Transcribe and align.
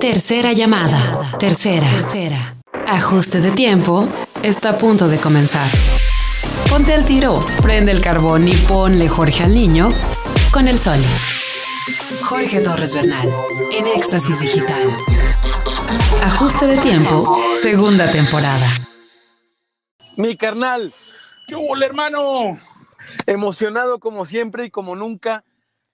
Tercera 0.00 0.52
llamada. 0.52 1.36
Tercera. 1.38 1.88
Tercera. 1.88 2.56
Ajuste 2.86 3.40
de 3.40 3.50
tiempo. 3.52 4.06
Está 4.42 4.70
a 4.70 4.78
punto 4.78 5.08
de 5.08 5.18
comenzar. 5.18 5.66
Ponte 6.68 6.92
al 6.92 7.04
tiro, 7.06 7.44
prende 7.62 7.92
el 7.92 8.00
carbón 8.00 8.46
y 8.46 8.52
ponle 8.68 9.08
Jorge 9.08 9.44
al 9.44 9.54
niño 9.54 9.90
con 10.52 10.68
el 10.68 10.78
sol. 10.78 10.98
Jorge 12.24 12.60
Torres 12.60 12.94
Bernal, 12.94 13.28
en 13.72 13.86
Éxtasis 13.86 14.40
Digital. 14.40 14.90
Ajuste 16.22 16.66
de 16.66 16.78
tiempo, 16.78 17.38
segunda 17.56 18.10
temporada. 18.10 18.66
Mi 20.16 20.36
carnal, 20.36 20.92
¿Qué 21.46 21.54
hubo, 21.54 21.76
hermano? 21.76 22.58
emocionado 23.26 23.98
como 23.98 24.24
siempre 24.24 24.64
y 24.66 24.70
como 24.70 24.96
nunca 24.96 25.44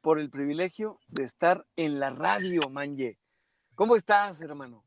por 0.00 0.18
el 0.18 0.30
privilegio 0.30 0.98
de 1.08 1.24
estar 1.24 1.66
en 1.76 2.00
la 2.00 2.10
radio, 2.10 2.68
Manje. 2.70 3.18
¿Cómo 3.74 3.96
estás, 3.96 4.40
hermano? 4.40 4.84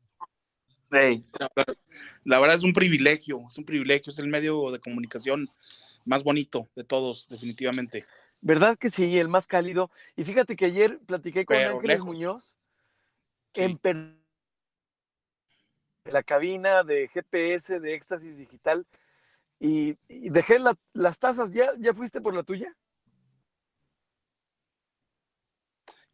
Hey, 0.90 1.24
la, 2.24 2.38
verdad, 2.38 2.56
es 2.56 2.62
un 2.62 2.72
privilegio, 2.72 3.44
es 3.48 3.58
un 3.58 3.64
privilegio, 3.64 4.10
es 4.10 4.18
el 4.18 4.28
medio 4.28 4.70
de 4.70 4.78
comunicación 4.78 5.48
más 6.04 6.22
bonito 6.22 6.68
de 6.76 6.84
todos, 6.84 7.26
definitivamente. 7.28 8.06
¿Verdad 8.40 8.78
que 8.78 8.90
sí? 8.90 9.18
El 9.18 9.28
más 9.28 9.48
cálido. 9.48 9.90
Y 10.14 10.24
fíjate 10.24 10.54
que 10.54 10.66
ayer 10.66 11.00
platiqué 11.00 11.44
con 11.44 11.56
Pero 11.56 11.74
Ángeles 11.76 11.96
lejos. 11.96 12.06
Muñoz 12.06 12.56
Sí. 13.54 13.62
en 13.84 14.20
la 16.04 16.22
cabina 16.22 16.84
de 16.84 17.08
GPS 17.08 17.80
de 17.80 17.94
Éxtasis 17.94 18.36
Digital 18.36 18.86
y, 19.58 19.96
y 20.08 20.28
dejé 20.30 20.58
la- 20.58 20.76
las 20.92 21.18
tazas. 21.18 21.52
¿Ya, 21.52 21.66
¿Ya 21.80 21.94
fuiste 21.94 22.20
por 22.20 22.34
la 22.34 22.42
tuya? 22.44 22.76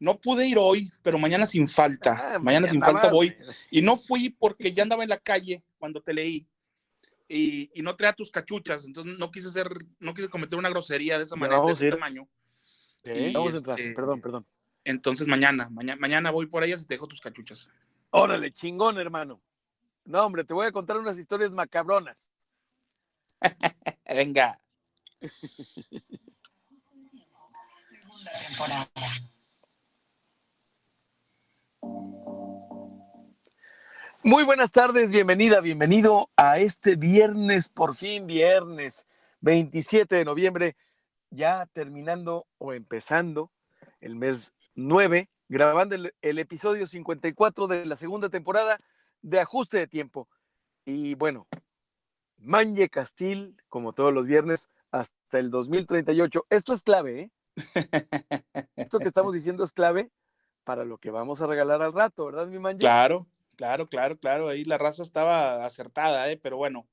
No 0.03 0.19
pude 0.19 0.49
ir 0.49 0.59
hoy, 0.59 0.91
pero 1.01 1.17
mañana 1.17 1.47
sin 1.47 1.69
falta. 1.69 2.35
Ah, 2.35 2.39
mañana 2.41 2.67
sin 2.67 2.83
falta 2.83 3.09
voy. 3.13 3.37
Y 3.71 3.83
no 3.83 3.97
fui 3.97 4.31
porque 4.31 4.73
ya 4.73 4.83
andaba 4.83 5.05
en 5.05 5.09
la 5.09 5.21
calle 5.21 5.63
cuando 5.79 6.03
te 6.03 6.13
leí. 6.13 6.45
Y, 7.29 7.71
y 7.73 7.83
no 7.83 7.95
traía 7.95 8.13
tus 8.13 8.29
cachuchas, 8.29 8.85
entonces 8.85 9.17
no 9.17 9.31
quise 9.31 9.49
ser, 9.53 9.69
no 10.01 10.13
quise 10.13 10.29
cometer 10.29 10.59
una 10.59 10.71
grosería 10.71 11.19
de 11.19 11.23
esa 11.23 11.37
manera, 11.37 11.55
de 11.55 11.61
vamos 11.61 11.71
a 11.71 11.73
ese 11.75 11.87
ir. 11.87 11.93
tamaño. 11.93 12.29
Vamos 13.33 13.55
a 13.55 13.59
entrar. 13.59 13.79
este- 13.79 13.95
Perdón, 13.95 14.21
perdón. 14.21 14.47
Entonces 14.83 15.29
mañana, 15.29 15.69
mañana, 15.71 16.01
mañana 16.01 16.31
voy 16.33 16.47
por 16.47 16.65
ellas 16.65 16.83
y 16.83 16.87
te 16.87 16.95
dejo 16.95 17.07
tus 17.07 17.21
cachuchas. 17.21 17.71
Órale, 18.11 18.53
chingón, 18.53 18.99
hermano. 18.99 19.41
No, 20.05 20.27
hombre, 20.27 20.43
te 20.43 20.53
voy 20.53 20.67
a 20.67 20.73
contar 20.73 20.99
unas 20.99 21.17
historias 21.17 21.53
macabronas. 21.53 22.29
Venga. 24.09 24.61
Muy 34.25 34.45
buenas 34.45 34.71
tardes, 34.71 35.11
bienvenida, 35.11 35.61
bienvenido 35.61 36.31
a 36.37 36.59
este 36.59 36.95
viernes, 36.95 37.69
por 37.69 37.97
fin 37.97 38.29
viernes, 38.29 39.09
27 39.41 40.15
de 40.15 40.25
noviembre, 40.25 40.77
ya 41.31 41.67
terminando 41.73 42.47
o 42.59 42.73
empezando 42.73 43.51
el 44.01 44.15
mes 44.15 44.55
9, 44.77 45.29
grabando 45.49 45.97
el, 45.97 46.15
el 46.23 46.39
episodio 46.39 46.87
54 46.87 47.67
de 47.67 47.85
la 47.85 47.97
segunda 47.97 48.29
temporada 48.29 48.79
de 49.23 49.41
Ajuste 49.41 49.79
de 49.79 49.89
Tiempo. 49.89 50.29
Y 50.85 51.17
bueno, 51.17 51.49
Manje 52.39 52.89
Castil, 52.91 53.57
como 53.69 53.93
todos 53.93 54.15
los 54.15 54.29
viernes, 54.29 54.71
hasta 54.93 55.41
el 55.41 55.51
2038. 55.51 56.47
Esto 56.49 56.73
es 56.73 56.85
clave, 56.85 57.23
¿eh? 57.23 57.31
Esto 58.77 59.01
que 59.01 59.09
estamos 59.09 59.35
diciendo 59.35 59.65
es 59.65 59.73
clave 59.73 60.13
para 60.65 60.85
lo 60.85 60.99
que 60.99 61.11
vamos 61.11 61.41
a 61.41 61.47
regalar 61.47 61.83
al 61.83 61.93
rato, 61.93 62.27
¿verdad, 62.27 62.47
mi 62.47 62.59
Manje? 62.59 62.79
Claro, 62.81 63.27
claro, 63.57 63.89
claro, 63.89 64.17
claro. 64.19 64.49
Ahí 64.49 64.65
la 64.65 64.79
raza 64.79 65.03
estaba 65.03 65.65
acertada, 65.67 66.31
¿eh? 66.31 66.37
pero 66.37 66.57
bueno, 66.57 66.87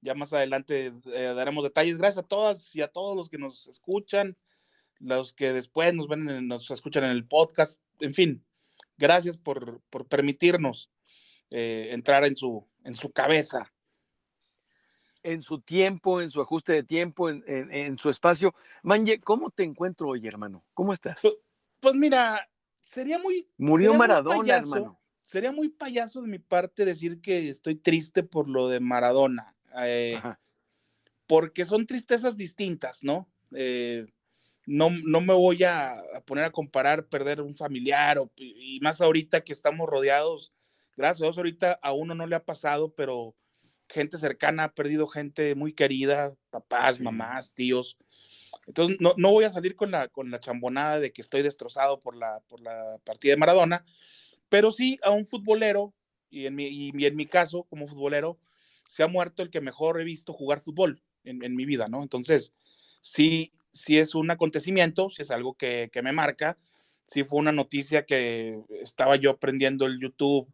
ya 0.00 0.14
más 0.14 0.32
adelante 0.32 0.92
eh, 1.12 1.32
daremos 1.34 1.64
detalles. 1.64 1.98
Gracias 1.98 2.24
a 2.24 2.28
todas 2.28 2.74
y 2.74 2.82
a 2.82 2.88
todos 2.88 3.16
los 3.16 3.28
que 3.28 3.38
nos 3.38 3.66
escuchan, 3.68 4.36
los 4.98 5.34
que 5.34 5.52
después 5.52 5.92
nos 5.94 6.08
ven, 6.08 6.28
en- 6.28 6.48
nos 6.48 6.70
escuchan 6.70 7.04
en 7.04 7.10
el 7.10 7.26
podcast. 7.26 7.82
En 8.00 8.14
fin, 8.14 8.44
gracias 8.96 9.36
por, 9.36 9.80
por 9.90 10.06
permitirnos 10.06 10.90
eh, 11.50 11.88
entrar 11.92 12.24
en 12.24 12.36
su, 12.36 12.66
en 12.84 12.94
su 12.94 13.10
cabeza. 13.12 13.72
en 15.22 15.42
su 15.42 15.60
tiempo, 15.60 16.22
en 16.22 16.30
su 16.30 16.40
ajuste 16.40 16.72
de 16.72 16.82
tiempo, 16.82 17.28
en, 17.28 17.44
en- 17.46 17.70
en 17.72 17.98
su 17.98 18.08
espacio. 18.08 18.54
Manje, 18.82 19.20
¿cómo 19.20 19.50
te 19.50 19.64
encuentro 19.64 20.08
hoy, 20.08 20.26
hermano? 20.26 20.64
¿Cómo 20.72 20.94
estás? 20.94 21.20
Pues, 21.20 21.34
Pues 21.80 21.94
mira, 21.94 22.48
sería 22.80 23.18
muy, 23.18 23.48
Murió 23.58 23.92
sería 23.92 23.98
muy 24.00 24.08
Maradona, 24.08 24.38
payaso. 24.44 24.58
hermano. 24.58 25.00
sería 25.22 25.52
muy 25.52 25.68
payaso 25.68 26.22
de 26.22 26.28
mi 26.28 26.38
parte 26.38 26.84
decir 26.84 27.20
que 27.20 27.48
estoy 27.48 27.76
triste 27.76 28.22
por 28.22 28.48
lo 28.48 28.68
de 28.68 28.80
Maradona. 28.80 29.56
eh, 29.78 30.20
porque 31.26 31.64
son 31.64 31.86
tristezas 31.86 32.36
distintas, 32.36 33.02
¿no? 33.02 33.30
Eh, 33.54 34.06
no, 34.66 34.90
no 34.90 35.20
me 35.20 35.34
voy 35.34 35.62
a, 35.64 35.92
a 35.94 36.20
poner 36.26 36.44
a 36.44 36.52
comparar 36.52 37.08
perder 37.08 37.40
un 37.40 37.54
familiar, 37.56 38.18
o, 38.18 38.32
y 38.36 38.78
más 38.82 39.00
ahorita 39.00 39.42
que 39.42 39.52
estamos 39.52 39.88
rodeados, 39.88 40.52
gracias 40.96 41.22
a 41.22 41.24
Dios 41.26 41.38
ahorita 41.38 41.72
a 41.82 41.92
uno 41.92 42.14
no 42.14 42.26
le 42.26 42.36
ha 42.36 42.44
pasado, 42.44 42.94
pero 42.94 43.36
gente 43.88 44.18
cercana 44.18 44.64
ha 44.64 44.74
perdido 44.74 45.06
gente 45.06 45.54
muy 45.54 45.72
querida, 45.72 46.34
papás, 46.50 46.98
Sí. 46.98 47.02
mamás, 47.02 47.54
tíos. 47.54 47.96
Entonces 48.70 48.98
no, 49.00 49.14
no 49.16 49.32
voy 49.32 49.42
a 49.42 49.50
salir 49.50 49.74
con 49.74 49.90
la, 49.90 50.06
con 50.06 50.30
la 50.30 50.38
chambonada 50.38 51.00
de 51.00 51.12
que 51.12 51.22
estoy 51.22 51.42
destrozado 51.42 51.98
por 51.98 52.14
la, 52.14 52.38
por 52.46 52.60
la 52.60 53.00
partida 53.02 53.32
de 53.32 53.36
Maradona, 53.36 53.84
pero 54.48 54.70
sí 54.70 54.96
a 55.02 55.10
un 55.10 55.26
futbolero, 55.26 55.92
y 56.30 56.46
en 56.46 56.54
mi, 56.54 56.66
y 56.68 57.04
en 57.04 57.16
mi 57.16 57.26
caso 57.26 57.64
como 57.64 57.88
futbolero, 57.88 58.38
se 58.88 59.02
ha 59.02 59.08
muerto 59.08 59.42
el 59.42 59.50
que 59.50 59.60
mejor 59.60 60.00
he 60.00 60.04
visto 60.04 60.32
jugar 60.32 60.60
fútbol 60.60 61.02
en, 61.24 61.56
mi 61.56 61.64
vida, 61.64 61.88
¿no? 61.88 62.04
Entonces, 62.04 62.54
sí, 63.00 63.50
sí 63.72 63.98
es 63.98 64.14
un 64.14 64.30
acontecimiento, 64.30 65.10
sí 65.10 65.22
es 65.22 65.32
algo 65.32 65.54
que, 65.54 65.90
que 65.92 66.02
me 66.02 66.12
marca, 66.12 66.56
sí 67.02 67.24
fue 67.24 67.40
una 67.40 67.50
noticia 67.50 68.06
que 68.06 68.60
estaba 68.80 69.16
yo 69.16 69.30
aprendiendo 69.30 69.84
el 69.86 69.98
YouTube 69.98 70.48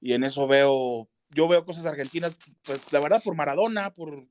y 0.00 0.14
en 0.14 0.24
eso 0.24 0.48
veo, 0.48 1.08
yo 1.30 1.46
veo 1.46 1.64
cosas 1.64 1.86
argentinas, 1.86 2.36
pues 2.64 2.80
la 2.90 2.98
verdad 2.98 3.22
por 3.22 3.36
Maradona, 3.36 3.94
por, 3.94 4.26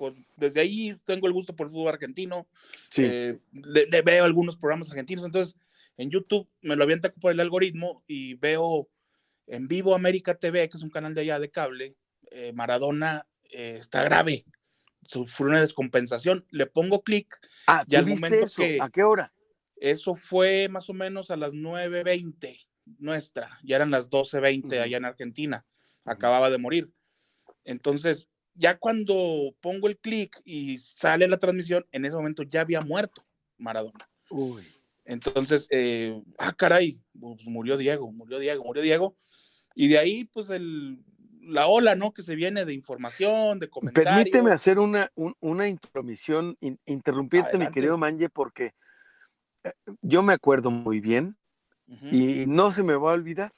por 0.00 0.14
desde 0.36 0.62
ahí 0.62 0.98
tengo 1.04 1.26
el 1.26 1.34
gusto 1.34 1.54
por 1.54 1.66
el 1.66 1.72
fútbol 1.72 1.88
argentino, 1.92 2.48
Sí. 2.90 3.02
eh, 3.04 3.38
veo 3.52 4.24
algunos 4.24 4.56
programas 4.56 4.90
argentinos, 4.90 5.26
entonces 5.26 5.56
en 5.98 6.08
YouTube 6.10 6.48
me 6.62 6.74
lo 6.74 6.84
avienta 6.84 7.12
por 7.12 7.32
el 7.32 7.38
algoritmo 7.40 8.02
y 8.06 8.32
veo 8.36 8.88
en 9.46 9.68
vivo 9.68 9.94
América 9.94 10.34
TV, 10.36 10.70
que 10.70 10.78
es 10.78 10.82
un 10.82 10.88
canal 10.88 11.14
de 11.14 11.20
allá 11.20 11.38
de 11.38 11.50
cable, 11.50 11.96
eh, 12.30 12.54
Maradona 12.54 13.26
eh, 13.50 13.76
está 13.78 14.02
grave, 14.02 14.46
sufrió 15.06 15.48
una 15.50 15.60
descompensación, 15.60 16.46
le 16.50 16.64
pongo 16.64 17.02
clic, 17.02 17.36
ah, 17.66 17.84
y 17.86 17.90
¿tú 17.90 17.96
al 17.98 18.04
viste 18.06 18.20
momento 18.22 18.46
eso? 18.46 18.62
que- 18.62 18.78
¿A 18.80 18.88
qué 18.88 19.02
hora? 19.02 19.34
eso 19.76 20.14
fue 20.14 20.68
más 20.70 20.88
o 20.88 20.94
menos 20.94 21.30
a 21.30 21.36
las 21.36 21.52
9.20 21.52 22.58
nuestra, 22.98 23.58
ya 23.62 23.76
eran 23.76 23.90
las 23.90 24.08
12.20 24.08 24.76
Ujú. 24.76 24.82
allá 24.82 24.96
en 24.96 25.04
Argentina, 25.04 25.66
acababa 26.06 26.48
de 26.48 26.56
morir. 26.56 26.90
Entonces, 27.64 28.29
ya 28.54 28.78
cuando 28.78 29.54
pongo 29.60 29.88
el 29.88 29.98
clic 29.98 30.40
y 30.44 30.78
sale 30.78 31.26
la 31.28 31.38
transmisión, 31.38 31.86
en 31.92 32.04
ese 32.04 32.16
momento 32.16 32.42
ya 32.42 32.60
había 32.62 32.80
muerto 32.80 33.22
Maradona. 33.58 34.08
Uy. 34.30 34.62
Entonces, 35.04 35.66
eh, 35.70 36.22
ah, 36.38 36.52
caray, 36.52 37.00
pues 37.18 37.44
murió 37.46 37.76
Diego, 37.76 38.12
murió 38.12 38.38
Diego, 38.38 38.64
murió 38.64 38.82
Diego. 38.82 39.14
Y 39.74 39.88
de 39.88 39.98
ahí, 39.98 40.24
pues, 40.24 40.50
el, 40.50 41.02
la 41.42 41.66
ola, 41.66 41.96
¿no? 41.96 42.12
Que 42.12 42.22
se 42.22 42.34
viene 42.36 42.64
de 42.64 42.74
información, 42.74 43.58
de 43.58 43.68
comentarios. 43.68 44.14
Permíteme 44.14 44.52
hacer 44.52 44.78
una, 44.78 45.10
un- 45.14 45.34
una 45.40 45.68
intromisión, 45.68 46.56
in- 46.60 46.78
interrumpirte, 46.86 47.56
mi 47.58 47.64
querido 47.72 47.98
Manje, 47.98 48.28
porque 48.28 48.74
eh, 49.64 49.72
yo 50.02 50.22
me 50.22 50.32
acuerdo 50.32 50.70
muy 50.70 51.00
bien 51.00 51.36
y 52.12 52.46
no 52.46 52.70
se 52.70 52.82
me 52.84 52.94
va 52.94 53.10
a 53.10 53.14
olvidar. 53.14 53.52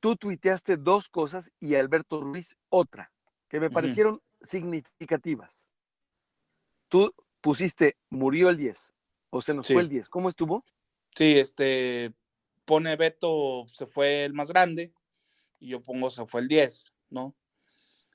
Tú 0.00 0.16
tuiteaste 0.16 0.76
dos 0.78 1.08
cosas 1.08 1.52
y 1.60 1.74
Alberto 1.74 2.20
Ruiz 2.20 2.56
otra, 2.70 3.12
que 3.48 3.60
me 3.60 3.70
parecieron 3.70 4.22
significativas. 4.40 5.68
Tú 6.88 7.14
pusiste, 7.40 7.96
murió 8.08 8.48
el 8.48 8.56
10, 8.56 8.94
o 9.30 9.42
se 9.42 9.54
nos 9.54 9.66
Sí. 9.66 9.74
fue 9.74 9.82
el 9.82 9.88
10. 9.88 10.08
¿Cómo 10.08 10.28
estuvo? 10.28 10.64
Sí, 11.14 11.38
este, 11.38 12.12
pone 12.64 12.96
Beto, 12.96 13.66
se 13.72 13.86
fue 13.86 14.24
el 14.24 14.32
más 14.32 14.48
grande, 14.48 14.92
y 15.58 15.68
yo 15.68 15.82
pongo, 15.82 16.10
se 16.10 16.24
fue 16.26 16.40
el 16.40 16.48
10, 16.48 16.84
¿no? 17.10 17.34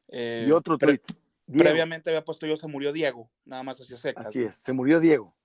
Eh, 0.09 0.45
y 0.47 0.51
otro 0.51 0.77
pre- 0.77 0.97
tuit. 0.97 1.17
Diego. 1.47 1.63
previamente 1.63 2.09
había 2.09 2.25
puesto 2.25 2.47
yo, 2.47 2.57
se 2.57 2.67
murió 2.67 2.91
Diego, 2.91 3.29
nada 3.45 3.61
más 3.61 3.79
hacia 3.79 3.97
secas. 3.97 4.25
Así 4.25 4.39
¿no? 4.39 4.47
es, 4.47 4.55
se 4.55 4.73
murió 4.73 4.99
Diego. 4.99 5.35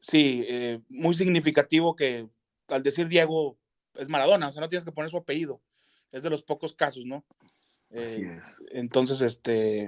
Sí, 0.00 0.44
eh, 0.48 0.80
muy 0.88 1.14
significativo 1.14 1.94
que 1.94 2.28
al 2.68 2.82
decir 2.82 3.06
Diego 3.06 3.56
es 3.94 4.08
Maradona, 4.08 4.48
o 4.48 4.52
sea, 4.52 4.60
no 4.60 4.68
tienes 4.68 4.84
que 4.84 4.90
poner 4.90 5.10
su 5.10 5.16
apellido. 5.18 5.60
Es 6.16 6.22
de 6.22 6.30
los 6.30 6.42
pocos 6.42 6.72
casos, 6.72 7.04
¿no? 7.04 7.26
Así 7.90 8.22
Eh, 8.22 8.38
es. 8.38 8.62
Entonces, 8.70 9.20
este. 9.20 9.82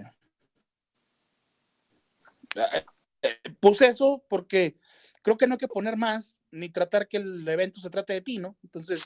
eh, 2.54 2.84
eh, 3.22 3.34
Puse 3.60 3.86
eso 3.86 4.22
porque 4.28 4.76
creo 5.22 5.38
que 5.38 5.46
no 5.46 5.54
hay 5.54 5.58
que 5.58 5.68
poner 5.68 5.96
más, 5.96 6.36
ni 6.50 6.68
tratar 6.68 7.08
que 7.08 7.16
el 7.16 7.48
evento 7.48 7.80
se 7.80 7.88
trate 7.88 8.12
de 8.12 8.20
ti, 8.20 8.36
¿no? 8.36 8.58
Entonces, 8.62 9.02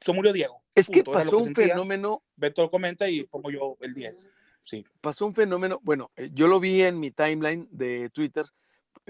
se 0.00 0.12
murió 0.12 0.32
Diego. 0.32 0.60
Es 0.74 0.88
que 0.90 1.04
pasó 1.04 1.38
un 1.38 1.54
fenómeno. 1.54 2.24
Beto 2.34 2.62
lo 2.62 2.70
comenta 2.72 3.08
y 3.08 3.22
pongo 3.22 3.52
yo 3.52 3.76
el 3.80 3.94
10. 3.94 4.32
Sí. 4.64 4.84
Pasó 5.00 5.24
un 5.24 5.36
fenómeno, 5.36 5.78
bueno, 5.84 6.10
yo 6.32 6.48
lo 6.48 6.58
vi 6.58 6.82
en 6.82 6.98
mi 6.98 7.12
timeline 7.12 7.68
de 7.70 8.10
Twitter, 8.10 8.44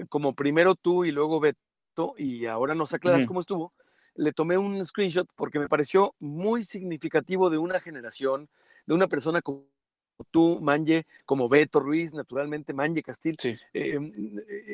como 0.09 0.35
primero 0.35 0.75
tú 0.75 1.05
y 1.05 1.11
luego 1.11 1.39
Beto, 1.39 2.13
y 2.19 2.45
ahora 2.45 2.75
nos 2.75 2.93
aclaras 2.93 3.25
cómo 3.25 3.39
estuvo. 3.39 3.73
Le 4.19 4.33
tomé 4.33 4.57
un 4.57 4.83
screenshot 4.85 5.27
porque 5.35 5.59
me 5.59 5.69
pareció 5.69 6.13
muy 6.19 6.63
significativo 6.63 7.49
de 7.49 7.57
una 7.57 7.79
generación, 7.79 8.49
de 8.85 8.93
una 8.93 9.07
persona 9.07 9.41
como 9.41 9.65
tú, 10.31 10.59
Manje, 10.61 11.05
como 11.25 11.47
Beto 11.47 11.79
Ruiz, 11.79 12.13
naturalmente, 12.13 12.73
Manje 12.73 13.01
Castil, 13.01 13.37
em, 13.73 14.11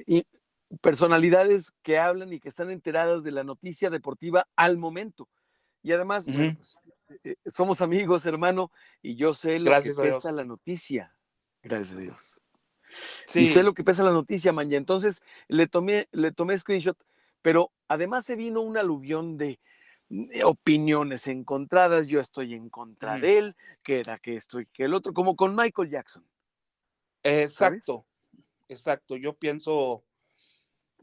y 0.08 0.26
personalidades 0.82 1.72
que 1.84 2.00
hablan 2.00 2.34
y 2.34 2.40
que 2.40 2.50
están 2.50 2.72
enteradas 2.72 3.24
de 3.24 3.32
la 3.32 3.44
noticia 3.44 3.92
deportiva 3.92 4.48
al 4.56 4.78
momento. 4.78 5.30
Y 5.84 5.92
además, 5.92 6.26
pues, 6.26 6.76
eh, 7.24 7.36
somos 7.46 7.82
amigos, 7.82 8.26
hermano, 8.26 8.72
y 9.04 9.16
yo 9.16 9.36
sé 9.36 9.60
lo 9.60 9.72
que 9.80 9.94
pesa 9.94 10.32
la 10.32 10.44
noticia. 10.44 11.16
Gracias 11.62 11.96
a 11.96 12.02
Dios. 12.02 12.42
Y 13.36 13.46
sé 13.48 13.62
lo 13.62 13.74
que 13.74 13.84
pesa 13.84 14.04
la 14.04 14.12
noticia, 14.12 14.52
Manja. 14.52 14.78
Entonces 14.78 15.22
le 15.48 15.68
tomé, 15.68 16.08
le 16.12 16.32
tomé 16.32 16.58
screenshot, 16.58 16.98
pero 17.46 17.72
además 17.88 18.26
se 18.26 18.36
vino 18.36 18.62
un 18.62 18.76
aluvión 18.76 19.38
de, 19.38 19.60
opiniones 20.44 21.28
encontradas. 21.28 22.08
Yo 22.08 22.20
estoy 22.20 22.56
en 22.56 22.72
contra 22.72 23.20
de 23.20 23.38
él, 23.38 23.56
que 23.84 24.00
era 24.00 24.18
que 24.18 24.36
esto 24.36 24.60
y 24.60 24.66
que 24.66 24.86
el 24.86 24.96
otro, 24.96 25.14
como 25.14 25.36
con 25.36 25.56
Michael 25.56 25.92
Jackson. 25.92 26.28
Exacto, 27.22 28.08
exacto. 28.68 29.16
Yo 29.16 29.34
pienso, 29.38 30.04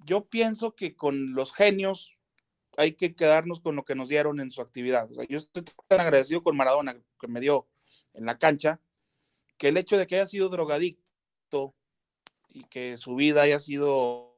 yo 0.04 0.24
pienso 0.24 0.74
que 0.74 0.96
con 0.96 1.32
los 1.32 1.54
genios 1.54 2.18
hay 2.76 2.94
que 2.94 3.14
quedarnos 3.14 3.60
con 3.60 3.76
lo 3.76 3.84
que 3.84 3.94
nos 3.94 4.08
dieron 4.08 4.40
en 4.40 4.50
su 4.50 4.62
actividad. 4.62 5.08
yo 5.28 5.38
estoy 5.38 5.62
tan 5.86 6.00
agradecido 6.00 6.42
con 6.42 6.56
Maradona 6.56 7.00
que 7.20 7.28
me 7.28 7.38
dio 7.38 7.68
en 8.14 8.26
la 8.26 8.36
cancha, 8.36 8.80
que 9.58 9.68
el 9.68 9.76
hecho 9.76 9.96
de 9.96 10.08
que 10.08 10.16
haya 10.16 10.26
sido 10.26 10.48
drogadicto 10.48 11.72
y 12.48 12.64
que 12.64 12.96
su 12.96 13.14
vida 13.14 13.42
haya 13.42 13.60
sido 13.60 14.32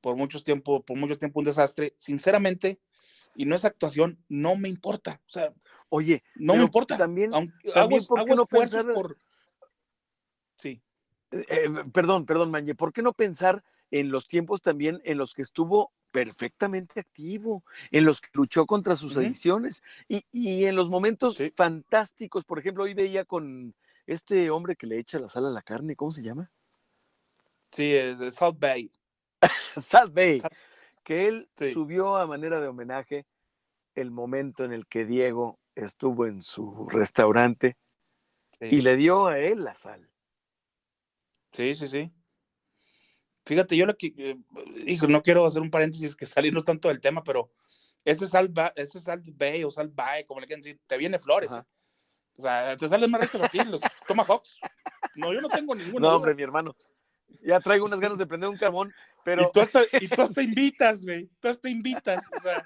por 0.00 0.16
mucho 0.16 0.42
tiempo, 0.42 0.82
por 0.82 0.96
mucho 0.96 1.18
tiempo 1.18 1.40
un 1.40 1.44
desastre, 1.44 1.94
sinceramente, 1.96 2.80
y 3.34 3.44
no 3.44 3.54
es 3.54 3.64
actuación, 3.64 4.18
no 4.28 4.56
me 4.56 4.68
importa. 4.68 5.20
O 5.26 5.30
sea, 5.30 5.52
oye, 5.88 6.22
no 6.34 6.56
me 6.56 6.62
importa. 6.62 6.96
También, 6.96 7.32
hago, 7.34 7.96
esfuerzos 7.96 8.84
por. 8.94 9.18
Sí. 10.56 10.82
Eh, 11.30 11.46
eh, 11.48 11.68
perdón, 11.92 12.26
perdón, 12.26 12.50
Mañe, 12.50 12.74
¿por 12.74 12.92
qué 12.92 13.02
no 13.02 13.12
pensar 13.12 13.62
en 13.90 14.10
los 14.10 14.26
tiempos 14.28 14.62
también 14.62 15.00
en 15.04 15.18
los 15.18 15.34
que 15.34 15.42
estuvo 15.42 15.92
perfectamente 16.10 17.00
activo, 17.00 17.64
en 17.90 18.04
los 18.04 18.20
que 18.20 18.28
luchó 18.32 18.66
contra 18.66 18.96
sus 18.96 19.16
adicciones 19.16 19.82
y, 20.08 20.64
en 20.64 20.76
los 20.76 20.88
momentos 20.88 21.38
fantásticos. 21.56 22.44
Por 22.44 22.58
ejemplo, 22.58 22.84
hoy 22.84 22.94
veía 22.94 23.24
con 23.24 23.74
este 24.06 24.50
hombre 24.50 24.76
que 24.76 24.86
le 24.86 24.98
echa 24.98 25.18
la 25.18 25.28
sal 25.28 25.46
a 25.46 25.50
la 25.50 25.62
carne, 25.62 25.96
¿cómo 25.96 26.10
se 26.10 26.22
llama? 26.22 26.50
Sí, 27.70 27.94
es, 27.94 28.18
Salt 28.34 28.58
Bay. 28.58 28.90
Salt 29.80 30.12
Bay, 30.12 30.42
que 31.04 31.28
él 31.28 31.48
subió 31.72 32.16
a 32.16 32.26
manera 32.26 32.60
de 32.60 32.68
homenaje 32.68 33.26
el 33.94 34.10
momento 34.10 34.64
en 34.64 34.72
el 34.72 34.86
que 34.86 35.04
Diego 35.04 35.58
estuvo 35.74 36.26
en 36.26 36.42
su 36.42 36.88
restaurante 36.88 37.76
y 38.60 38.82
le 38.82 38.96
dio 38.96 39.26
a 39.26 39.38
él 39.38 39.64
la 39.64 39.74
sal. 39.74 40.10
Sí, 41.52 41.74
sí, 41.74 41.88
sí. 41.88 42.12
Fíjate, 43.44 43.76
yo 43.76 43.86
lo 43.86 43.96
que, 43.96 44.12
eh, 44.16 44.36
hijo, 44.86 45.06
no 45.08 45.22
quiero 45.22 45.44
hacer 45.44 45.62
un 45.62 45.70
paréntesis 45.70 46.14
que 46.14 46.26
salirnos 46.26 46.64
tanto 46.64 46.88
del 46.88 47.00
tema, 47.00 47.24
pero 47.24 47.50
este 48.04 48.26
sal, 48.26 48.52
este 48.76 49.00
sal 49.00 49.22
bay 49.34 49.64
o 49.64 49.70
sal 49.70 49.88
bay, 49.88 50.24
como 50.24 50.40
le 50.40 50.46
quieran 50.46 50.62
decir, 50.62 50.78
te 50.86 50.96
viene 50.96 51.18
flores. 51.18 51.50
O 51.50 52.42
sea, 52.42 52.76
te 52.76 52.88
salen 52.88 53.10
más 53.10 53.20
ricos 53.20 53.42
a 53.42 53.48
ti 53.48 53.58
los 53.64 53.80
Tomahawks. 54.06 54.60
No, 55.16 55.32
yo 55.32 55.40
no 55.40 55.48
tengo 55.48 55.74
ninguno. 55.74 56.08
No, 56.08 56.16
hombre, 56.16 56.34
mi 56.34 56.42
hermano. 56.42 56.76
Ya 57.42 57.60
traigo 57.60 57.86
unas 57.86 58.00
ganas 58.00 58.18
de 58.18 58.26
prender 58.26 58.50
un 58.50 58.58
carbón, 58.58 58.92
pero. 59.24 59.42
Y 59.42 59.52
tú 59.52 59.60
hasta, 59.60 59.82
y 60.00 60.08
tú 60.08 60.22
hasta 60.22 60.42
invitas, 60.42 61.04
güey. 61.04 61.28
Tú 61.40 61.48
hasta 61.48 61.68
invitas. 61.68 62.22
O 62.36 62.40
sea, 62.40 62.64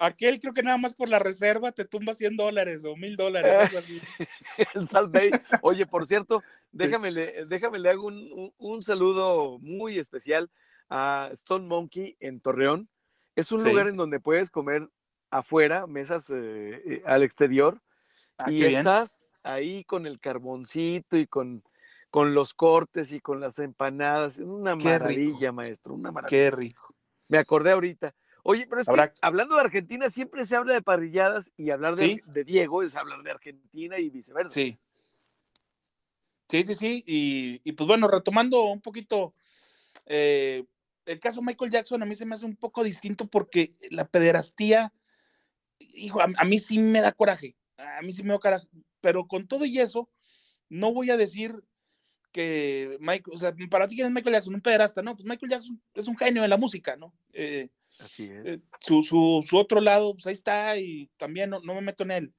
Aquel 0.00 0.40
creo 0.40 0.54
que 0.54 0.62
nada 0.62 0.78
más 0.78 0.94
por 0.94 1.10
la 1.10 1.18
reserva 1.18 1.72
te 1.72 1.84
tumba 1.84 2.14
100 2.14 2.34
dólares 2.34 2.86
o 2.86 2.96
1000 2.96 3.16
dólares, 3.16 3.52
algo 3.52 3.78
así. 3.78 4.00
el 4.74 4.86
Salt 4.86 5.12
Bay. 5.12 5.30
Oye, 5.60 5.84
por 5.84 6.06
cierto, 6.06 6.42
déjame 6.72 7.10
le, 7.10 7.44
déjame 7.44 7.78
le 7.78 7.90
hago 7.90 8.06
un, 8.06 8.82
saludo 8.82 9.58
muy 9.58 9.98
especial 9.98 10.50
a 10.88 11.28
Stone 11.32 11.66
Monkey 11.66 12.16
en 12.18 12.40
Torreón. 12.40 12.88
Es 13.36 13.52
un 13.52 13.62
lugar 13.62 13.88
en 13.88 13.96
donde 13.98 14.20
puedes 14.20 14.50
comer 14.50 14.88
afuera, 15.30 15.86
mesas 15.86 16.30
eh, 16.30 16.82
eh, 16.86 17.02
al 17.04 17.22
exterior, 17.22 17.82
ah, 18.38 18.50
y 18.50 18.64
estás 18.64 19.30
ahí 19.42 19.84
con 19.84 20.06
el 20.06 20.18
carboncito 20.18 21.18
y 21.18 21.26
con, 21.26 21.62
con 22.10 22.34
los 22.34 22.54
cortes 22.54 23.12
y 23.12 23.20
con 23.20 23.40
las 23.40 23.58
empanadas. 23.58 24.38
Una 24.38 24.76
maravilla, 24.76 25.52
maestro, 25.52 25.94
una 25.94 26.10
maravilla. 26.10 26.28
Qué 26.28 26.50
rico. 26.50 26.94
Me 27.28 27.38
acordé 27.38 27.70
ahorita. 27.70 28.14
Oye, 28.42 28.66
pero 28.66 28.80
es 28.80 28.88
que 28.88 29.12
hablando 29.22 29.54
de 29.54 29.60
Argentina 29.60 30.10
siempre 30.10 30.46
se 30.46 30.56
habla 30.56 30.74
de 30.74 30.82
parrilladas 30.82 31.52
y 31.56 31.70
hablar 31.70 31.94
de, 31.94 32.22
Diego 32.44 32.82
es 32.82 32.96
hablar 32.96 33.22
de 33.22 33.30
Argentina 33.30 33.98
y 33.98 34.10
viceversa. 34.10 34.52
Sí. 34.52 34.78
Sí, 36.48 36.64
sí, 36.64 36.74
sí. 36.74 37.04
Y, 37.06 37.72
pues 37.72 37.86
bueno, 37.86 38.08
retomando 38.08 38.64
un 38.64 38.80
poquito 38.80 39.34
eh, 40.06 40.64
el 41.06 41.20
caso 41.20 41.42
Michael 41.42 41.70
Jackson, 41.70 42.02
a 42.02 42.06
mí 42.06 42.14
se 42.14 42.26
me 42.26 42.34
hace 42.34 42.46
un 42.46 42.56
poco 42.56 42.82
distinto 42.82 43.26
porque 43.26 43.70
la 43.90 44.08
pederastía, 44.08 44.92
hijo, 45.78 46.20
a, 46.20 46.44
mí 46.44 46.58
sí 46.58 46.78
me 46.78 47.00
da 47.00 47.12
coraje. 47.12 47.56
A 47.76 48.02
mí 48.02 48.12
sí 48.12 48.22
me 48.24 48.32
da 48.32 48.38
coraje. 48.38 48.66
Pero 49.00 49.28
con 49.28 49.46
todo 49.46 49.64
y 49.64 49.78
eso, 49.78 50.08
no 50.68 50.92
voy 50.92 51.10
a 51.10 51.16
decir 51.16 51.62
que 52.32 52.96
Michael, 53.00 53.36
o 53.36 53.38
sea, 53.38 53.54
para 53.70 53.88
ti 53.88 53.96
quién 53.96 54.06
es 54.06 54.12
Michael 54.12 54.34
Jackson, 54.34 54.54
un 54.54 54.60
pederasta, 54.60 55.02
¿no? 55.02 55.14
Pues 55.14 55.26
Michael 55.26 55.50
Jackson 55.50 55.80
es 55.94 56.08
un 56.08 56.16
genio 56.16 56.42
de 56.42 56.48
la 56.48 56.56
música, 56.56 56.96
¿no? 56.96 57.12
Eh, 57.32 57.68
Así 57.98 58.24
es. 58.24 58.46
Eh, 58.46 58.60
su, 58.80 59.02
su, 59.02 59.44
su, 59.46 59.56
otro 59.56 59.80
lado, 59.80 60.14
pues 60.14 60.26
ahí 60.26 60.32
está 60.32 60.76
y 60.78 61.10
también 61.16 61.50
no, 61.50 61.60
no 61.60 61.74
me 61.74 61.82
meto 61.82 62.04
en 62.04 62.10
él. 62.10 62.34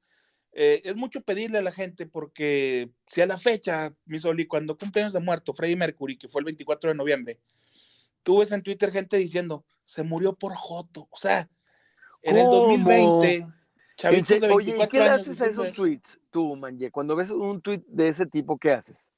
Eh, 0.53 0.81
es 0.83 0.95
mucho 0.97 1.21
pedirle 1.21 1.59
a 1.59 1.61
la 1.61 1.71
gente 1.71 2.05
porque 2.05 2.91
si 3.07 3.21
a 3.21 3.25
la 3.25 3.37
fecha, 3.37 3.93
mi 4.05 4.19
Soli, 4.19 4.47
cuando 4.47 4.77
cumpleaños 4.77 5.13
de 5.13 5.19
muerto, 5.19 5.53
Freddie 5.53 5.77
Mercury, 5.77 6.17
que 6.17 6.27
fue 6.27 6.41
el 6.41 6.45
24 6.45 6.89
de 6.89 6.95
noviembre, 6.95 7.39
tú 8.23 8.39
ves 8.39 8.51
en 8.51 8.61
Twitter 8.61 8.91
gente 8.91 9.17
diciendo, 9.17 9.65
se 9.83 10.03
murió 10.03 10.33
por 10.33 10.53
Joto. 10.53 11.07
O 11.09 11.17
sea, 11.17 11.49
en 12.21 12.37
el 12.37 12.43
2020, 12.43 13.47
chavitos 13.95 14.41
de 14.41 14.47
24 14.47 14.55
Oye, 14.55 14.89
¿qué 14.89 15.01
haces 15.01 15.41
a 15.41 15.47
esos 15.47 15.71
tweets 15.71 16.19
tú, 16.29 16.55
Manje? 16.55 16.91
Cuando 16.91 17.15
ves 17.15 17.31
un 17.31 17.61
tweet 17.61 17.83
de 17.87 18.09
ese 18.09 18.25
tipo, 18.25 18.57
¿qué 18.57 18.71
haces? 18.71 19.13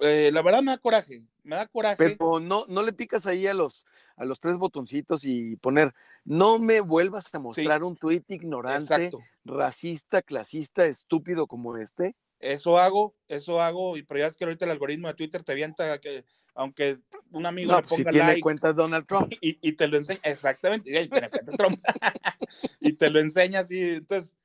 Eh, 0.00 0.30
la 0.32 0.42
verdad 0.42 0.62
me 0.62 0.72
da 0.72 0.78
coraje, 0.78 1.22
me 1.42 1.56
da 1.56 1.66
coraje. 1.66 1.96
Pero 1.96 2.40
no, 2.40 2.64
no 2.68 2.82
le 2.82 2.92
picas 2.92 3.26
ahí 3.26 3.46
a 3.46 3.54
los, 3.54 3.86
a 4.16 4.24
los 4.24 4.40
tres 4.40 4.56
botoncitos 4.56 5.24
y 5.24 5.56
poner, 5.56 5.94
no 6.24 6.58
me 6.58 6.80
vuelvas 6.80 7.32
a 7.34 7.38
mostrar 7.38 7.84
un 7.84 7.96
tuit 7.96 8.28
ignorante, 8.30 9.10
racista, 9.44 10.22
clasista, 10.22 10.86
estúpido 10.86 11.46
como 11.46 11.76
este. 11.76 12.16
Eso 12.40 12.78
hago, 12.78 13.14
eso 13.28 13.60
hago, 13.60 13.96
y 13.96 14.02
pero 14.02 14.20
ya 14.20 14.26
es 14.26 14.36
que 14.36 14.44
ahorita 14.44 14.64
el 14.64 14.72
algoritmo 14.72 15.08
de 15.08 15.14
Twitter 15.14 15.42
te 15.44 15.52
avienta 15.52 15.98
que, 15.98 16.24
aunque 16.54 16.96
un 17.30 17.46
amigo 17.46 17.74
le 17.74 17.82
pues, 17.82 18.00
ponga 18.00 18.12
si 18.12 18.18
tiene 18.18 18.40
cuenta 18.40 18.72
Donald 18.72 19.06
Trump. 19.06 19.32
Y, 19.40 19.72
te 19.72 19.86
lo 19.86 19.96
enseña, 19.96 20.20
exactamente, 20.24 20.90
y, 20.90 21.08
Trump. 21.08 21.78
y 22.80 22.92
te 22.94 23.10
lo 23.10 23.20
enseña 23.20 23.60
así, 23.60 23.80
entonces 23.94 24.36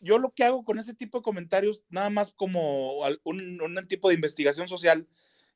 yo 0.00 0.18
lo 0.18 0.32
que 0.32 0.44
hago 0.44 0.64
con 0.64 0.78
este 0.78 0.94
tipo 0.94 1.18
de 1.18 1.22
comentarios, 1.22 1.84
nada 1.88 2.10
más 2.10 2.32
como 2.32 3.00
un, 3.24 3.60
un 3.60 3.86
tipo 3.86 4.08
de 4.08 4.14
investigación 4.14 4.66
social, 4.66 5.06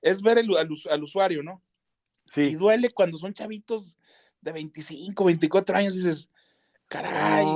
es 0.02 0.20
ver 0.22 0.38
el, 0.38 0.48
al, 0.56 1.02
usuario, 1.02 1.42
¿no? 1.42 1.62
Sí. 2.26 2.42
Y 2.42 2.54
duele 2.54 2.90
cuando 2.90 3.18
son 3.18 3.34
chavitos 3.34 3.98
de 4.40 4.52
25, 4.52 5.24
24 5.24 5.76
años, 5.76 5.94
dices, 5.94 6.30
caray, 6.88 7.46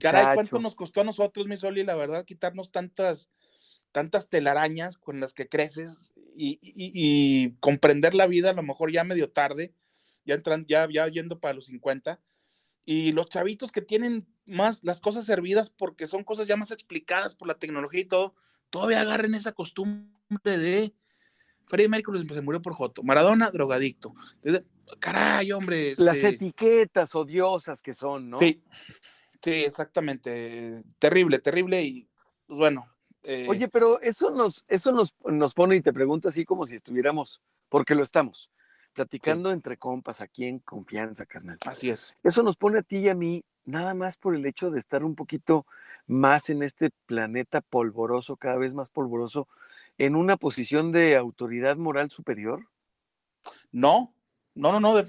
caray, 0.00 0.34
¿cuánto 0.34 0.58
nos 0.58 0.74
costó 0.74 1.00
a 1.00 1.04
nosotros, 1.04 1.46
mi 1.46 1.56
Soli, 1.56 1.84
la 1.84 1.94
verdad, 1.94 2.24
quitarnos 2.24 2.72
tantas, 2.72 3.30
tantas 3.92 4.28
telarañas 4.28 4.98
con 4.98 5.20
las 5.20 5.32
que 5.32 5.48
creces 5.48 6.10
y, 6.34 6.58
y, 6.60 7.52
comprender 7.60 8.14
la 8.14 8.26
vida 8.26 8.50
a 8.50 8.54
lo 8.54 8.64
mejor 8.64 8.90
ya 8.90 9.04
medio 9.04 9.30
tarde, 9.30 9.72
ya, 10.24 10.34
entran, 10.34 10.66
ya, 10.66 10.88
ya 10.90 11.06
yendo 11.06 11.38
para 11.38 11.54
los 11.54 11.66
50, 11.66 12.20
y 12.84 13.12
los 13.12 13.26
chavitos 13.26 13.70
que 13.72 13.82
tienen 13.82 14.26
más 14.46 14.82
las 14.82 15.00
cosas 15.00 15.24
servidas 15.24 15.70
porque 15.70 16.06
son 16.06 16.24
cosas 16.24 16.46
ya 16.46 16.56
más 16.56 16.70
explicadas 16.70 17.34
por 17.34 17.48
la 17.48 17.58
tecnología 17.58 18.00
y 18.00 18.06
todo, 18.06 18.34
todavía 18.70 19.00
agarren 19.00 19.34
esa 19.34 19.52
costumbre 19.52 20.10
de 20.58 20.94
Freddie 21.66 21.88
Mercury 21.88 22.26
se 22.28 22.42
murió 22.42 22.60
por 22.60 22.74
Joto, 22.74 23.02
Maradona, 23.02 23.50
drogadicto. 23.50 24.14
Caray, 24.98 25.52
hombre. 25.52 25.94
Las 25.96 26.16
este 26.16 26.28
etiquetas 26.28 27.14
odiosas 27.14 27.80
que 27.80 27.94
son, 27.94 28.30
¿no? 28.30 28.38
Sí, 28.38 28.62
sí, 29.42 29.50
exactamente. 29.50 30.82
Terrible, 30.98 31.38
terrible 31.38 31.82
y 31.82 32.08
pues 32.46 32.58
bueno. 32.58 32.86
Eh 33.22 33.46
Oye, 33.48 33.68
pero 33.68 34.00
eso 34.00 34.30
nos, 34.30 34.64
eso 34.68 34.92
nos, 34.92 35.14
nos 35.24 35.54
pone 35.54 35.76
y 35.76 35.80
te 35.80 35.92
pregunto 35.92 36.28
así 36.28 36.44
como 36.44 36.66
si 36.66 36.74
estuviéramos, 36.74 37.40
porque 37.68 37.94
lo 37.94 38.02
estamos, 38.02 38.50
platicando 38.92 39.50
entre 39.50 39.76
compas, 39.76 40.20
aquí 40.20 40.44
en 40.44 40.58
confianza, 40.58 41.26
carnal. 41.26 41.58
Así 41.66 41.90
es. 41.90 42.14
Eso 42.22 42.42
nos 42.42 42.56
pone 42.56 42.78
a 42.78 42.82
ti 42.82 42.98
y 42.98 43.08
a 43.08 43.14
mí 43.14 43.44
nada 43.64 43.94
más 43.94 44.16
por 44.16 44.34
el 44.34 44.44
hecho 44.46 44.70
de 44.70 44.78
estar 44.78 45.04
un 45.04 45.14
poquito 45.14 45.66
más 46.06 46.50
en 46.50 46.62
este 46.62 46.90
planeta 47.06 47.60
polvoroso, 47.60 48.36
cada 48.36 48.56
vez 48.56 48.74
más 48.74 48.90
polvoroso, 48.90 49.48
en 49.98 50.16
una 50.16 50.36
posición 50.36 50.92
de 50.92 51.16
autoridad 51.16 51.76
moral 51.76 52.10
superior? 52.10 52.68
No, 53.70 54.14
no, 54.54 54.72
no, 54.72 54.80
no, 54.80 55.02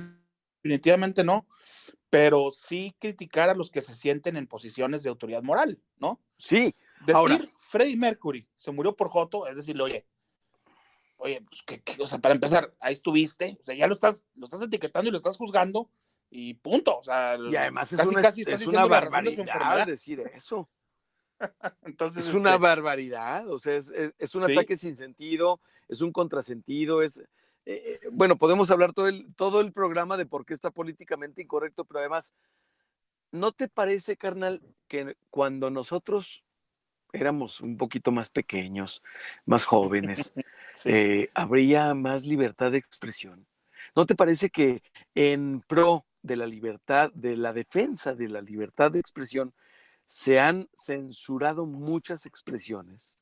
definitivamente 0.64 1.24
no. 1.24 1.46
Pero 2.10 2.52
sí 2.52 2.96
criticar 3.00 3.50
a 3.50 3.56
los 3.56 3.72
que 3.72 3.82
se 3.82 3.96
sienten 3.96 4.38
en 4.38 4.46
posiciones 4.46 5.02
de 5.02 5.10
autoridad 5.10 5.42
moral, 5.42 5.82
¿no? 5.98 6.22
Sí. 6.38 6.74
Decir, 7.00 7.16
Ahora, 7.16 7.40
Freddie 7.70 7.98
Mercury 7.98 8.48
se 8.58 8.72
murió 8.72 8.96
por 8.96 9.10
Joto, 9.10 9.48
es 9.48 9.58
decirle, 9.58 9.84
oye, 9.84 10.06
oye, 11.24 11.42
pues, 11.42 11.82
¿qué, 11.84 12.02
o 12.02 12.08
sea, 12.08 12.20
para 12.20 12.36
empezar, 12.36 12.74
ahí 12.80 12.94
estuviste, 12.94 13.58
o 13.62 13.64
sea, 13.64 13.76
ya 13.76 13.88
lo 13.88 13.94
estás, 13.94 14.26
lo 14.36 14.46
estás 14.46 14.62
etiquetando 14.62 15.08
y 15.08 15.12
lo 15.12 15.18
estás 15.18 15.38
juzgando, 15.38 15.90
y 16.30 16.56
punto. 16.56 16.98
O 16.98 17.04
sea, 17.04 17.38
y 17.38 17.56
además 17.56 17.94
es 17.94 18.06
una, 18.06 18.22
es 18.22 18.68
una 18.68 18.86
barbaridad 18.86 19.88
decir 19.88 20.20
eso. 20.34 20.68
Entonces, 21.84 22.28
es 22.28 22.34
una 22.34 22.52
este 22.52 22.62
barbaridad, 22.62 23.48
o 23.50 23.58
sea, 23.58 23.76
es, 23.76 24.36
un 24.36 24.44
ataque 24.44 24.78
sin 24.78 24.96
sentido, 24.96 25.62
es 25.88 26.02
un 26.02 26.12
contrasentido, 26.12 27.02
es... 27.02 27.20
Eh, 27.66 28.00
eh, 28.04 28.10
bueno, 28.12 28.38
podemos 28.38 28.72
hablar 28.72 28.92
todo 28.92 29.08
el, 29.08 29.34
todo 29.36 29.62
el 29.62 29.72
programa 29.72 30.18
de 30.18 30.26
por 30.26 30.46
qué 30.46 30.54
está 30.54 30.70
políticamente 30.70 31.42
incorrecto, 31.42 31.86
pero 31.86 32.02
además, 32.02 32.34
¿no 33.32 33.54
te 33.54 33.70
parece, 33.70 34.18
carnal, 34.18 34.62
que 34.90 35.16
cuando 35.30 35.70
nosotros 35.70 36.44
éramos 37.14 37.62
un 37.62 37.78
poquito 37.78 38.12
más 38.12 38.30
pequeños, 38.30 39.02
más 39.46 39.64
jóvenes, 39.64 40.34
eh, 40.86 41.30
habría 41.34 41.94
más 41.94 42.26
libertad 42.26 42.72
de 42.72 42.78
expresión? 42.78 43.48
¿No 43.96 44.06
te 44.06 44.16
parece 44.16 44.50
que 44.50 44.82
en 45.14 45.62
pro 45.68 46.06
de 46.24 46.38
la 46.38 46.48
libertad, 46.48 47.12
de 47.14 47.38
la 47.38 47.54
defensa 47.54 48.16
de 48.16 48.30
la 48.30 48.42
libertad 48.42 48.92
de 48.92 49.00
expresión, 49.00 49.54
se 50.06 50.40
han 50.40 50.70
censurado 50.74 51.66
muchas 51.66 52.26
expresiones. 52.26 53.20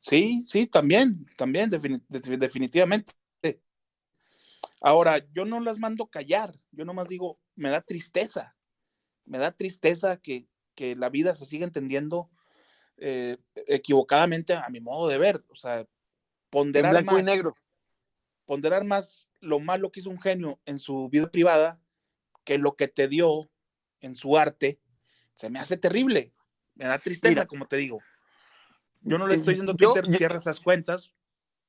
Sí, 0.00 0.40
sí, 0.42 0.66
también, 0.66 1.26
también, 1.36 1.70
definitivamente. 1.70 3.12
Ahora, 4.80 5.18
yo 5.32 5.44
no 5.44 5.60
las 5.60 5.78
mando 5.78 6.06
callar, 6.06 6.54
yo 6.70 6.84
nomás 6.84 7.08
digo, 7.08 7.38
me 7.54 7.70
da 7.70 7.80
tristeza, 7.80 8.56
me 9.24 9.38
da 9.38 9.52
tristeza 9.52 10.18
que, 10.18 10.48
la 10.96 11.08
vida 11.08 11.34
se 11.34 11.46
siga 11.46 11.64
entendiendo 11.64 12.30
eh, 12.96 13.38
equivocadamente 13.68 14.54
a 14.54 14.68
mi 14.68 14.80
modo 14.80 15.08
de 15.08 15.18
ver, 15.18 15.44
o 15.48 15.54
sea, 15.54 15.86
ponderar 16.54 17.04
más, 17.04 17.20
y 17.20 17.22
negro. 17.24 17.56
ponderar 18.44 18.84
más 18.84 19.28
lo 19.40 19.58
malo 19.58 19.90
que 19.90 19.98
hizo 19.98 20.10
un 20.10 20.20
genio 20.20 20.60
en 20.66 20.78
su 20.78 21.08
vida 21.08 21.28
privada 21.28 21.80
que 22.44 22.58
lo 22.58 22.76
que 22.76 22.86
te 22.86 23.08
dio 23.08 23.50
en 24.00 24.14
su 24.14 24.36
arte 24.38 24.78
se 25.32 25.50
me 25.50 25.58
hace 25.58 25.76
terrible. 25.76 26.32
Me 26.76 26.84
da 26.84 26.98
tristeza, 26.98 27.46
como 27.46 27.66
te 27.66 27.76
digo. 27.76 28.00
Yo 29.00 29.18
no 29.18 29.26
le 29.26 29.34
estoy 29.34 29.54
diciendo 29.54 29.72
a 29.72 29.76
Twitter 29.76 30.06
cierra 30.16 30.36
esas 30.36 30.60
cuentas. 30.60 31.12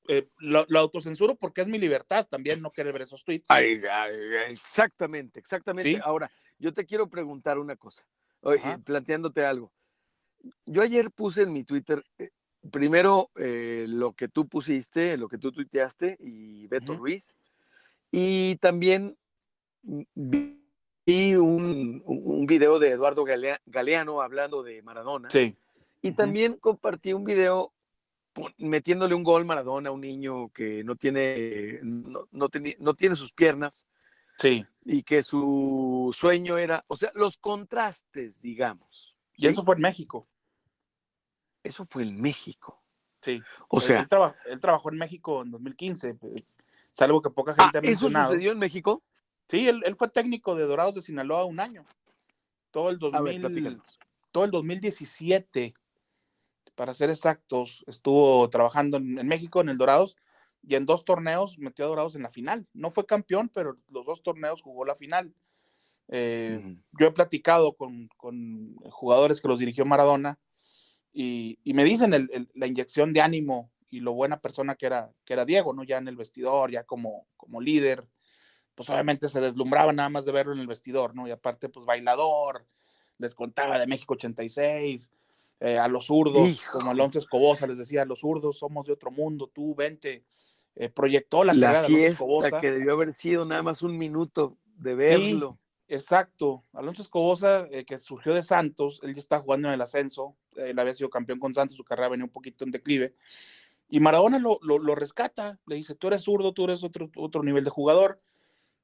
Eh, 0.08 0.30
lo, 0.38 0.66
autocensuro 0.78 1.36
porque 1.36 1.62
es 1.62 1.68
mi 1.68 1.80
libertad 1.80 2.28
también 2.28 2.62
no 2.62 2.72
querer 2.72 2.94
ver 2.94 3.02
esos 3.04 3.24
tweets. 3.24 3.50
exactamente, 4.50 5.40
exactamente. 5.40 6.00
Ahora, 6.04 6.30
yo 6.60 6.74
te 6.74 6.86
quiero 6.86 7.10
preguntar 7.10 7.58
una 7.58 7.76
cosa, 7.76 8.06
planteándote 8.84 9.44
algo. 9.44 9.74
Yo 10.68 10.84
ayer 10.84 11.10
puse 11.10 11.42
en 11.42 11.54
mi 11.54 11.64
Twitter, 11.64 12.04
eh, 12.20 12.30
primero 12.72 13.32
eh, 13.36 13.86
lo 13.88 14.14
que 14.14 14.28
tú 14.28 14.48
pusiste, 14.48 15.18
lo 15.18 15.28
que 15.28 15.38
tú 15.38 15.52
tuiteaste 15.52 16.18
y 16.20 16.68
Beto 16.68 16.96
Ruiz, 16.96 17.38
y 18.12 18.56
también 18.58 19.18
y 21.06 21.36
un, 21.36 22.02
un 22.06 22.46
video 22.46 22.80
de 22.80 22.90
Eduardo 22.90 23.24
Galeano 23.24 24.22
hablando 24.22 24.64
de 24.64 24.82
Maradona. 24.82 25.30
Sí. 25.30 25.56
Y 26.02 26.12
también 26.12 26.56
compartí 26.58 27.14
un 27.14 27.24
video 27.24 27.74
metiéndole 28.58 29.16
un 29.16 29.24
gol 29.24 29.46
Maradona 29.46 29.90
a 29.90 29.94
un 29.94 30.02
niño 30.02 30.50
que 30.50 30.84
no 30.84 30.96
tiene, 30.96 31.80
no, 31.84 32.28
no, 32.32 32.50
no 32.80 32.94
tiene 32.94 33.16
sus 33.16 33.32
piernas. 33.32 33.88
Sí. 34.38 34.66
Y 34.84 35.04
que 35.04 35.24
su 35.24 36.12
sueño 36.14 36.58
era, 36.58 36.84
o 36.88 36.96
sea, 36.96 37.12
los 37.16 37.38
contrastes, 37.38 38.42
digamos. 38.42 39.16
Y 39.38 39.48
eso 39.48 39.64
fue 39.64 39.76
en 39.76 39.82
México. 39.82 40.28
Eso 41.66 41.88
fue 41.90 42.04
en 42.04 42.22
México. 42.22 42.82
Sí. 43.22 43.42
O 43.70 43.82
sea. 43.82 44.08
Él, 44.46 44.60
trabajó 44.60 44.92
en 44.92 44.98
México 44.98 45.42
en 45.42 45.50
2015, 45.50 46.16
salvo 46.92 47.22
que 47.22 47.32
poca 47.32 47.56
gente 47.56 47.78
ah, 47.78 47.80
ha 47.80 47.82
mencionado. 47.82 48.26
¿Eso 48.26 48.34
sucedió 48.34 48.52
en 48.52 48.60
México? 48.60 49.04
Sí, 49.48 49.68
él, 49.68 49.84
fue 49.96 50.10
técnico 50.10 50.56
de 50.56 50.66
Dorados 50.66 50.96
de 50.96 51.02
Sinaloa 51.02 51.46
un 51.46 51.60
año. 51.60 51.86
Todo 52.70 52.90
el, 52.90 53.00
2000, 53.00 53.82
todo 54.32 54.46
el 54.46 54.52
2017, 54.52 55.74
para 56.76 56.94
ser 56.94 57.10
exactos, 57.10 57.84
estuvo 57.88 58.48
trabajando 58.50 58.98
en, 58.98 59.28
México, 59.28 59.62
en 59.62 59.70
el 59.70 59.78
Dorados, 59.78 60.18
y 60.62 60.76
en 60.76 60.86
dos 60.86 61.06
torneos 61.06 61.58
metió 61.58 61.86
a 61.86 61.88
Dorados 61.88 62.16
en 62.16 62.24
la 62.24 62.30
final. 62.30 62.68
No 62.74 62.92
fue 62.92 63.06
campeón, 63.06 63.50
pero 63.50 63.78
los 63.92 64.06
dos 64.06 64.22
torneos 64.22 64.62
jugó 64.62 64.86
la 64.86 64.96
final. 64.96 65.34
Eh, 66.10 66.78
yo 67.00 67.08
he 67.08 67.12
platicado 67.12 67.74
con, 67.74 68.10
jugadores 68.92 69.42
que 69.42 69.48
los 69.48 69.60
dirigió 69.60 69.86
Maradona 69.86 70.38
y, 71.18 71.74
me 71.74 71.86
dicen 71.86 72.28
la 72.56 72.68
inyección 72.68 73.14
de 73.14 73.22
ánimo 73.22 73.72
y 73.90 74.02
lo 74.02 74.14
buena 74.14 74.42
persona 74.42 74.76
que 74.76 74.88
era, 74.88 75.14
que 75.24 75.32
era 75.32 75.46
Diego, 75.46 75.74
¿no? 75.74 75.84
Ya 75.84 75.98
en 75.98 76.10
el 76.10 76.18
vestidor, 76.18 76.72
ya 76.72 76.84
como, 76.84 77.26
como 77.38 77.62
líder, 77.62 78.06
pues 78.76 78.90
obviamente 78.90 79.30
se 79.30 79.40
deslumbraba 79.40 79.94
nada 79.94 80.10
más 80.10 80.26
de 80.26 80.34
verlo 80.34 80.52
en 80.52 80.60
el 80.60 80.68
vestidor, 80.68 81.16
¿no? 81.16 81.26
Y 81.26 81.32
aparte, 81.32 81.70
pues 81.70 81.86
bailador, 81.86 82.66
les 83.18 83.34
contaba 83.34 83.80
de 83.80 83.88
México 83.88 84.16
86, 84.16 85.10
eh, 85.62 85.78
a 85.78 85.88
los 85.88 86.08
zurdos, 86.08 86.62
como 86.74 86.92
Alonso 86.92 87.20
Escobosa, 87.20 87.66
les 87.66 87.78
decía, 87.78 88.02
a 88.02 88.06
los 88.06 88.20
zurdos 88.20 88.60
somos 88.60 88.86
de 88.86 88.92
otro 88.92 89.10
mundo, 89.10 89.50
tú 89.54 89.74
vente, 89.74 90.26
eh, 90.76 90.90
proyectó 90.90 91.46
la, 91.46 91.54
la 91.54 91.86
fiesta 91.86 92.60
que 92.60 92.72
debió 92.72 92.92
haber 92.92 93.14
sido 93.14 93.46
nada 93.46 93.64
más 93.64 93.82
un 93.82 93.98
minuto 93.98 94.58
de 94.76 94.96
verlo. 94.96 95.58
Exacto, 95.88 96.64
Alonso 96.74 97.02
Escobosa, 97.02 97.68
eh, 97.72 97.86
que 97.86 97.98
surgió 97.98 98.34
de 98.34 98.42
Santos, 98.42 99.00
él 99.04 99.14
ya 99.14 99.22
está 99.22 99.40
jugando 99.40 99.68
en 99.68 99.76
el 99.76 99.82
ascenso, 99.82 100.36
él 100.56 100.78
había 100.80 100.94
sido 100.94 101.10
campeón 101.10 101.40
con 101.40 101.54
Santos, 101.54 101.78
su 101.78 101.84
carrera 101.84 102.10
venía 102.10 102.26
un 102.26 102.32
poquito 102.32 102.66
en 102.66 102.72
declive, 102.72 103.16
y 103.88 104.00
Maradona 104.00 104.40
lo, 104.40 104.60
lo, 104.62 104.96
rescata, 104.96 105.60
le 105.68 105.76
dice, 105.76 105.96
tú 105.96 106.08
eres 106.08 106.24
zurdo, 106.24 106.54
tú 106.54 106.64
eres 106.66 106.84
otro, 106.84 107.12
otro 107.16 107.44
nivel 107.44 107.64
de 107.64 107.70
jugador, 107.70 108.20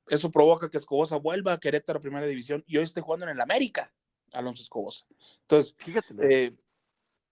eso 0.08 0.32
provoca 0.32 0.70
que 0.70 0.78
Escobosa 0.78 1.16
vuelva 1.16 1.54
a 1.54 1.60
Querétaro 1.60 1.98
a 1.98 2.02
Primera 2.02 2.26
División 2.26 2.64
y 2.68 2.78
hoy 2.78 2.84
esté 2.84 3.02
jugando 3.02 3.26
en 3.26 3.32
el 3.32 3.42
América, 3.42 3.94
Alonso 4.32 4.62
Escobosa. 4.62 5.06
Entonces, 5.42 5.76
fíjate, 5.78 6.14
eh, 6.22 6.56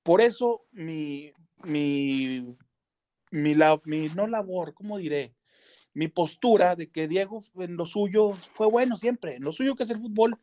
por 0.04 0.22
eso 0.22 0.66
mi, 0.72 1.32
mi, 1.64 2.56
mi, 3.32 3.56
mi, 3.84 4.08
no 4.10 4.28
labor, 4.28 4.74
¿cómo 4.74 4.98
diré? 4.98 5.36
Mi 5.94 6.08
postura 6.08 6.76
de 6.76 6.90
que 6.90 7.08
Diego 7.08 7.44
en 7.56 7.76
lo 7.76 7.86
suyo 7.86 8.34
fue 8.54 8.68
bueno 8.68 8.96
siempre, 8.98 9.36
en 9.36 9.44
lo 9.44 9.52
suyo 9.52 9.76
que 9.76 9.84
es 9.84 9.90
el 9.90 10.00
fútbol, 10.00 10.38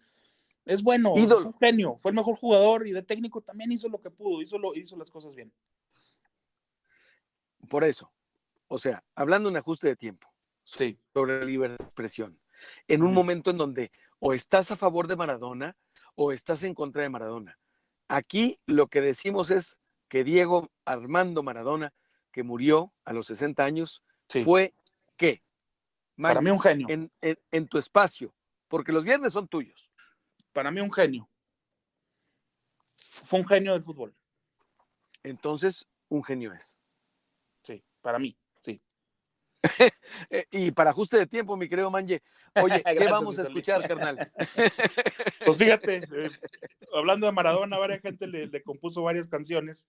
es 0.65 0.83
bueno, 0.83 1.15
es 1.15 1.27
un 1.27 1.55
genio, 1.55 1.97
fue 1.99 2.11
el 2.11 2.17
mejor 2.17 2.37
jugador 2.37 2.87
y 2.87 2.93
de 2.93 3.03
técnico 3.03 3.41
también 3.41 3.71
hizo 3.71 3.89
lo 3.89 4.01
que 4.01 4.11
pudo, 4.11 4.43
hizo, 4.43 4.59
lo, 4.59 4.75
hizo 4.75 4.97
las 4.97 5.11
cosas 5.11 5.35
bien. 5.35 5.53
Por 7.69 7.85
eso, 7.85 8.11
o 8.69 8.79
sea, 8.79 9.05
hablando 9.15 9.49
de 9.49 9.53
un 9.53 9.57
ajuste 9.59 9.89
de 9.89 9.97
tiempo, 9.97 10.29
sí. 10.65 10.99
sobre 11.13 11.39
la 11.39 11.45
libertad 11.45 11.79
de 11.79 11.85
expresión. 11.85 12.39
En 12.89 13.03
un 13.03 13.15
momento 13.15 13.51
en 13.51 13.59
donde 13.59 13.93
o 14.19 14.33
estás 14.33 14.71
a 14.71 14.77
favor 14.77 15.07
de 15.07 15.17
Maradona 15.17 15.77
o 16.15 16.33
estás 16.33 16.65
en 16.65 16.75
contra 16.75 17.03
de 17.03 17.11
Maradona. 17.11 17.59
Aquí 18.09 18.59
lo 18.67 18.89
que 18.89 19.01
decimos 19.01 19.51
es 19.51 19.79
que 20.09 20.25
Diego 20.25 20.71
Armando 20.85 21.43
Maradona, 21.43 21.93
que 22.33 22.43
murió 22.43 22.93
a 23.05 23.13
los 23.13 23.27
60 23.27 23.65
años, 23.65 24.03
fue 24.45 24.75
¿qué? 25.17 25.43
Para 26.21 26.41
mí 26.41 26.51
un 26.51 26.61
genio. 26.61 26.87
En, 26.89 27.11
en 27.21 27.69
tu 27.69 27.79
espacio, 27.79 28.35
porque 28.69 28.93
los 28.93 29.05
viernes 29.05 29.33
son 29.33 29.49
tuyos. 29.49 29.91
Para 30.53 30.71
mí 30.71 30.81
un 30.81 30.93
genio. 30.93 31.29
Fue 32.97 33.41
un 33.41 33.47
genio 33.47 33.73
del 33.73 33.83
fútbol. 33.83 34.15
Entonces, 35.23 35.87
un 36.09 36.23
genio 36.25 36.53
es. 36.53 36.79
Sí, 37.63 37.85
para 38.01 38.19
mí. 38.19 38.37
Eh, 40.31 40.47
y 40.51 40.71
para 40.71 40.91
ajuste 40.91 41.19
de 41.19 41.27
tiempo, 41.27 41.57
mi 41.57 41.69
querido 41.69 41.91
Manje, 41.91 42.23
oye, 42.63 42.83
¿qué 42.99 43.07
vamos 43.09 43.39
a 43.39 43.43
escuchar, 43.43 43.87
carnal? 43.87 44.33
pues 45.45 45.59
fíjate, 45.59 45.97
eh, 45.97 46.31
hablando 46.95 47.27
de 47.27 47.33
Maradona, 47.33 47.79
varias 47.79 48.01
gente 48.01 48.27
le, 48.27 48.63
compuso 48.63 49.03
varias 49.03 49.29
canciones, 49.29 49.89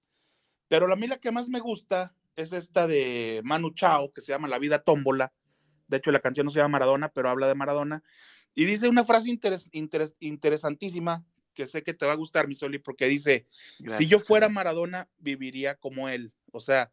pero 0.67 0.87
la 0.87 0.95
mí 0.95 1.07
la 1.07 1.17
que 1.17 1.31
más 1.31 1.49
me 1.49 1.59
gusta 1.59 2.13
es 2.37 2.53
esta 2.53 2.87
de 2.87 3.41
Manu 3.43 3.71
Chao, 3.73 4.11
que 4.13 4.21
se 4.21 4.31
llama 4.31 4.47
La 4.47 4.59
vida 4.59 4.79
tómbola. 4.79 5.33
De 5.87 5.97
hecho, 5.97 6.11
la 6.11 6.19
canción 6.19 6.45
no 6.45 6.51
se 6.51 6.59
llama 6.59 6.73
Maradona, 6.73 7.09
pero 7.09 7.29
habla 7.29 7.47
de 7.47 7.55
Maradona. 7.55 8.03
Y 8.55 8.65
dice 8.65 8.87
una 8.87 9.03
frase 9.03 9.37
interesantísima 10.19 11.25
que 11.53 11.65
sé 11.65 11.83
que 11.83 11.93
te 11.93 12.05
va 12.05 12.13
a 12.13 12.15
gustar, 12.17 12.47
mi 12.47 12.55
Soli, 12.55 12.77
porque 12.79 13.07
dice, 13.07 13.47
si 13.97 14.07
yo 14.07 14.19
fuera 14.19 14.47
Maradona, 14.49 15.09
viviría 15.17 15.75
como 15.75 16.07
él. 16.07 16.31
O 16.51 16.59
sea, 16.59 16.91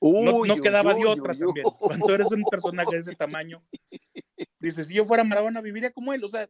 no, 0.00 0.42
quedaba 0.62 0.94
de 0.94 1.06
otra 1.06 1.34
también. 1.34 1.64
Cuando 1.78 2.14
eres 2.14 2.30
un 2.30 2.42
personaje 2.44 2.94
de 2.94 3.00
ese 3.00 3.14
tamaño, 3.14 3.62
dices, 4.58 4.88
si 4.88 4.94
yo 4.94 5.04
fuera 5.04 5.24
Maradona, 5.24 5.60
viviría 5.60 5.92
como 5.92 6.12
él. 6.12 6.24
O 6.24 6.28
sea, 6.28 6.48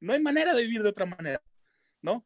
no 0.00 0.12
hay 0.12 0.20
manera 0.20 0.54
de 0.54 0.62
vivir 0.62 0.82
de 0.82 0.88
otra 0.88 1.06
manera. 1.06 1.40
¿no? 2.02 2.24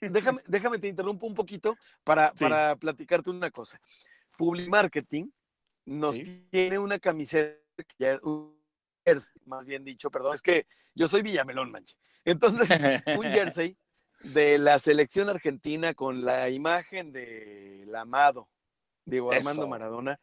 Déjame, 0.00 0.40
déjame 0.46 0.78
te 0.78 0.88
interrumpo 0.88 1.26
un 1.26 1.34
poquito 1.34 1.76
para, 2.04 2.32
Sí. 2.34 2.44
para 2.44 2.76
platicarte 2.76 3.30
una 3.30 3.50
cosa. 3.50 3.80
Publimarketing 4.36 5.32
nos 5.86 6.16
Sí. 6.16 6.46
tiene 6.50 6.78
una 6.78 6.98
camiseta, 6.98 7.56
que 7.76 7.94
ya 7.98 8.12
es 8.12 8.22
un 8.22 8.56
jersey, 9.04 9.32
más 9.46 9.66
bien 9.66 9.84
dicho, 9.84 10.10
perdón, 10.10 10.34
es 10.34 10.42
que 10.42 10.66
yo 10.94 11.06
soy 11.06 11.22
Villamelón, 11.22 11.70
manche. 11.72 11.96
Entonces, 12.24 12.68
un 13.18 13.24
jersey 13.52 13.76
de 14.22 14.58
la 14.58 14.78
selección 14.78 15.28
argentina 15.28 15.94
con 15.94 16.24
la 16.24 16.48
imagen 16.50 17.12
del 17.12 17.94
amado, 17.96 18.48
Diego 19.04 19.32
Armando 19.32 19.62
Eso. 19.62 19.68
Maradona, 19.68 20.20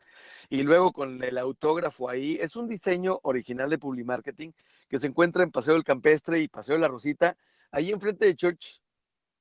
y 0.50 0.64
luego 0.64 0.94
con 0.94 1.22
el 1.22 1.38
autógrafo 1.38 2.10
ahí. 2.10 2.38
Es 2.40 2.56
un 2.56 2.70
diseño 2.70 3.20
original 3.24 3.70
de 3.70 3.78
Publimarketing 3.78 4.54
que 4.88 4.98
se 5.00 5.08
encuentra 5.08 5.44
en 5.44 5.52
Paseo 5.52 5.74
del 5.74 5.84
Campestre 5.84 6.40
y 6.40 6.48
Paseo 6.48 6.76
de 6.76 6.82
la 6.82 6.88
Rosita, 6.88 7.36
ahí 7.72 7.92
enfrente 7.92 8.26
de 8.26 8.36
Church 8.38 8.82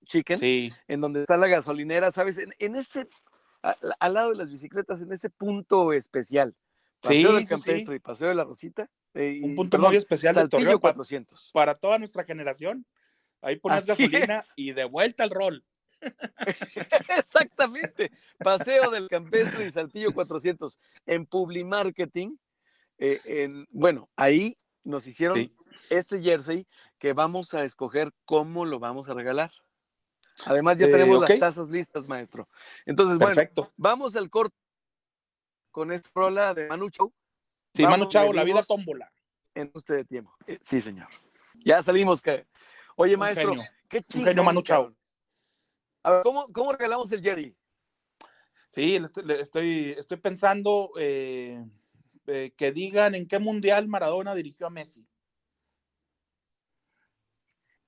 Chicken, 0.04 0.38
Sí, 0.38 0.72
en 0.88 1.00
donde 1.00 1.20
está 1.20 1.36
la 1.36 1.46
gasolinera, 1.46 2.10
¿sabes? 2.10 2.38
En, 2.38 2.52
en 2.58 2.74
ese, 2.74 3.06
a- 3.62 3.76
al 4.00 4.14
lado 4.14 4.30
de 4.30 4.36
las 4.36 4.50
bicicletas, 4.50 5.02
en 5.02 5.12
ese 5.12 5.30
punto 5.30 5.92
especial. 5.92 6.54
Paseo 7.00 7.30
Sí, 7.30 7.36
del 7.36 7.48
Campestre 7.48 7.86
sí. 7.86 7.96
y 7.96 7.98
Paseo 8.00 8.28
de 8.28 8.34
la 8.34 8.44
Rosita. 8.44 8.90
eh, 9.14 9.40
un 9.42 9.54
punto 9.54 9.76
perdón, 9.78 9.88
muy 9.90 9.96
especial 9.96 10.34
de 10.34 10.42
Saltillo 10.42 10.60
Torreón 10.62 10.80
pa- 10.80 10.88
400. 10.92 11.50
para 11.52 11.74
toda 11.74 11.98
nuestra 11.98 12.24
generación. 12.24 12.84
Ahí 13.40 13.56
pones 13.56 13.86
gasolina 13.86 14.36
es. 14.40 14.52
y 14.56 14.72
de 14.72 14.84
vuelta 14.84 15.22
al 15.24 15.30
rol. 15.30 15.64
Exactamente. 17.18 18.10
Paseo 18.38 18.90
del 18.90 19.08
Campestre 19.08 19.66
y 19.66 19.70
Saltillo 19.70 20.12
400 20.12 20.78
en 21.06 21.26
Publimarketing. 21.26 22.38
eh, 23.00 23.20
en, 23.24 23.66
bueno, 23.70 24.08
ahí 24.16 24.58
nos 24.82 25.06
hicieron 25.06 25.36
Sí. 25.38 25.50
este 25.90 26.20
jersey 26.20 26.66
que 26.98 27.12
vamos 27.12 27.54
a 27.54 27.62
escoger 27.64 28.10
cómo 28.24 28.64
lo 28.64 28.78
vamos 28.80 29.08
a 29.08 29.14
regalar. 29.14 29.52
Además, 30.46 30.76
ya 30.78 30.86
Eh, 30.86 30.92
tenemos 30.92 31.20
las 31.28 31.38
tazas 31.38 31.68
listas, 31.68 32.06
maestro. 32.06 32.48
Entonces, 32.86 33.18
bueno, 33.18 33.40
vamos 33.76 34.14
al 34.16 34.30
corte 34.30 34.56
con 35.70 35.92
esta 35.92 36.08
rola 36.14 36.54
de 36.54 36.66
Manu 36.68 36.90
Chao 36.90 37.12
Sí, 37.74 37.82
vamos, 37.82 37.98
Manu 37.98 38.10
Chao, 38.10 38.32
la 38.32 38.44
vida 38.44 38.62
tómbola. 38.62 39.12
en 39.54 39.70
usted 39.74 39.96
de 39.96 40.04
tiempo. 40.04 40.34
Eh, 40.46 40.58
Sí, 40.62 40.80
señor. 40.80 41.08
Ya 41.64 41.82
salimos. 41.82 42.22
Que... 42.22 42.46
Oye, 42.96 43.14
Un 43.14 43.20
maestro, 43.20 43.50
genio. 43.50 43.64
qué 43.88 44.02
chingón. 44.02 44.28
genio 44.28 44.44
Manu 44.44 44.62
cabrón. 44.62 44.96
A 46.04 46.10
ver, 46.12 46.22
¿cómo, 46.22 46.46
¿cómo 46.52 46.72
regalamos 46.72 47.10
el 47.12 47.20
jersey? 47.22 47.56
Sí, 48.68 48.98
le 48.98 49.06
estoy, 49.06 49.24
le 49.24 49.40
estoy, 49.40 49.94
estoy 49.98 50.16
pensando 50.18 50.90
eh, 50.98 51.64
eh, 52.26 52.52
que 52.56 52.70
digan 52.72 53.14
en 53.14 53.26
qué 53.26 53.38
mundial 53.38 53.88
Maradona 53.88 54.34
dirigió 54.34 54.66
a 54.66 54.70
Messi. 54.70 55.06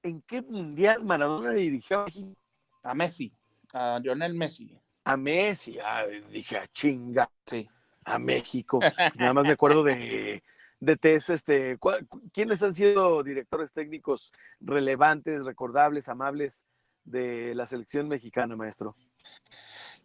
¿En 0.02 0.23
qué 0.23 0.42
mundial 0.42 1.04
Maradona 1.04 1.52
dirigió 1.52 2.00
a 2.00 2.04
México? 2.07 2.35
A 2.82 2.94
Messi, 2.94 3.32
a 3.72 3.99
Lionel 4.02 4.34
Messi. 4.34 4.76
A 5.04 5.16
Messi. 5.16 5.78
Ah, 5.82 6.04
dije, 6.30 6.56
a 6.58 6.66
chinga, 6.68 7.30
Sí. 7.46 7.68
a 8.04 8.18
México. 8.18 8.80
Nada 9.16 9.32
más 9.34 9.44
me 9.44 9.52
acuerdo 9.52 9.82
de, 9.84 10.42
de 10.80 10.96
Tess, 10.96 11.30
este, 11.30 11.76
¿cuál- 11.78 12.06
¿quiénes 12.32 12.62
han 12.62 12.75
sido 12.75 13.22
directores 13.22 13.72
técnicos 13.72 14.32
relevantes, 14.60 15.44
recordables, 15.44 16.08
amables 16.08 16.66
de 17.04 17.54
la 17.54 17.66
selección 17.66 18.08
mexicana, 18.08 18.56
maestro? 18.56 18.96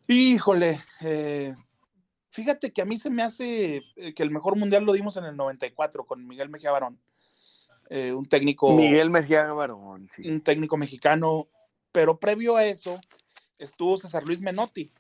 Híjole, 0.08 0.80
eh, 1.02 1.56
fíjate 2.30 2.72
que 2.72 2.82
a 2.82 2.86
mí 2.86 2.98
se 2.98 3.10
me 3.10 3.24
hace 3.24 3.84
eh, 3.96 4.14
que 4.14 4.24
el 4.24 4.32
mejor 4.32 4.56
mundial 4.56 4.84
lo 4.84 4.94
dimos 4.94 5.18
en 5.18 5.26
el 5.26 5.36
94 5.36 6.06
con 6.06 6.28
Miguel 6.28 6.50
Mejía 6.50 6.72
Barón, 6.72 7.00
eh, 7.90 8.12
un 8.14 8.26
técnico, 8.26 8.76
Miguel 8.76 9.10
Mejía 9.10 9.46
Barón, 9.54 10.08
sí. 10.12 10.28
un 10.30 10.42
técnico 10.42 10.78
mexicano, 10.78 11.48
pero 11.96 12.20
previo 12.20 12.58
a 12.58 12.66
eso 12.66 13.00
estuvo 13.58 13.98
César 13.98 14.26
Luis 14.26 14.42
Menotti, 14.42 14.92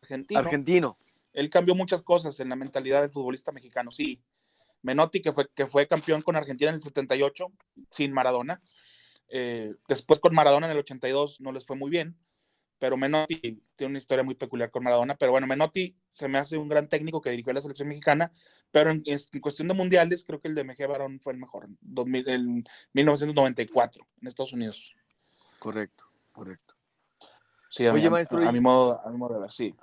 argentino. 0.00 0.40
Argentino. 0.40 0.98
Él 1.34 1.50
cambió 1.50 1.74
muchas 1.74 2.00
cosas 2.00 2.40
en 2.40 2.48
la 2.48 2.56
mentalidad 2.56 3.02
del 3.02 3.10
futbolista 3.10 3.52
mexicano, 3.52 3.90
sí. 3.90 4.22
Menotti, 4.80 5.20
que 5.20 5.34
fue, 5.34 5.46
que 5.54 5.66
fue 5.66 5.86
campeón 5.86 6.22
con 6.22 6.36
Argentina 6.36 6.70
en 6.70 6.76
el 6.76 6.80
78, 6.80 7.52
sin 7.90 8.14
Maradona. 8.14 8.62
Eh, 9.28 9.74
después 9.88 10.20
con 10.20 10.34
Maradona 10.34 10.68
en 10.68 10.72
el 10.72 10.78
82 10.78 11.42
no 11.42 11.52
les 11.52 11.66
fue 11.66 11.76
muy 11.76 11.90
bien, 11.90 12.16
pero 12.78 12.96
Menotti 12.96 13.62
tiene 13.76 13.90
una 13.90 13.98
historia 13.98 14.22
muy 14.22 14.34
peculiar 14.34 14.70
con 14.70 14.84
Maradona. 14.84 15.16
Pero 15.16 15.32
bueno, 15.32 15.46
Menotti 15.46 15.96
se 16.08 16.28
me 16.28 16.38
hace 16.38 16.56
un 16.56 16.68
gran 16.68 16.88
técnico 16.88 17.20
que 17.20 17.30
dirigió 17.30 17.50
a 17.50 17.54
la 17.54 17.62
selección 17.62 17.88
mexicana, 17.88 18.32
pero 18.70 18.90
en, 18.90 19.02
en 19.04 19.40
cuestión 19.40 19.68
de 19.68 19.74
mundiales, 19.74 20.24
creo 20.24 20.40
que 20.40 20.48
el 20.48 20.54
de 20.54 20.64
Mejía 20.64 20.86
Barón 20.86 21.20
fue 21.20 21.32
el 21.32 21.38
mejor, 21.38 21.68
2000, 21.80 22.28
en 22.28 22.64
1994, 22.92 24.06
en 24.20 24.28
Estados 24.28 24.52
Unidos. 24.52 24.94
Correcto, 25.58 26.04
correcto. 26.32 26.74
Sí, 27.70 27.86
a, 27.86 27.92
Oye, 27.92 28.04
mi, 28.04 28.10
maestro, 28.10 28.46
a, 28.46 28.52
mi 28.52 28.60
modo, 28.60 29.00
a 29.04 29.10
mi 29.10 29.18
modo 29.18 29.34
de 29.34 29.40
ver, 29.40 29.50
sí. 29.50 29.74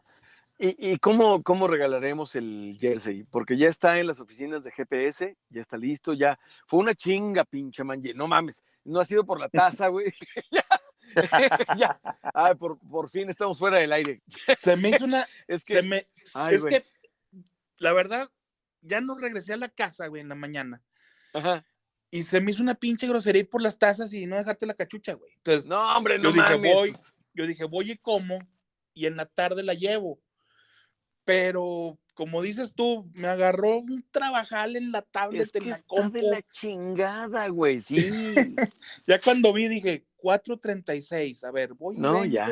¿Y, 0.57 0.93
y 0.93 0.97
cómo, 0.99 1.43
cómo 1.43 1.67
regalaremos 1.67 2.33
el 2.35 2.77
jersey? 2.79 3.23
Porque 3.25 3.57
ya 3.57 3.67
está 3.67 3.99
en 3.99 4.07
las 4.07 4.21
oficinas 4.21 4.63
de 4.63 4.71
GPS, 4.71 5.35
ya 5.49 5.61
está 5.61 5.75
listo, 5.75 6.13
ya. 6.13 6.39
Fue 6.65 6.79
una 6.79 6.95
chinga, 6.95 7.43
pinche 7.43 7.83
man. 7.83 8.01
No 8.15 8.27
mames, 8.27 8.63
no 8.85 9.01
ha 9.01 9.05
sido 9.05 9.25
por 9.25 9.39
la 9.39 9.49
taza, 9.49 9.89
güey. 9.89 10.13
ya. 11.77 11.99
Ay, 12.33 12.55
por, 12.55 12.77
por 12.79 13.09
fin 13.09 13.29
estamos 13.29 13.57
fuera 13.59 13.77
del 13.77 13.91
aire. 13.93 14.21
Se 14.59 14.75
me 14.75 14.89
hizo 14.89 15.05
una, 15.05 15.27
Es 15.47 15.63
que, 15.65 15.75
se 15.75 15.81
me, 15.81 16.07
Ay, 16.33 16.55
es 16.55 16.61
güey. 16.61 16.73
que, 16.75 16.85
la 17.77 17.93
verdad, 17.93 18.29
ya 18.81 19.01
no 19.01 19.17
regresé 19.17 19.53
a 19.53 19.57
la 19.57 19.69
casa, 19.69 20.07
güey, 20.07 20.21
en 20.21 20.29
la 20.29 20.35
mañana. 20.35 20.81
ajá. 21.33 21.65
Y 22.11 22.23
se 22.23 22.39
me 22.39 22.51
hizo 22.51 22.61
una 22.63 22.75
pinche 22.75 23.07
grosería 23.07 23.41
ir 23.41 23.49
por 23.49 23.61
las 23.61 23.77
tazas 23.77 24.13
y 24.13 24.25
no 24.25 24.37
dejarte 24.37 24.65
la 24.65 24.73
cachucha, 24.75 25.13
güey. 25.15 25.33
Entonces, 25.33 25.67
No, 25.67 25.97
hombre, 25.97 26.17
no 26.17 26.25
Yo 26.29 26.31
dije, 26.41 26.53
mames. 26.57 26.73
voy. 26.73 26.89
pues, 26.91 27.13
yo 27.33 27.45
dije, 27.47 27.63
voy 27.65 27.91
y 27.91 27.97
como, 27.97 28.39
y 28.93 29.05
en 29.07 29.17
la 29.17 29.25
tarde 29.25 29.63
la 29.63 29.73
llevo. 29.73 30.21
Pero, 31.25 31.97
como 32.13 32.41
dices 32.41 32.73
tú, 32.73 33.09
me 33.15 33.27
agarró 33.27 33.79
un 33.79 34.05
trabajal 34.11 34.75
en 34.75 34.91
la 34.91 35.01
tablet, 35.01 35.41
Es 35.41 35.55
en 35.55 35.63
que 35.63 35.69
la 35.71 35.75
está 35.75 35.87
compu. 35.87 36.13
de 36.13 36.21
la 36.21 36.41
chingada, 36.53 37.47
güey, 37.49 37.81
sí. 37.81 37.97
Ya 39.07 39.19
cuando 39.19 39.51
vi, 39.51 39.67
dije, 39.67 40.05
4.36, 40.25 41.43
a 41.43 41.51
ver, 41.51 41.75
voy 41.75 41.97
No, 41.97 42.21
vengo. 42.21 42.25
ya. 42.25 42.47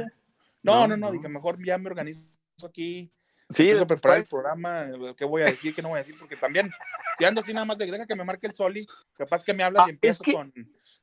No, 0.61 0.81
No, 0.81 0.87
no, 0.89 0.97
no, 0.97 1.11
dije, 1.11 1.27
mejor 1.27 1.57
ya 1.65 1.77
me 1.79 1.87
organizo 1.87 2.29
aquí, 2.63 3.11
Sí, 3.49 3.63
empiezo 3.63 3.83
a 3.83 3.87
preparar 3.87 4.17
el 4.19 4.23
programa, 4.29 5.15
qué 5.17 5.25
voy 5.25 5.41
a 5.41 5.45
decir, 5.45 5.73
qué 5.75 5.81
no 5.81 5.89
voy 5.89 5.97
a 5.97 5.99
decir, 5.99 6.15
porque 6.19 6.35
también, 6.35 6.71
si 7.17 7.25
ando 7.25 7.41
así 7.41 7.51
nada 7.51 7.65
más 7.65 7.77
de 7.77 7.89
deja 7.89 8.05
que 8.05 8.15
me 8.15 8.23
marque 8.23 8.47
el 8.47 8.53
Soli, 8.53 8.85
capaz 9.17 9.43
que 9.43 9.53
me 9.53 9.63
hablas 9.63 9.83
Ah, 9.83 9.87
y 9.87 9.89
empiezo 9.91 10.23
es 10.23 10.27
que 10.27 10.33
con, 10.33 10.53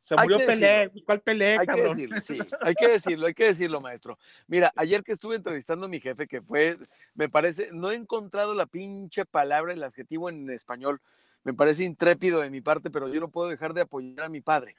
se 0.00 0.16
murió 0.16 0.38
Pelé. 0.38 0.90
¿cuál 1.04 1.20
Pelé, 1.20 1.58
Hay 1.58 1.66
que 1.66 1.82
decirlo, 1.82 2.20
sí, 2.22 2.38
hay 2.60 2.74
que 2.76 2.88
decirlo, 2.88 3.26
hay 3.26 3.34
que 3.34 3.44
decirlo, 3.46 3.80
maestro. 3.80 4.16
Mira, 4.46 4.72
ayer 4.76 5.02
que 5.02 5.12
estuve 5.12 5.36
entrevistando 5.36 5.86
a 5.86 5.88
mi 5.88 6.00
jefe, 6.00 6.28
que 6.28 6.40
fue, 6.40 6.78
me 7.14 7.28
parece, 7.28 7.70
no 7.72 7.90
he 7.90 7.96
encontrado 7.96 8.54
la 8.54 8.66
pinche 8.66 9.24
palabra, 9.24 9.72
el 9.72 9.82
adjetivo 9.82 10.30
en 10.30 10.48
español, 10.50 11.00
me 11.42 11.52
parece 11.52 11.84
intrépido 11.84 12.40
de 12.40 12.50
mi 12.50 12.60
parte, 12.60 12.90
pero 12.90 13.08
yo 13.08 13.20
no 13.20 13.28
puedo 13.28 13.48
dejar 13.48 13.74
de 13.74 13.80
apoyar 13.82 14.26
a 14.26 14.28
mi 14.28 14.40
padre. 14.40 14.76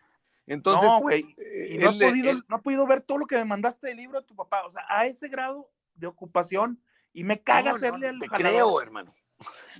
Entonces, 0.48 0.90
no, 0.90 1.00
güey, 1.00 1.26
eh, 1.38 1.68
y 1.72 1.78
no 1.78 1.92
le- 1.92 2.08
podido, 2.08 2.34
no 2.48 2.56
has 2.56 2.62
podido 2.62 2.88
ver 2.88 3.02
todo 3.02 3.20
lo 3.20 3.26
que 3.28 3.36
me 3.36 3.46
mandaste 3.46 3.88
del 3.88 3.98
libro 3.98 4.20
de 4.20 4.26
tu 4.28 4.36
papá, 4.36 4.64
o 4.66 4.70
sea, 4.70 4.84
a 4.90 5.06
ese 5.06 5.28
grado 5.28 5.70
de 5.96 6.08
ocupación, 6.08 6.82
y 7.14 7.24
me 7.24 7.42
caga 7.42 7.72
no, 7.72 7.76
hacerle 7.76 8.08
al 8.08 8.20
creo, 8.20 8.82
hermano. 8.82 9.14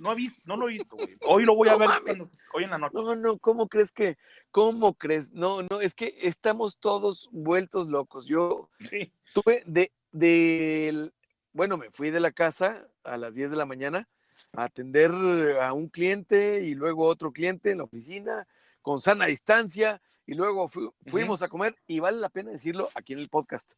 No, 0.00 0.12
he 0.12 0.14
visto, 0.16 0.42
no 0.46 0.56
lo 0.56 0.68
he 0.68 0.72
visto, 0.72 0.96
güey. 0.96 1.16
Hoy 1.28 1.44
lo 1.44 1.54
voy 1.54 1.68
a 1.68 1.76
ver 1.76 1.88
cuando- 2.04 2.28
hoy 2.52 2.64
en 2.64 2.70
la 2.70 2.78
noche. 2.78 2.94
No, 2.94 3.14
no, 3.14 3.38
¿cómo 3.38 3.68
crees 3.68 3.92
que, 3.92 4.18
cómo 4.50 4.94
crees? 4.94 5.32
No, 5.32 5.62
no, 5.62 5.80
es 5.80 5.94
que 5.94 6.16
estamos 6.22 6.78
todos 6.78 7.28
vueltos 7.32 7.88
locos. 7.88 8.26
Yo 8.26 8.68
Sí. 8.80 9.12
tuve 9.32 9.62
de, 9.66 9.92
del- 10.10 11.12
bueno, 11.52 11.76
me 11.76 11.90
fui 11.90 12.10
de 12.10 12.20
la 12.20 12.32
casa 12.32 12.88
a 13.04 13.16
las 13.16 13.34
10 13.34 13.50
de 13.50 13.56
la 13.56 13.66
mañana 13.66 14.08
a 14.52 14.64
atender 14.64 15.12
a 15.60 15.72
un 15.72 15.88
cliente 15.88 16.62
y 16.64 16.74
luego 16.74 17.04
otro 17.04 17.30
cliente 17.32 17.70
en 17.70 17.78
la 17.78 17.84
oficina 17.84 18.46
con 18.82 19.00
sana 19.00 19.26
distancia 19.26 20.02
y 20.26 20.34
luego 20.34 20.68
fu- 20.68 20.94
fuimos 21.06 21.42
a 21.42 21.48
comer 21.48 21.74
y 21.86 22.00
vale 22.00 22.18
la 22.18 22.28
pena 22.28 22.50
decirlo 22.50 22.88
aquí 22.94 23.12
en 23.14 23.20
el 23.20 23.28
podcast. 23.28 23.72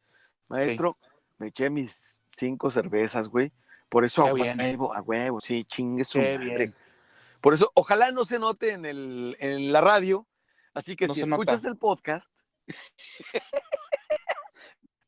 Maestro, 0.49 0.99
me 1.39 1.49
eché 1.49 1.71
mis 1.71 2.21
cinco 2.33 2.71
cervezas, 2.71 3.29
güey. 3.29 3.53
Por 3.89 4.05
eso 4.05 4.25
Qué 4.25 4.31
a 4.31 4.33
bien. 4.35 4.59
huevo, 4.59 4.95
a 4.95 5.01
huevo, 5.03 5.41
sí, 5.41 5.65
chingue 5.65 6.05
su 6.05 6.19
madre. 6.19 6.39
bien. 6.39 6.75
Por 7.41 7.55
eso, 7.55 7.71
ojalá 7.75 8.11
no 8.11 8.25
se 8.25 8.39
note 8.39 8.71
en, 8.71 8.85
el, 8.87 9.37
en 9.39 9.73
la 9.73 9.81
radio. 9.81 10.27
Así 10.73 10.97
que 10.97 11.07
No 11.07 11.15
si 11.15 11.21
nota. 11.21 11.35
escuchas 11.35 11.65
el 11.67 11.77
podcast, 11.77 12.33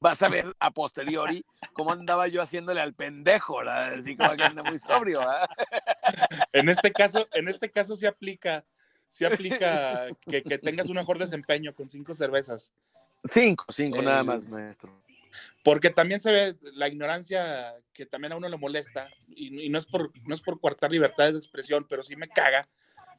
vas 0.00 0.22
a 0.22 0.28
ver 0.28 0.54
a 0.60 0.70
posteriori 0.70 1.44
cómo 1.72 1.90
andaba 1.92 2.28
yo 2.28 2.42
haciéndole 2.42 2.80
al 2.80 2.94
pendejo, 2.94 3.58
¿verdad? 3.58 3.94
Así 3.94 4.16
como 4.16 4.36
que 4.36 4.44
anda 4.44 4.62
muy 4.62 4.78
sobrio, 4.78 5.20
¿verdad? 5.20 5.48
En 6.52 6.68
este 6.68 6.92
caso, 6.92 7.26
en 7.32 7.48
este 7.48 7.70
caso 7.70 7.96
se 7.96 8.06
aplica, 8.06 8.64
se 9.16 9.26
aplica 9.26 10.08
que, 10.28 10.42
que 10.42 10.58
tengas 10.58 10.88
un 10.88 10.96
mejor 10.96 11.18
desempeño 11.18 11.74
con 11.74 11.88
cinco 11.88 12.14
cervezas. 12.14 12.72
Cinco, 13.24 13.64
cinco 13.70 14.02
nada 14.02 14.20
El- 14.20 14.26
más, 14.26 14.46
maestro. 14.46 15.02
Porque 15.62 15.90
también 15.90 16.20
se 16.20 16.32
ve 16.32 16.56
la 16.74 16.88
ignorancia 16.88 17.74
que 17.92 18.06
también 18.06 18.32
a 18.32 18.36
uno 18.36 18.48
le 18.48 18.56
molesta, 18.56 19.08
y, 19.28 19.64
y 19.66 19.68
no, 19.68 19.78
es 19.78 19.86
por, 19.86 20.10
no 20.26 20.34
es 20.34 20.40
por 20.40 20.60
coartar 20.60 20.90
libertades 20.90 21.32
de 21.32 21.38
expresión, 21.38 21.86
pero 21.88 22.02
sí 22.02 22.16
me 22.16 22.28
caga 22.28 22.68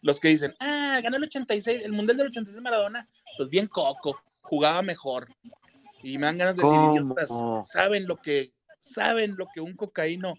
los 0.01 0.19
que 0.19 0.27
dicen, 0.27 0.53
ah, 0.59 0.99
ganó 1.03 1.17
el 1.17 1.23
86, 1.23 1.83
el 1.83 1.91
Mundial 1.91 2.17
del 2.17 2.27
86 2.27 2.55
de 2.55 2.61
Maradona, 2.61 3.07
pues 3.37 3.49
bien 3.49 3.67
coco. 3.67 4.21
jugaba 4.41 4.81
mejor. 4.81 5.27
Y 6.03 6.17
me 6.17 6.27
dan 6.27 6.37
ganas 6.37 6.55
de 6.55 6.63
decir, 6.63 6.79
idiotas, 6.79 7.29
saben 7.67 8.07
lo 8.07 8.17
que, 8.21 8.51
saben 8.79 9.35
lo 9.35 9.47
que 9.53 9.61
un 9.61 9.75
cocaíno 9.75 10.35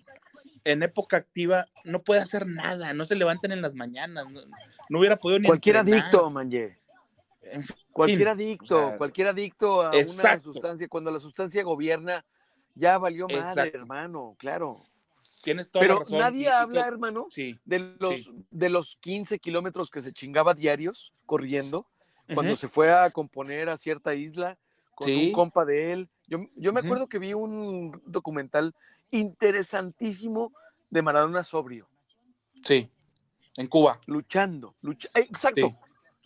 en 0.64 0.82
época 0.82 1.16
activa 1.16 1.66
no 1.84 2.02
puede 2.02 2.20
hacer 2.20 2.46
nada, 2.46 2.94
no 2.94 3.04
se 3.04 3.16
levanten 3.16 3.52
en 3.52 3.62
las 3.62 3.74
mañanas, 3.74 4.28
no, 4.30 4.40
hubiera 4.96 5.16
podido 5.16 5.40
ni 5.40 5.46
Cualquier 5.46 5.78
adicto, 5.78 6.30
Manje. 6.30 6.78
Cualquier 7.92 8.28
adicto, 8.28 8.94
cualquier 8.98 9.28
adicto 9.28 9.82
a 9.82 9.90
una 9.90 10.40
sustancia, 10.40 10.88
cuando 10.88 11.10
la 11.10 11.20
sustancia 11.20 11.62
gobierna, 11.62 12.24
ya 12.74 12.98
valió 12.98 13.26
madre, 13.28 13.72
hermano, 13.74 14.36
claro. 14.38 14.84
Tienes 15.42 15.70
toda 15.70 15.82
Pero 15.82 15.98
razón. 16.00 16.18
nadie 16.18 16.48
habla, 16.48 16.86
hermano, 16.86 17.26
de, 17.64 17.96
los, 17.98 18.30
de 18.50 18.68
los 18.68 18.96
15 18.96 19.38
kilómetros 19.38 19.90
que 19.90 20.00
se 20.00 20.12
chingaba 20.12 20.54
diarios 20.54 21.12
corriendo, 21.26 21.86
cuando 22.34 22.56
se 22.56 22.68
fue 22.68 22.92
a 22.92 23.10
componer 23.10 23.68
a 23.68 23.76
cierta 23.76 24.14
isla 24.14 24.58
con 24.94 25.10
un 25.10 25.32
compa 25.32 25.64
de 25.64 25.92
él. 25.92 26.08
Yo, 26.26 26.40
yo 26.56 26.72
me 26.72 26.80
acuerdo 26.80 27.08
que 27.08 27.18
vi 27.18 27.32
un 27.32 28.00
documental 28.04 28.74
interesantísimo 29.10 30.52
de 30.90 31.02
Maradona 31.02 31.44
sobrio. 31.44 31.88
Sí, 32.64 32.90
en 33.58 33.66
Cuba. 33.66 34.00
Luchando, 34.06 34.76
lucha, 34.82 35.08
eh, 35.14 35.26
exacto, 35.28 35.76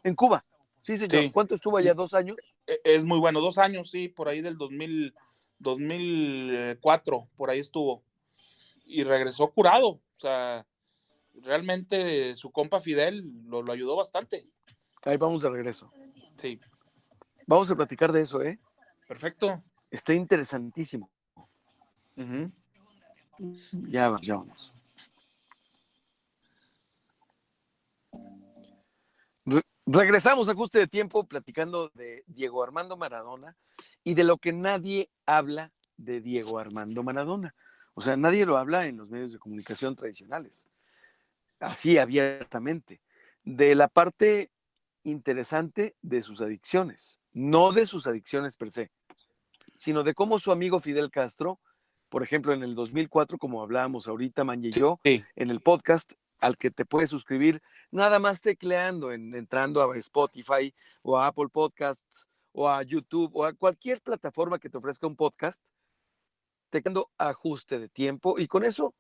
en 0.05 0.15
Cuba. 0.15 0.45
Sí, 0.83 0.97
señor. 0.97 1.33
¿Cuánto 1.33 1.55
estuvo 1.55 1.79
allá? 1.79 1.95
¿Dos 1.95 2.13
años? 2.13 2.37
E, 2.67 2.81
es 2.85 3.05
muy 3.05 3.19
bueno, 3.19 3.41
dos 3.41 3.57
años, 3.57 3.91
sí, 3.91 4.09
por 4.09 4.29
ahí 4.29 4.43
del 4.43 4.59
2000, 4.59 5.15
2004, 5.59 7.29
por 7.37 7.51
ahí 7.51 7.61
estuvo. 7.61 8.03
Y 8.85 9.05
regresó 9.05 9.51
curado. 9.53 9.89
O 9.89 10.19
sea, 10.19 10.67
realmente 11.35 12.35
su 12.35 12.51
compa 12.51 12.81
Fidel 12.81 13.25
lo, 13.47 13.63
lo 13.63 13.73
ayudó 13.73 13.97
bastante. 13.97 14.45
Ahí 15.05 15.17
vamos 15.17 15.43
de 15.43 15.51
regreso. 15.51 15.91
Sí. 16.37 16.61
Vamos 17.47 17.71
a 17.71 17.77
platicar 17.77 18.13
de 18.13 18.23
eso, 18.23 18.43
¿eh? 18.43 18.59
Perfecto. 19.09 19.63
Está 19.91 20.13
interesantísimo. 20.15 21.11
Ya, 23.89 24.17
ya 24.21 24.37
vamos. 24.37 24.73
Regresamos 29.87 30.49
a 30.49 30.53
ajuste 30.53 30.79
de 30.79 30.87
tiempo 30.87 31.27
platicando 31.27 31.91
de 31.95 32.25
Diego 32.27 32.63
Armando 32.63 32.97
Maradona 32.97 33.57
y 34.05 34.15
de 34.15 34.25
lo 34.25 34.39
que 34.39 34.53
nadie 34.53 35.11
habla 35.27 35.73
de 35.97 36.21
Diego 36.21 36.59
Armando 36.59 37.03
Maradona. 37.03 37.55
O 37.95 38.01
sea, 38.01 38.17
nadie 38.17 38.47
lo 38.47 38.57
habla 38.57 38.87
en 38.87 38.97
los 38.97 39.11
medios 39.11 39.33
de 39.33 39.39
comunicación 39.39 39.95
tradicionales, 39.97 40.67
así 41.61 41.99
abiertamente. 41.99 43.01
De 43.45 43.75
la 43.75 43.89
parte 43.89 44.51
interesante 45.03 45.97
de 46.01 46.23
sus 46.23 46.41
adicciones, 46.41 47.19
no 47.33 47.73
de 47.73 47.87
sus 47.87 48.07
adicciones 48.07 48.57
per 48.57 48.71
se, 48.71 48.91
sino 49.75 50.05
de 50.05 50.15
cómo 50.15 50.39
su 50.39 50.53
amigo 50.53 50.81
Fidel 50.81 51.11
Castro 51.11 51.61
por 52.13 52.23
ejemplo, 52.23 52.53
en 52.53 52.63
el 52.63 52.75
2004, 52.75 53.39
como 53.39 53.63
hablábamos 53.63 54.07
ahorita, 54.07 54.45
Manje 54.45 54.69
y 54.69 54.73
yo, 54.73 55.01
en 55.03 55.51
el 55.51 55.61
podcast 55.61 56.13
al 56.43 56.59
que 56.59 56.71
te 56.71 56.85
puedes 56.85 57.09
suscribir 57.09 57.63
nada 57.91 58.19
más 58.19 58.41
tecleando, 58.41 59.13
en, 59.13 59.35
entrando 59.35 59.81
a 59.81 59.97
Spotify 59.97 60.75
o 61.03 61.17
a 61.17 61.29
Apple 61.29 61.49
Podcasts 61.51 62.29
o 62.53 62.69
a 62.69 62.83
YouTube 62.83 63.31
o 63.35 63.45
a 63.45 63.55
cualquier 63.55 64.03
plataforma 64.03 64.59
que 64.59 64.69
te 64.69 64.77
ofrezca 64.77 65.07
un 65.07 65.17
podcast, 65.17 65.63
tecleando 66.69 67.11
ajuste 67.17 67.79
de 67.79 67.89
tiempo 67.89 68.39
y 68.39 68.47
con 68.47 68.65
eso 68.65 68.95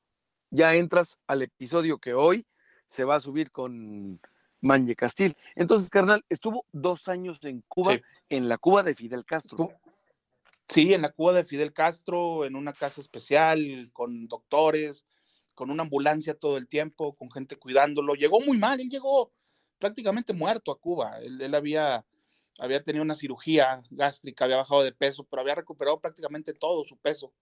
ya 0.50 0.74
entras 0.74 1.18
al 1.26 1.42
episodio 1.42 1.98
que 1.98 2.14
hoy 2.14 2.46
se 2.86 3.04
va 3.04 3.16
a 3.16 3.20
subir 3.20 3.50
con 3.50 4.20
Manje 4.60 4.94
Castil. 4.94 5.36
Entonces, 5.56 5.88
carnal, 5.88 6.24
estuvo 6.28 6.66
dos 6.72 7.08
años 7.08 7.42
en 7.42 7.62
Cuba, 7.66 7.98
en 8.28 8.48
la 8.48 8.58
Cuba 8.58 8.82
de 8.82 8.94
Fidel 8.94 9.24
Castro. 9.24 9.72
Sí, 10.68 10.94
en 10.94 11.02
la 11.02 11.10
Cuba 11.10 11.32
de 11.32 11.44
Fidel 11.44 11.72
Castro, 11.72 12.44
en 12.44 12.54
una 12.54 12.72
casa 12.72 13.00
especial, 13.00 13.90
con 13.92 14.28
doctores, 14.28 15.06
con 15.54 15.70
una 15.70 15.82
ambulancia 15.82 16.34
todo 16.34 16.56
el 16.56 16.68
tiempo, 16.68 17.14
con 17.14 17.30
gente 17.30 17.56
cuidándolo. 17.56 18.14
Llegó 18.14 18.40
muy 18.40 18.58
mal, 18.58 18.80
él 18.80 18.88
llegó 18.88 19.32
prácticamente 19.78 20.32
muerto 20.32 20.70
a 20.70 20.78
Cuba. 20.78 21.18
Él, 21.20 21.54
había, 21.54 22.04
había 22.58 22.82
tenido 22.82 23.02
una 23.02 23.14
cirugía 23.14 23.82
gástrica, 23.90 24.44
había 24.44 24.56
bajado 24.58 24.82
de 24.82 24.92
peso, 24.92 25.24
pero 25.24 25.42
había 25.42 25.54
recuperado 25.54 26.00
prácticamente 26.00 26.52
todo 26.52 26.84
su 26.84 26.96
peso. 26.96 27.32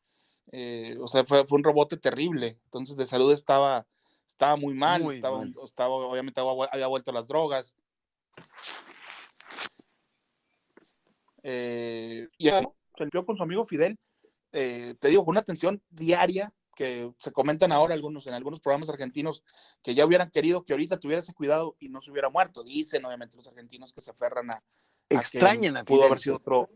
Eh, 0.53 0.97
o 1.01 1.07
sea, 1.07 1.25
fue, 1.25 1.45
un 1.51 1.65
rebote 1.65 1.97
terrible. 1.97 2.59
Entonces, 2.65 2.97
de 2.97 3.07
salud 3.07 3.33
estaba, 3.33 3.87
estaba 4.27 4.57
muy 4.57 4.75
mal, 4.75 5.03
estaba, 5.13 5.45
estaba, 5.65 5.95
obviamente 5.95 6.41
había 6.41 6.87
vuelto 6.87 7.11
a 7.11 7.15
las 7.15 7.29
drogas. 7.29 7.77
Eh, 11.43 12.29
y 12.39 12.51
salió 12.97 13.25
con 13.25 13.37
su 13.37 13.43
amigo 13.43 13.65
Fidel, 13.65 13.99
eh, 14.53 14.95
te 14.99 15.09
digo, 15.09 15.25
con 15.25 15.33
una 15.33 15.41
atención 15.41 15.83
diaria 15.91 16.53
que 16.75 17.13
se 17.19 17.33
comentan 17.33 17.73
ahora 17.73 17.95
algunos 17.95 18.27
en 18.27 18.35
algunos 18.35 18.61
programas 18.61 18.89
argentinos 18.89 19.43
que 19.83 19.95
ya 19.95 20.07
hubieran 20.07 20.31
querido 20.31 20.65
que 20.65 20.73
ahorita 20.73 20.99
tuviera 20.99 21.21
ese 21.21 21.35
cuidado 21.35 21.77
y 21.79 21.89
no 21.89 22.01
se 22.01 22.11
hubiera 22.11 22.31
muerto. 22.31 22.63
Dicen 22.63 23.05
obviamente 23.05 23.37
los 23.37 23.49
argentinos 23.49 23.93
que 23.93 24.01
se 24.01 24.11
aferran 24.11 24.51
a, 24.51 24.63
extrañan 25.09 25.77
a, 25.77 25.85
pudo 25.85 26.05
haber 26.05 26.19
sido 26.19 26.37
otro 26.37 26.71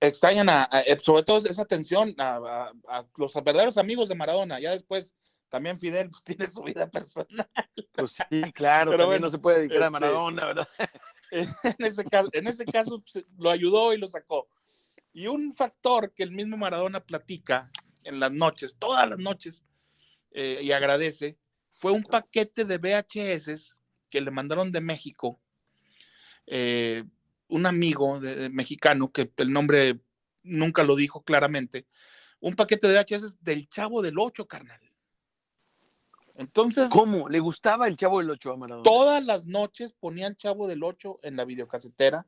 extrañan 0.00 0.48
a, 0.48 0.68
eh, 0.86 0.98
sobre 0.98 1.22
todo 1.22 1.38
esa 1.38 1.62
atención 1.62 2.14
a, 2.18 2.72
los 3.16 3.34
verdaderos 3.34 3.78
amigos 3.78 4.08
de 4.08 4.14
Maradona. 4.14 4.60
Ya 4.60 4.72
después 4.72 5.14
también 5.48 5.78
Fidel 5.78 6.10
pues, 6.10 6.22
tiene 6.24 6.46
su 6.46 6.62
vida 6.62 6.90
personal. 6.90 7.50
Pues 7.92 8.12
sí, 8.12 8.52
claro, 8.52 8.90
pero 8.90 9.06
bueno, 9.06 9.26
no 9.26 9.28
se 9.28 9.38
puede 9.38 9.58
dedicar 9.58 9.82
a 9.82 9.86
este, 9.86 9.90
Maradona, 9.90 10.46
¿verdad? 10.46 10.68
En 11.32 11.86
este 11.86 12.02
caso, 12.04 12.28
en 12.32 12.48
este 12.48 12.64
caso 12.64 13.00
pues, 13.00 13.24
lo 13.38 13.50
ayudó 13.50 13.92
y 13.92 13.98
lo 13.98 14.08
sacó. 14.08 14.48
Y 15.12 15.28
un 15.28 15.54
factor 15.54 16.12
que 16.12 16.24
el 16.24 16.32
mismo 16.32 16.56
Maradona 16.56 17.00
platica 17.00 17.70
en 18.04 18.20
las 18.20 18.32
noches, 18.32 18.76
todas 18.78 19.08
las 19.08 19.18
noches, 19.18 19.64
eh, 20.32 20.60
y 20.62 20.72
agradece, 20.72 21.36
fue 21.70 21.92
un 21.92 22.02
paquete 22.02 22.64
de 22.64 22.78
VHS 22.78 23.78
que 24.08 24.20
le 24.20 24.30
mandaron 24.30 24.72
de 24.72 24.80
México, 24.80 25.40
eh, 26.46 27.04
un 27.48 27.66
amigo 27.66 28.20
mexicano, 28.50 29.10
que 29.10 29.30
el 29.36 29.52
nombre 29.52 30.00
nunca 30.42 30.82
lo 30.82 30.96
dijo 30.96 31.22
claramente, 31.22 31.86
un 32.40 32.54
paquete 32.54 32.88
de 32.88 32.98
VHS 32.98 33.42
del 33.42 33.68
Chavo 33.68 34.02
del 34.02 34.18
Ocho, 34.18 34.46
carnal. 34.46 34.80
Entonces. 36.34 36.88
¿Cómo? 36.88 37.28
¿Le 37.28 37.38
gustaba 37.38 37.86
el 37.86 37.96
Chavo 37.96 38.18
del 38.18 38.30
Ocho 38.30 38.52
a 38.52 38.56
Maradona? 38.56 38.84
Todas 38.84 39.22
las 39.22 39.46
noches 39.46 39.92
ponía 39.92 40.26
el 40.26 40.36
Chavo 40.36 40.66
del 40.66 40.82
Ocho 40.82 41.20
en 41.22 41.36
la 41.36 41.44
videocasetera 41.44 42.26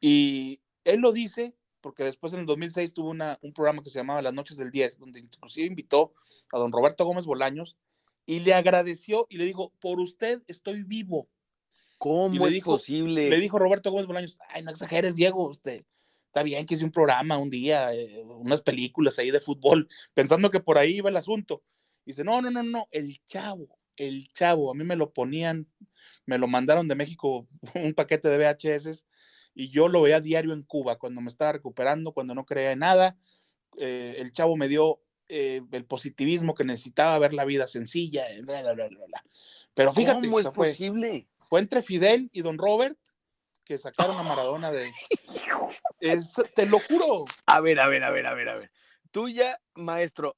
y 0.00 0.60
él 0.84 1.00
lo 1.00 1.12
dice 1.12 1.54
porque 1.80 2.04
después 2.04 2.32
en 2.32 2.40
el 2.40 2.46
2006 2.46 2.94
tuvo 2.94 3.10
una, 3.10 3.38
un 3.42 3.52
programa 3.52 3.82
que 3.82 3.90
se 3.90 3.98
llamaba 3.98 4.22
Las 4.22 4.34
Noches 4.34 4.56
del 4.56 4.70
10, 4.70 4.98
donde 4.98 5.20
inclusive 5.20 5.66
invitó 5.66 6.12
a 6.52 6.58
don 6.58 6.72
Roberto 6.72 7.04
Gómez 7.04 7.24
Bolaños 7.24 7.76
y 8.26 8.40
le 8.40 8.54
agradeció 8.54 9.26
y 9.30 9.38
le 9.38 9.44
dijo, 9.44 9.72
por 9.80 10.00
usted 10.00 10.42
estoy 10.46 10.82
vivo. 10.82 11.28
¿Cómo 11.96 12.46
es 12.46 12.60
posible? 12.62 13.28
Le 13.28 13.40
dijo 13.40 13.58
Roberto 13.58 13.90
Gómez 13.90 14.06
Bolaños, 14.06 14.38
ay, 14.50 14.62
no 14.62 14.70
exageres, 14.70 15.16
Diego, 15.16 15.48
usted, 15.48 15.84
está 16.26 16.42
bien 16.42 16.66
que 16.66 16.74
hice 16.74 16.84
un 16.84 16.92
programa 16.92 17.38
un 17.38 17.50
día, 17.50 17.92
eh, 17.94 18.22
unas 18.22 18.62
películas 18.62 19.18
ahí 19.18 19.30
de 19.30 19.40
fútbol, 19.40 19.88
pensando 20.14 20.50
que 20.50 20.60
por 20.60 20.78
ahí 20.78 20.96
iba 20.96 21.10
el 21.10 21.16
asunto. 21.16 21.62
Y 22.04 22.12
dice, 22.12 22.24
no, 22.24 22.40
no, 22.40 22.50
no, 22.50 22.62
no, 22.62 22.86
el 22.90 23.18
chavo, 23.24 23.78
el 23.96 24.28
chavo, 24.32 24.70
a 24.70 24.74
mí 24.74 24.84
me 24.84 24.96
lo 24.96 25.12
ponían, 25.12 25.66
me 26.26 26.38
lo 26.38 26.46
mandaron 26.46 26.86
de 26.86 26.94
México 26.94 27.48
un 27.74 27.94
paquete 27.94 28.28
de 28.28 28.38
VHS 28.38 29.06
y 29.58 29.70
yo 29.70 29.88
lo 29.88 30.02
veía 30.02 30.20
diario 30.20 30.52
en 30.52 30.62
Cuba, 30.62 30.98
cuando 30.98 31.20
me 31.20 31.26
estaba 31.26 31.50
recuperando, 31.50 32.12
cuando 32.12 32.32
no 32.32 32.46
creía 32.46 32.70
en 32.70 32.78
nada. 32.78 33.16
Eh, 33.76 34.14
el 34.18 34.30
chavo 34.30 34.56
me 34.56 34.68
dio 34.68 35.00
eh, 35.28 35.62
el 35.72 35.84
positivismo 35.84 36.54
que 36.54 36.62
necesitaba, 36.62 37.18
ver 37.18 37.34
la 37.34 37.44
vida 37.44 37.66
sencilla, 37.66 38.30
eh, 38.30 38.40
bla, 38.42 38.62
bla, 38.62 38.74
bla, 38.74 38.86
bla. 38.86 39.24
Pero 39.74 39.92
fíjate, 39.92 40.28
¿cómo 40.28 40.38
es 40.38 40.46
posible? 40.46 41.26
Fue 41.40 41.58
entre 41.58 41.82
Fidel 41.82 42.30
y 42.32 42.42
Don 42.42 42.56
Robert 42.56 42.96
que 43.64 43.78
sacaron 43.78 44.16
a 44.16 44.22
Maradona 44.22 44.70
de. 44.70 44.92
te 46.54 46.66
lo 46.66 46.78
juro. 46.78 47.24
A 47.46 47.60
ver, 47.60 47.80
a 47.80 47.88
ver, 47.88 48.04
a 48.04 48.10
ver, 48.10 48.26
a 48.26 48.34
ver, 48.34 48.48
a 48.50 48.56
ver. 48.56 48.70
Tú 49.10 49.28
ya, 49.28 49.60
maestro, 49.74 50.36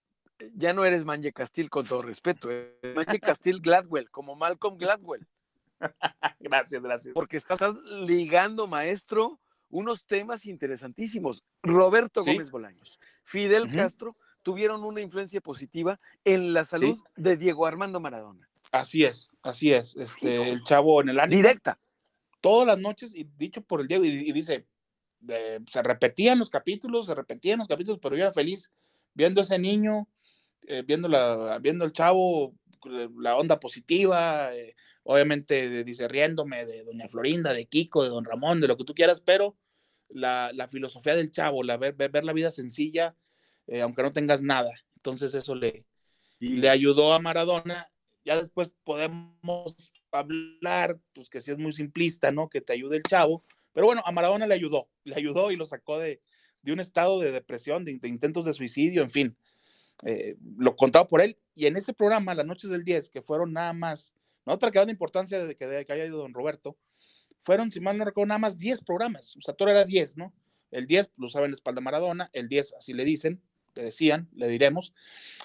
ya 0.54 0.72
no 0.72 0.86
eres 0.86 1.04
Manje 1.04 1.34
Castil, 1.34 1.68
con 1.68 1.86
todo 1.86 2.00
respeto. 2.00 2.48
Manje 2.94 3.20
Castil 3.20 3.60
Gladwell, 3.60 4.10
como 4.10 4.34
Malcolm 4.34 4.78
Gladwell. 4.78 5.28
gracias, 6.40 6.82
gracias. 6.82 7.14
Porque 7.14 7.36
estás 7.36 7.74
ligando, 8.06 8.66
maestro, 8.66 9.40
unos 9.68 10.04
temas 10.04 10.46
interesantísimos. 10.46 11.44
Roberto 11.62 12.22
Gómez 12.22 12.50
Bolaños, 12.50 12.98
Fidel 13.24 13.70
Castro 13.72 14.16
tuvieron 14.42 14.84
una 14.84 15.00
influencia 15.00 15.40
positiva 15.40 16.00
en 16.24 16.52
la 16.52 16.64
salud 16.64 16.98
de 17.16 17.36
Diego 17.36 17.66
Armando 17.66 18.00
Maradona. 18.00 18.48
Así 18.72 19.04
es, 19.04 19.30
así 19.42 19.72
es. 19.72 19.96
Este, 19.96 20.50
el 20.50 20.62
chavo 20.62 21.00
en 21.02 21.10
el 21.10 21.20
ánimo. 21.20 21.36
Directa. 21.42 21.78
Todas 22.40 22.66
las 22.66 22.78
noches, 22.78 23.14
y 23.14 23.24
dicho 23.36 23.62
por 23.62 23.80
el 23.80 23.88
Diego, 23.88 24.04
y, 24.04 24.32
dice, 24.32 24.66
se 25.26 25.82
repetían 25.82 26.38
los 26.38 26.48
capítulos, 26.48 27.06
se 27.06 27.14
repetían 27.14 27.58
los 27.58 27.68
capítulos, 27.68 27.98
pero 28.00 28.16
yo 28.16 28.22
era 28.22 28.32
feliz 28.32 28.70
viendo 29.12 29.40
a 29.40 29.44
ese 29.44 29.58
niño, 29.58 30.08
eh, 30.66 30.82
viendo, 30.86 31.08
la, 31.08 31.58
viendo 31.58 31.84
el 31.84 31.92
chavo 31.92 32.54
la 32.84 33.36
onda 33.36 33.60
positiva, 33.60 34.54
eh, 34.54 34.74
obviamente 35.02 35.84
dice 35.84 36.08
riéndome 36.08 36.66
de 36.66 36.84
doña 36.84 37.08
Florinda, 37.08 37.52
de 37.52 37.66
Kiko, 37.66 38.02
de 38.02 38.10
don 38.10 38.24
Ramón, 38.24 38.60
de 38.60 38.68
lo 38.68 38.76
que 38.76 38.84
tú 38.84 38.94
quieras, 38.94 39.20
pero 39.20 39.56
la, 40.08 40.68
filosofía 40.70 41.16
del 41.16 41.30
chavo, 41.30 41.62
la, 41.62 41.76
ver, 41.76 41.94
ver, 41.94 42.24
la 42.24 42.32
vida 42.32 42.50
sencilla, 42.50 43.16
eh, 43.66 43.80
aunque 43.80 44.02
no 44.02 44.12
tengas 44.12 44.42
nada. 44.42 44.70
Entonces 44.96 45.34
eso 45.34 45.54
le, 45.54 45.84
le 46.38 46.68
ayudó 46.68 47.12
a 47.12 47.18
Maradona. 47.18 47.90
Ya 48.24 48.36
después 48.36 48.74
podemos 48.84 49.92
hablar, 50.12 50.98
pues 51.14 51.30
que 51.30 51.40
sí 51.40 51.50
es 51.50 51.58
muy 51.58 51.72
simplista, 51.72 52.32
¿no? 52.32 52.48
Que 52.48 52.60
te 52.60 52.72
ayude 52.72 52.96
el 52.98 53.02
chavo. 53.02 53.44
Pero 53.72 53.86
bueno, 53.86 54.02
a 54.04 54.12
Maradona 54.12 54.46
le 54.46 54.54
ayudó, 54.54 54.88
le 55.04 55.14
ayudó 55.14 55.50
y 55.50 55.56
lo 55.56 55.64
sacó 55.64 55.98
de, 55.98 56.20
de 56.62 56.72
un 56.72 56.80
estado 56.80 57.20
de 57.20 57.32
depresión, 57.32 57.84
de, 57.84 57.98
intentos 58.02 58.44
de 58.44 58.52
suicidio, 58.52 59.02
en 59.02 59.10
fin. 59.10 59.36
Eh, 60.04 60.36
lo 60.56 60.76
contaba 60.76 61.06
por 61.06 61.20
él. 61.20 61.36
Y 61.54 61.66
en 61.66 61.76
ese 61.76 61.92
programa, 61.92 62.34
Las 62.34 62.46
Noches 62.46 62.70
del 62.70 62.84
10, 62.84 63.10
que 63.10 63.22
fueron 63.22 63.52
nada 63.52 63.72
más, 63.72 64.14
no 64.46 64.54
otra 64.54 64.70
que 64.70 64.84
de 64.84 64.92
importancia 64.92 65.44
de 65.44 65.54
que, 65.54 65.66
de 65.66 65.84
que 65.84 65.92
haya 65.92 66.06
ido 66.06 66.18
don 66.18 66.34
Roberto, 66.34 66.76
fueron, 67.40 67.70
si 67.70 67.80
mal 67.80 67.96
no 67.96 68.04
recuerdo, 68.04 68.28
nada 68.28 68.38
más 68.38 68.58
10 68.58 68.82
programas. 68.82 69.36
O 69.36 69.40
sea, 69.40 69.54
todo 69.54 69.68
era 69.68 69.84
10, 69.84 70.16
¿no? 70.16 70.32
El 70.70 70.86
10 70.86 71.12
lo 71.16 71.28
saben 71.28 71.50
la 71.50 71.54
espalda 71.54 71.80
Maradona, 71.80 72.30
el 72.32 72.48
10 72.48 72.74
así 72.78 72.92
le 72.92 73.04
dicen, 73.04 73.42
le 73.74 73.82
decían, 73.84 74.28
le 74.34 74.48
diremos. 74.48 74.92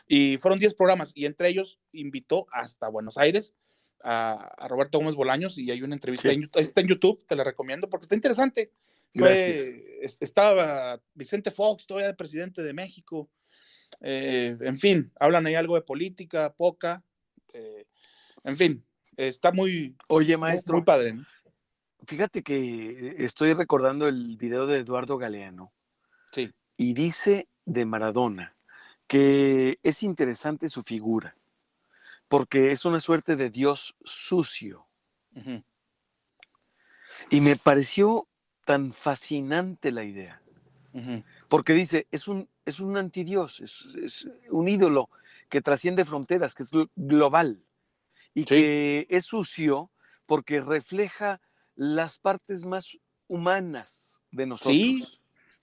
Y 0.08 0.38
fueron 0.38 0.60
10 0.60 0.74
programas 0.76 1.12
y 1.16 1.26
entre 1.26 1.50
ellos 1.50 1.80
invitó 1.92 2.48
hasta 2.52 2.90
Buenos 2.90 3.18
Aires 3.18 3.56
a, 4.04 4.68
Roberto 4.68 5.00
Gómez 5.00 5.16
Bolaños 5.16 5.58
y 5.58 5.72
hay 5.72 5.82
una 5.82 5.96
entrevista, 5.96 6.32
en, 6.32 6.50
está 6.56 6.82
en 6.82 6.88
YouTube, 6.88 7.26
te 7.28 7.36
la 7.36 7.44
recomiendo 7.44 7.90
porque 7.90 8.06
está 8.06 8.16
interesante. 8.16 8.72
estaba 10.02 11.02
Vicente 11.14 11.52
Fox, 11.52 11.88
todavía 11.88 12.08
de 12.08 12.14
presidente 12.14 12.62
de 12.62 12.74
México. 12.74 13.30
Eh, 14.02 14.58
en 14.62 14.78
fin, 14.78 15.12
hablan 15.20 15.46
ahí 15.46 15.56
algo 15.56 15.76
de 15.76 15.82
política, 15.82 16.54
poca. 16.54 17.04
Eh, 17.54 17.86
en 18.44 18.58
fin, 18.58 18.86
está 19.16 19.52
muy, 19.52 19.96
Oye, 20.10 20.38
maestro, 20.38 20.76
muy, 20.78 20.84
padre. 20.84 21.16
Fíjate 22.06 22.44
que 22.44 23.16
estoy 23.20 23.54
recordando 23.54 24.08
el 24.08 24.38
video 24.38 24.68
de 24.68 24.80
Eduardo 24.80 25.18
Galeano. 25.18 25.74
Sí. 26.32 26.52
Y 26.78 26.94
dice 26.94 27.48
de 27.66 27.86
Maradona 27.86 28.56
que 29.08 29.80
es 29.84 30.04
interesante 30.04 30.70
su 30.70 30.84
figura, 30.84 31.36
porque 32.28 32.72
es 32.72 32.86
una 32.86 33.00
suerte 33.00 33.36
de 33.36 33.50
Dios 33.50 33.96
sucio. 34.04 34.88
Y 37.30 37.42
me 37.42 37.56
pareció 37.56 38.28
tan 38.66 38.94
fascinante 38.94 39.92
la 39.92 40.04
idea, 40.04 40.42
porque 41.48 41.74
dice, 41.74 42.08
es 42.12 42.28
un, 42.28 42.50
es 42.66 42.80
un 42.80 42.98
antidios, 42.98 43.60
es, 43.60 44.28
un 44.50 44.68
ídolo 44.68 45.10
que 45.50 45.62
trasciende 45.62 46.06
fronteras, 46.06 46.56
que 46.56 46.64
es 46.64 46.72
global, 46.96 47.64
y 48.34 48.46
que 48.46 49.08
es 49.10 49.26
sucio 49.26 49.92
porque 50.26 50.60
refleja 50.60 51.40
las 51.76 52.20
partes 52.20 52.66
más 52.66 52.98
humanas 53.28 54.22
de 54.32 54.46
nosotros. 54.46 54.76
Sí, 54.76 55.06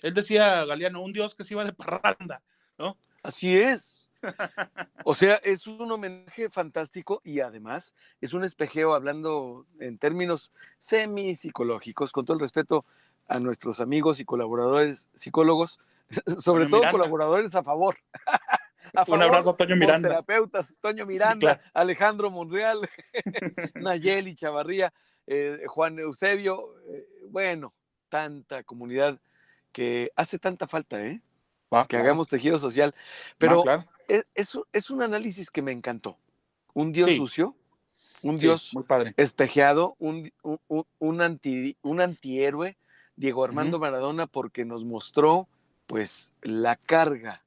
él 0.02 0.14
decía, 0.14 0.64
Galeano, 0.64 1.02
un 1.02 1.12
dios 1.12 1.34
que 1.34 1.44
se 1.44 1.54
iba 1.54 1.64
de 1.64 1.72
parranda, 1.72 2.42
¿no? 2.78 2.96
Así 3.22 3.56
es. 3.56 4.10
O 5.04 5.16
sea, 5.16 5.34
es 5.36 5.66
un 5.66 5.90
homenaje 5.90 6.48
fantástico 6.48 7.20
y 7.24 7.40
además 7.40 7.92
es 8.20 8.34
un 8.34 8.44
espejeo 8.44 8.94
hablando 8.94 9.66
en 9.80 9.98
términos 9.98 10.52
semi-psicológicos, 10.78 12.12
con 12.12 12.24
todo 12.24 12.36
el 12.36 12.40
respeto 12.40 12.84
a 13.32 13.40
nuestros 13.40 13.80
amigos 13.80 14.20
y 14.20 14.24
colaboradores 14.24 15.08
psicólogos, 15.14 15.80
sobre 16.38 16.66
todo 16.66 16.82
colaboradores 16.90 17.54
a 17.54 17.62
favor. 17.62 17.96
un 19.08 19.22
abrazo 19.22 19.50
a 19.50 19.56
Toño 19.56 19.76
Miranda. 19.76 20.08
Terapeutas, 20.08 20.74
Toño 20.80 21.06
Miranda, 21.06 21.60
Alejandro 21.72 22.30
Monreal, 22.30 22.88
Nayeli 23.74 24.34
Chavarría. 24.34 24.92
Eh, 25.26 25.62
Juan 25.68 25.98
Eusebio, 26.00 26.74
eh, 26.88 27.06
bueno, 27.28 27.72
tanta 28.08 28.64
comunidad 28.64 29.20
que 29.70 30.10
hace 30.16 30.38
tanta 30.38 30.66
falta, 30.66 31.02
¿eh? 31.02 31.22
Ah, 31.70 31.86
que 31.88 31.96
hagamos 31.96 32.28
tejido 32.28 32.58
social. 32.58 32.94
Pero 33.38 33.64
ah, 33.68 33.86
e, 34.08 34.24
es, 34.34 34.90
un 34.90 35.02
análisis 35.02 35.50
que 35.50 35.62
me 35.62 35.72
encantó. 35.72 36.18
Un 36.74 36.92
Dios 36.92 37.14
sucio, 37.14 37.54
un 38.20 38.36
Dios 38.36 38.70
muy 38.74 38.84
padre. 38.84 39.14
espejeado, 39.16 39.96
un, 39.98 40.30
un, 40.98 41.20
anti, 41.20 41.76
un 41.82 42.00
antihéroe, 42.00 42.76
Diego 43.22 43.44
Armando 43.44 43.78
Maradona, 43.78 44.26
porque 44.26 44.64
nos 44.64 44.84
mostró 44.84 45.48
pues 45.86 46.34
la 46.42 46.74
carga 46.74 47.44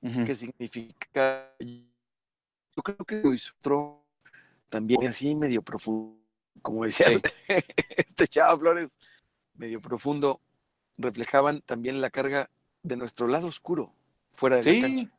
que 0.00 0.34
significa. 0.34 1.54
Yo 1.60 2.82
creo 2.82 2.96
que 3.04 3.22
lo 3.64 4.02
también 4.70 5.06
así 5.06 5.34
medio 5.34 5.60
profundo 5.60 6.16
como 6.62 6.86
decía 6.86 7.06
este 7.96 8.28
chavo 8.28 8.60
Flores, 8.60 8.98
medio 9.54 9.78
profundo, 9.82 10.40
reflejaban 10.96 11.60
también 11.60 12.00
la 12.00 12.08
carga 12.08 12.48
de 12.82 12.96
nuestro 12.96 13.28
lado 13.28 13.46
oscuro, 13.46 13.92
fuera 14.32 14.56
de 14.56 14.62
sí, 14.62 14.80
la 14.80 14.88
cancha. 14.88 15.12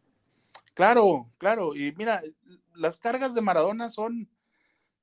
Claro, 0.74 1.30
claro. 1.38 1.76
Y 1.76 1.94
mira, 1.96 2.24
las 2.74 2.98
cargas 2.98 3.36
de 3.36 3.42
Maradona 3.42 3.90
son, 3.90 4.32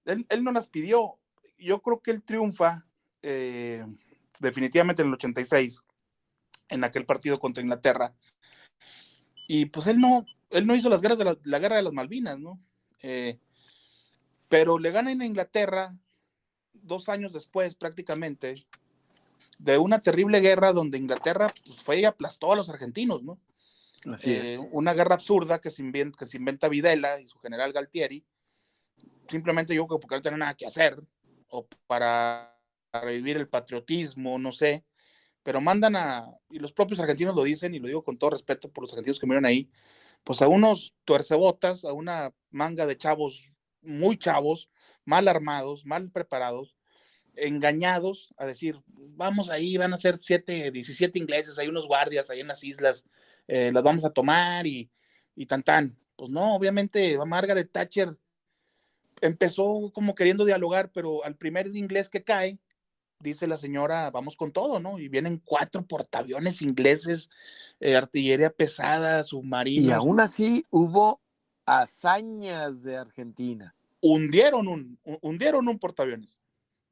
él, 0.05 0.26
no 0.42 0.50
las 0.50 0.66
pidió. 0.66 1.20
Yo 1.57 1.81
creo 1.83 2.00
que 2.00 2.11
él 2.11 2.24
triunfa 2.24 2.85
eh, 3.22 3.87
definitivamente 4.40 5.03
en 5.03 5.09
el 5.09 5.14
86, 5.14 5.83
en 6.68 6.85
aquel 6.85 7.07
partido 7.07 7.38
contra 7.38 7.62
Inglaterra. 7.62 8.14
Y 9.49 9.66
pues 9.66 9.87
él 9.87 10.01
no, 10.01 10.27
él 10.51 10.66
no 10.66 10.75
hizo 10.75 10.88
las 10.88 11.01
guerras 11.01 11.18
de 11.18 11.38
la, 11.42 11.59
guerra 11.59 11.77
de 11.77 11.83
las 11.83 11.92
Malvinas, 11.92 12.38
¿no? 12.38 12.61
Eh, 13.03 13.38
pero 14.49 14.79
le 14.79 14.90
gana 14.90 15.12
en 15.12 15.22
Inglaterra 15.22 15.96
dos 16.72 17.09
años 17.09 17.33
después 17.33 17.75
prácticamente 17.75 18.55
de 19.59 19.79
una 19.79 20.01
terrible 20.01 20.40
guerra 20.40 20.72
donde 20.72 20.99
Inglaterra 20.99 21.49
pues, 21.64 21.83
fue 21.83 22.01
y 22.01 22.05
aplastó 22.05 22.53
a 22.53 22.57
los 22.57 22.68
argentinos, 22.68 23.22
¿no? 23.22 23.38
Así 24.12 24.33
eh, 24.33 24.55
es. 24.55 24.61
Una 24.70 24.92
guerra 24.94 25.14
absurda 25.14 25.61
que 25.61 25.70
se, 25.70 25.83
inventa, 25.83 26.18
que 26.18 26.27
se 26.27 26.37
inventa 26.37 26.68
Videla 26.68 27.20
y 27.20 27.29
su 27.29 27.38
general 27.38 27.72
Galtieri, 27.72 28.25
simplemente 29.29 29.75
yo 29.75 29.87
creo 29.87 29.99
que 29.99 30.03
porque 30.03 30.16
no 30.16 30.22
tenía 30.22 30.38
nada 30.38 30.55
que 30.55 30.66
hacer, 30.66 31.03
o 31.49 31.66
para 31.87 32.55
revivir 33.00 33.37
el 33.37 33.48
patriotismo, 33.48 34.38
no 34.38 34.52
sé, 34.52 34.85
pero 35.42 35.61
mandan 35.61 35.96
a, 35.96 36.26
y 36.50 36.59
los 36.59 36.72
propios 36.72 37.00
argentinos 37.00 37.37
lo 37.37 37.44
dicen, 37.44 37.74
y 37.74 37.78
lo 37.78 37.87
digo 37.87 38.02
con 38.02 38.18
todo 38.18 38.30
respeto 38.30 38.70
por 38.70 38.82
los 38.85 38.92
argentinos 38.92 39.20
que 39.20 39.26
miran 39.26 39.46
ahí, 39.46 39.70
pues 40.24 40.42
a 40.42 40.48
unos 40.48 40.94
tuercebotas, 41.04 41.85
a 41.85 41.92
una 41.92 42.35
manga 42.50 42.87
de 42.87 42.96
chavos, 42.96 43.44
muy 43.80 44.18
chavos, 44.18 44.70
mal 45.04 45.28
armados, 45.28 45.87
mal 45.87 46.11
preparados, 46.11 46.76
engañados 47.37 48.35
a 48.38 48.46
decir, 48.46 48.80
vamos 48.87 49.50
ahí, 49.50 49.76
van 49.76 49.94
a 49.94 49.98
ser 49.98 50.18
siete, 50.18 50.70
17 50.70 51.18
ingleses, 51.18 51.59
hay 51.59 51.68
unos 51.68 51.87
guardias 51.87 52.30
ahí 52.30 52.40
en 52.40 52.48
las 52.48 52.64
islas, 52.64 53.06
eh, 53.46 53.70
las 53.72 53.82
vamos 53.82 54.04
a 54.04 54.11
tomar 54.11 54.66
y, 54.66 54.90
y 55.35 55.46
tan 55.46 55.62
tan. 55.62 55.96
Pues 56.16 56.30
no, 56.30 56.56
obviamente 56.56 57.16
Margaret 57.24 57.70
Thatcher 57.70 58.16
empezó 59.20 59.92
como 59.92 60.14
queriendo 60.14 60.44
dialogar, 60.44 60.90
pero 60.92 61.24
al 61.24 61.37
primer 61.37 61.68
inglés 61.68 62.09
que 62.09 62.24
cae, 62.24 62.59
dice 63.18 63.46
la 63.46 63.57
señora, 63.57 64.11
vamos 64.11 64.37
con 64.37 64.52
todo, 64.52 64.81
¿no? 64.81 64.98
Y 64.98 65.09
vienen 65.09 65.40
cuatro 65.44 65.85
portaaviones 65.85 66.62
ingleses, 66.62 67.31
eh, 67.81 67.96
artillería 67.96 68.50
pesada, 68.50 69.22
submarinos. 69.22 69.88
Y 69.88 69.92
aún 69.92 70.20
así 70.20 70.64
hubo 70.70 71.20
hazañas 71.64 72.83
de 72.83 72.96
Argentina 72.96 73.74
hundieron 74.00 74.68
un, 74.68 74.98
hundieron 75.22 75.68
un 75.68 75.79
portaaviones 75.79 76.40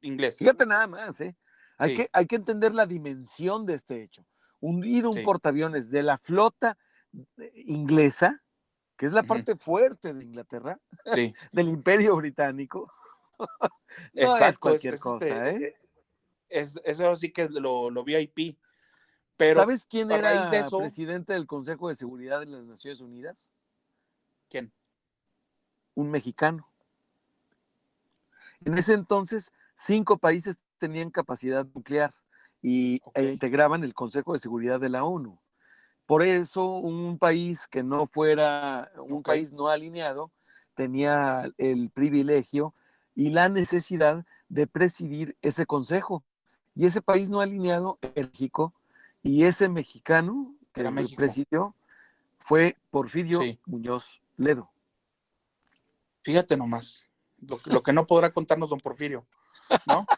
inglés. 0.01 0.39
Fíjate 0.39 0.67
nada 0.67 0.87
más, 0.87 1.21
¿eh? 1.21 1.37
Hay, 1.79 1.97
que, 1.97 2.09
hay 2.13 2.27
que 2.27 2.37
entender 2.37 2.75
la 2.75 2.87
dimensión 2.87 3.67
de 3.67 3.75
este 3.75 4.03
hecho. 4.03 4.25
Hundir 4.61 5.07
un 5.07 5.23
portaaviones 5.23 5.91
de 5.91 6.03
la 6.03 6.19
flota 6.19 6.79
eh, 7.39 7.53
inglesa, 7.67 8.43
que 8.97 9.07
es 9.07 9.13
la 9.13 9.25
parte 9.25 9.57
fuerte 9.57 10.15
de 10.15 10.25
Inglaterra, 10.25 10.79
del 11.53 11.69
imperio 11.69 12.17
británico. 12.17 12.91
no 14.15 14.37
es 14.37 14.59
cualquier 14.59 14.99
cosa, 14.99 15.49
este, 15.49 15.67
¿eh? 15.67 15.77
Es, 16.55 16.81
eso 16.85 17.15
sí 17.17 17.33
que 17.33 17.43
es 17.43 17.51
lo, 17.51 17.91
lo 17.91 18.05
VIP. 18.05 18.57
Pero 19.37 19.61
¿Sabes 19.61 19.87
quién 19.87 20.11
era 20.11 20.51
el 20.53 20.69
presidente 20.69 21.33
del 21.33 21.47
Consejo 21.47 21.89
de 21.89 21.97
Seguridad 21.97 22.41
de 22.41 22.47
las 22.47 22.65
Naciones 22.65 23.01
Unidas? 23.01 23.51
¿Quién? 24.49 24.73
Un 25.95 26.11
mexicano. 26.11 26.69
En 28.65 28.79
ese 28.79 28.95
entonces, 28.95 29.53
cinco 29.75 30.19
países 30.19 30.61
tenían 30.79 31.11
capacidad 31.11 31.67
nuclear 31.75 32.15
y 32.63 33.01
e 33.15 33.25
integraban 33.25 33.83
el 33.83 33.93
Consejo 33.93 34.33
de 34.33 34.39
Seguridad 34.39 34.79
de 34.79 34.89
la 34.89 35.05
ONU. 35.05 35.41
Por 36.07 36.23
eso, 36.23 36.77
un 36.77 37.19
país 37.19 37.67
que 37.67 37.83
no 37.83 38.07
fuera 38.07 38.93
un 38.99 39.23
país 39.23 39.53
no 39.53 39.69
alineado 39.69 40.31
tenía 40.75 41.51
el 41.59 41.91
privilegio 41.91 42.75
y 43.15 43.31
la 43.31 43.49
necesidad 43.49 44.25
de 44.49 44.67
presidir 44.67 45.37
ese 45.43 45.67
consejo. 45.67 46.25
Y 46.75 46.87
ese 46.87 47.01
país 47.01 47.31
no 47.31 47.41
alineado, 47.41 47.99
México, 48.15 48.75
y 49.23 49.45
ese 49.45 49.69
mexicano 49.69 50.55
que 50.73 50.81
Era 50.81 50.93
presidió 51.17 51.75
fue 52.39 52.77
Porfirio 52.91 53.41
Muñoz 53.65 54.21
Ledo. 54.37 54.71
Fíjate 56.23 56.57
nomás 56.57 57.07
lo, 57.65 57.83
que 57.83 57.93
no 57.93 58.07
podrá 58.07 58.33
contarnos 58.33 58.71
don 58.71 58.81
Porfirio, 58.81 59.27
¿no? 59.87 60.07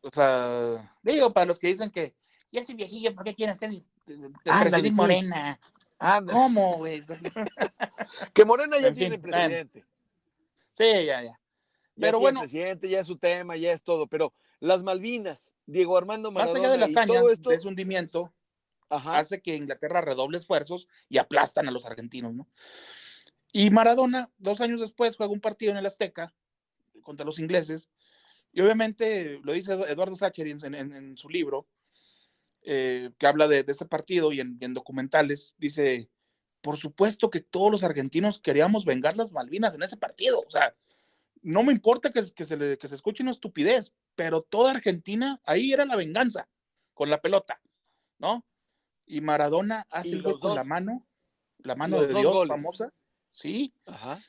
O 0.00 0.10
sea, 0.12 0.94
digo, 1.02 1.32
para 1.32 1.46
los 1.46 1.58
que 1.58 1.66
dicen 1.66 1.90
que 1.90 2.14
ya 2.52 2.62
soy 2.62 2.76
viejillo, 2.76 3.14
¿por 3.14 3.24
qué 3.24 3.34
quieren 3.34 3.56
ser 3.56 3.70
presidente 4.44 4.92
Morena? 4.92 5.60
¿Cómo, 6.30 6.76
güey? 6.78 7.02
que 8.32 8.44
Morena 8.44 8.78
ya 8.78 8.94
tiene 8.94 9.18
presidente. 9.18 9.84
Sí, 10.72 11.04
ya, 11.04 11.22
ya. 11.24 11.38
Pero 11.98 12.20
bueno. 12.20 12.40
presidente, 12.40 12.88
ya 12.88 13.00
es 13.00 13.06
su 13.08 13.18
tema, 13.18 13.56
ya 13.56 13.72
es 13.72 13.82
todo. 13.82 14.06
Pero 14.06 14.32
las 14.60 14.82
Malvinas, 14.82 15.54
Diego 15.66 15.96
Armando 15.96 16.30
Maradona. 16.30 16.58
Más 16.58 16.68
allá 16.68 16.72
de 16.72 16.78
la 16.78 16.86
hazaña, 16.86 17.20
todo 17.20 17.30
esto... 17.30 17.50
de 17.50 17.58
hundimiento, 17.66 18.32
hace 18.88 19.40
que 19.40 19.56
Inglaterra 19.56 20.00
redoble 20.00 20.38
esfuerzos 20.38 20.88
y 21.08 21.18
aplastan 21.18 21.68
a 21.68 21.70
los 21.70 21.86
argentinos, 21.86 22.34
¿no? 22.34 22.48
Y 23.52 23.70
Maradona, 23.70 24.30
dos 24.38 24.60
años 24.60 24.80
después, 24.80 25.16
juega 25.16 25.32
un 25.32 25.40
partido 25.40 25.72
en 25.72 25.78
el 25.78 25.86
Azteca 25.86 26.34
contra 27.02 27.24
los 27.24 27.38
ingleses. 27.38 27.88
Y 28.52 28.60
obviamente, 28.60 29.40
lo 29.42 29.52
dice 29.52 29.72
Eduardo 29.72 30.16
Sacher 30.16 30.46
en, 30.46 31.16
su 31.16 31.28
libro, 31.28 31.66
eh, 32.62 33.10
que 33.18 33.26
habla 33.26 33.48
de, 33.48 33.64
ese 33.66 33.86
partido 33.86 34.32
y 34.32 34.40
en, 34.40 34.74
documentales, 34.74 35.54
dice, 35.58 36.10
por 36.60 36.76
supuesto 36.76 37.30
que 37.30 37.40
todos 37.40 37.70
los 37.70 37.84
argentinos 37.84 38.38
queríamos 38.38 38.84
vengar 38.84 39.16
las 39.16 39.32
Malvinas 39.32 39.74
en 39.74 39.82
ese 39.82 39.96
partido. 39.96 40.44
O 40.46 40.50
sea, 40.50 40.74
no 41.42 41.62
me 41.62 41.72
importa 41.72 42.10
que, 42.10 42.22
se, 42.22 42.56
le, 42.56 42.76
que 42.76 42.88
se 42.88 42.94
escuche 42.94 43.22
una 43.22 43.32
estupidez, 43.32 43.92
pero 44.18 44.42
toda 44.42 44.72
Argentina, 44.72 45.40
ahí 45.44 45.72
era 45.72 45.84
la 45.84 45.94
venganza, 45.94 46.48
con 46.92 47.08
la 47.08 47.20
pelota, 47.20 47.60
¿no? 48.18 48.44
Y 49.06 49.20
Maradona 49.20 49.86
hace 49.90 50.10
el 50.10 50.24
con 50.24 50.56
la 50.56 50.64
mano, 50.64 51.06
la 51.58 51.76
mano 51.76 52.02
de 52.02 52.12
Dios 52.12 52.48
famosa, 52.48 52.92
sí, 53.30 53.72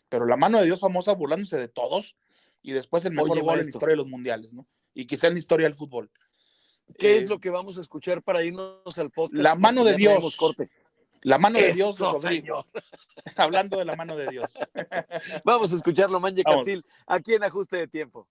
pero 0.07 0.27
la 0.27 0.37
mano 0.37 0.59
de 0.59 0.65
Dios 0.65 0.79
famosa 0.79 1.13
burlándose 1.13 1.57
de 1.57 1.69
todos, 1.69 2.15
y 2.61 2.73
después 2.73 3.03
el 3.05 3.13
mejor 3.13 3.41
gol 3.41 3.55
en 3.55 3.61
la 3.61 3.67
historia 3.67 3.93
de 3.93 3.97
los 3.97 4.05
mundiales, 4.05 4.53
¿no? 4.53 4.67
Y 4.93 5.07
quizá 5.07 5.25
en 5.25 5.33
la 5.33 5.39
historia 5.39 5.65
del 5.65 5.75
fútbol. 5.75 6.11
¿Qué 6.99 7.17
es 7.17 7.23
eh, 7.23 7.27
lo 7.27 7.39
que 7.39 7.49
vamos 7.49 7.79
a 7.79 7.81
escuchar 7.81 8.21
para 8.21 8.43
irnos 8.43 8.95
al 8.99 9.09
podcast? 9.09 9.41
La 9.41 9.55
mano 9.55 9.83
de 9.83 9.95
Dios. 9.95 10.35
Corte. 10.35 10.69
La 11.23 11.39
mano 11.39 11.57
de 11.57 11.73
Dios, 11.73 11.97
señor. 12.21 12.63
Hablando 13.37 13.79
de 13.79 13.85
la 13.85 13.95
mano 13.95 14.15
de 14.15 14.27
Dios. 14.27 14.53
Vamos 15.43 15.73
a 15.73 15.75
escucharlo, 15.77 16.19
Manje 16.19 16.43
Castil, 16.43 16.83
aquí 17.07 17.33
en 17.33 17.43
Ajuste 17.43 17.77
de 17.77 17.87
Tiempo. 17.87 18.27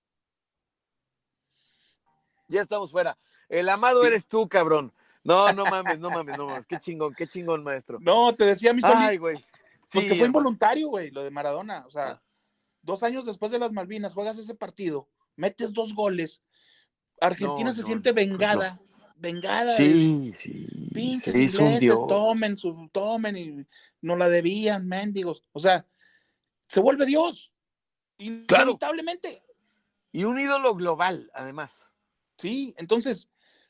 Ya 2.48 2.60
estamos 2.60 2.90
fuera. 2.90 3.18
El 3.48 3.68
amado 3.68 4.04
eres 4.04 4.26
tú, 4.26 4.48
cabrón. 4.48 4.92
No, 5.22 5.52
no 5.52 5.64
mames, 5.70 5.98
no 5.98 6.10
mames, 6.10 6.36
no 6.36 6.46
mames. 6.46 6.66
Qué 6.66 6.78
chingón, 6.78 7.14
qué 7.14 7.26
chingón, 7.26 7.62
maestro. 7.62 7.98
No, 8.00 8.34
te 8.34 8.44
decía 8.44 8.72
mi 8.72 8.80
Ay, 8.84 9.18
güey. 9.18 9.44
Pues 9.92 10.04
que 10.04 10.14
fue 10.14 10.26
involuntario, 10.26 10.88
güey, 10.88 11.10
lo 11.10 11.22
de 11.22 11.30
Maradona. 11.30 11.84
O 11.86 11.90
sea, 11.90 12.08
ah. 12.08 12.22
dos 12.82 13.02
años 13.02 13.24
después 13.24 13.50
de 13.52 13.58
las 13.58 13.72
Malvinas, 13.72 14.12
juegas 14.12 14.36
ese 14.38 14.54
partido, 14.54 15.08
metes 15.36 15.72
dos 15.72 15.94
goles. 15.94 16.42
Argentina 17.20 17.72
se 17.72 17.82
siente 17.82 18.12
vengada 18.12 18.80
vengada. 19.18 19.76
Sí, 19.76 20.32
sí. 20.36 20.66
Pinches 20.92 21.34
ingleses, 21.34 21.98
tomen, 22.08 22.56
su, 22.56 22.88
tomen 22.92 23.36
y 23.36 23.66
no 24.00 24.16
la 24.16 24.28
debían, 24.28 24.86
mendigos. 24.86 25.44
O 25.52 25.60
sea, 25.60 25.86
se 26.66 26.80
vuelve 26.80 27.06
Dios. 27.06 27.52
Inevitablemente. 28.18 29.42
Y 30.12 30.24
un 30.24 30.40
ídolo 30.40 30.74
global, 30.74 31.30
además. 31.34 31.92
Sí, 32.38 32.74
entonces, 32.78 33.28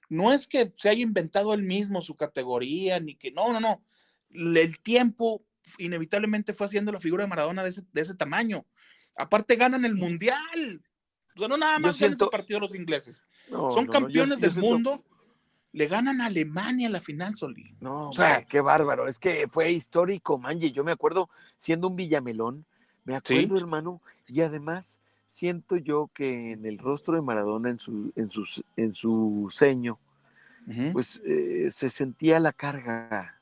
no 0.09 0.33
es 0.33 0.47
que 0.47 0.73
se 0.77 0.89
haya 0.89 1.03
inventado 1.03 1.55
él 1.55 1.63
mismo 1.63 2.03
su 2.03 2.17
categoría, 2.17 3.01
ni 3.01 3.17
que, 3.17 3.31
no, 3.33 3.53
no, 3.53 3.61
no. 3.61 3.83
El 4.31 4.79
tiempo 4.81 5.43
inevitablemente 5.79 6.55
fue 6.55 6.67
haciendo 6.67 6.93
la 6.93 7.01
figura 7.01 7.25
de 7.25 7.29
Maradona 7.29 7.63
de 7.63 7.71
ese, 7.71 7.83
de 7.93 8.01
ese 8.01 8.15
tamaño. 8.15 8.65
Aparte 9.17 9.57
ganan 9.57 9.85
el 9.85 9.95
mundial. 9.95 10.83
O 11.35 11.39
sea, 11.39 11.49
no 11.49 11.57
nada 11.57 11.79
más 11.79 12.01
en 12.01 12.13
ese 12.13 12.27
partido 12.27 12.61
los 12.61 12.75
ingleses. 12.75 13.25
Son 13.49 13.87
campeones 13.87 14.41
del 14.41 14.55
mundo 14.57 14.99
le 15.73 15.87
ganan 15.87 16.21
a 16.21 16.27
Alemania 16.27 16.89
la 16.89 17.01
final, 17.01 17.37
Solí. 17.37 17.75
No, 17.81 18.09
o 18.09 18.13
sea, 18.13 18.45
qué 18.45 18.61
bárbaro. 18.61 19.07
Es 19.07 19.19
que 19.19 19.47
fue 19.49 19.71
histórico, 19.71 20.39
Manje. 20.39 20.73
Yo 20.73 20.85
me 20.85 20.93
acuerdo 20.93 21.29
siendo 21.57 21.89
un 21.89 21.97
Villamelón, 21.97 22.67
me 23.05 23.17
acuerdo, 23.17 23.57
hermano, 23.59 24.03
y 24.27 24.41
además 24.41 25.01
siento 25.29 25.77
yo 25.77 26.11
que 26.13 26.53
en 26.53 26.65
el 26.65 26.79
rostro 26.79 27.15
de 27.15 27.21
Maradona, 27.21 27.69
en 27.69 27.79
su, 27.79 28.13
en 28.17 28.31
en 28.77 28.95
su 28.95 29.49
ceño, 29.53 30.01
pues 30.93 31.23
eh, 31.25 31.69
se 31.71 31.91
sentía 31.91 32.41
la 32.41 32.53
carga. 32.53 33.41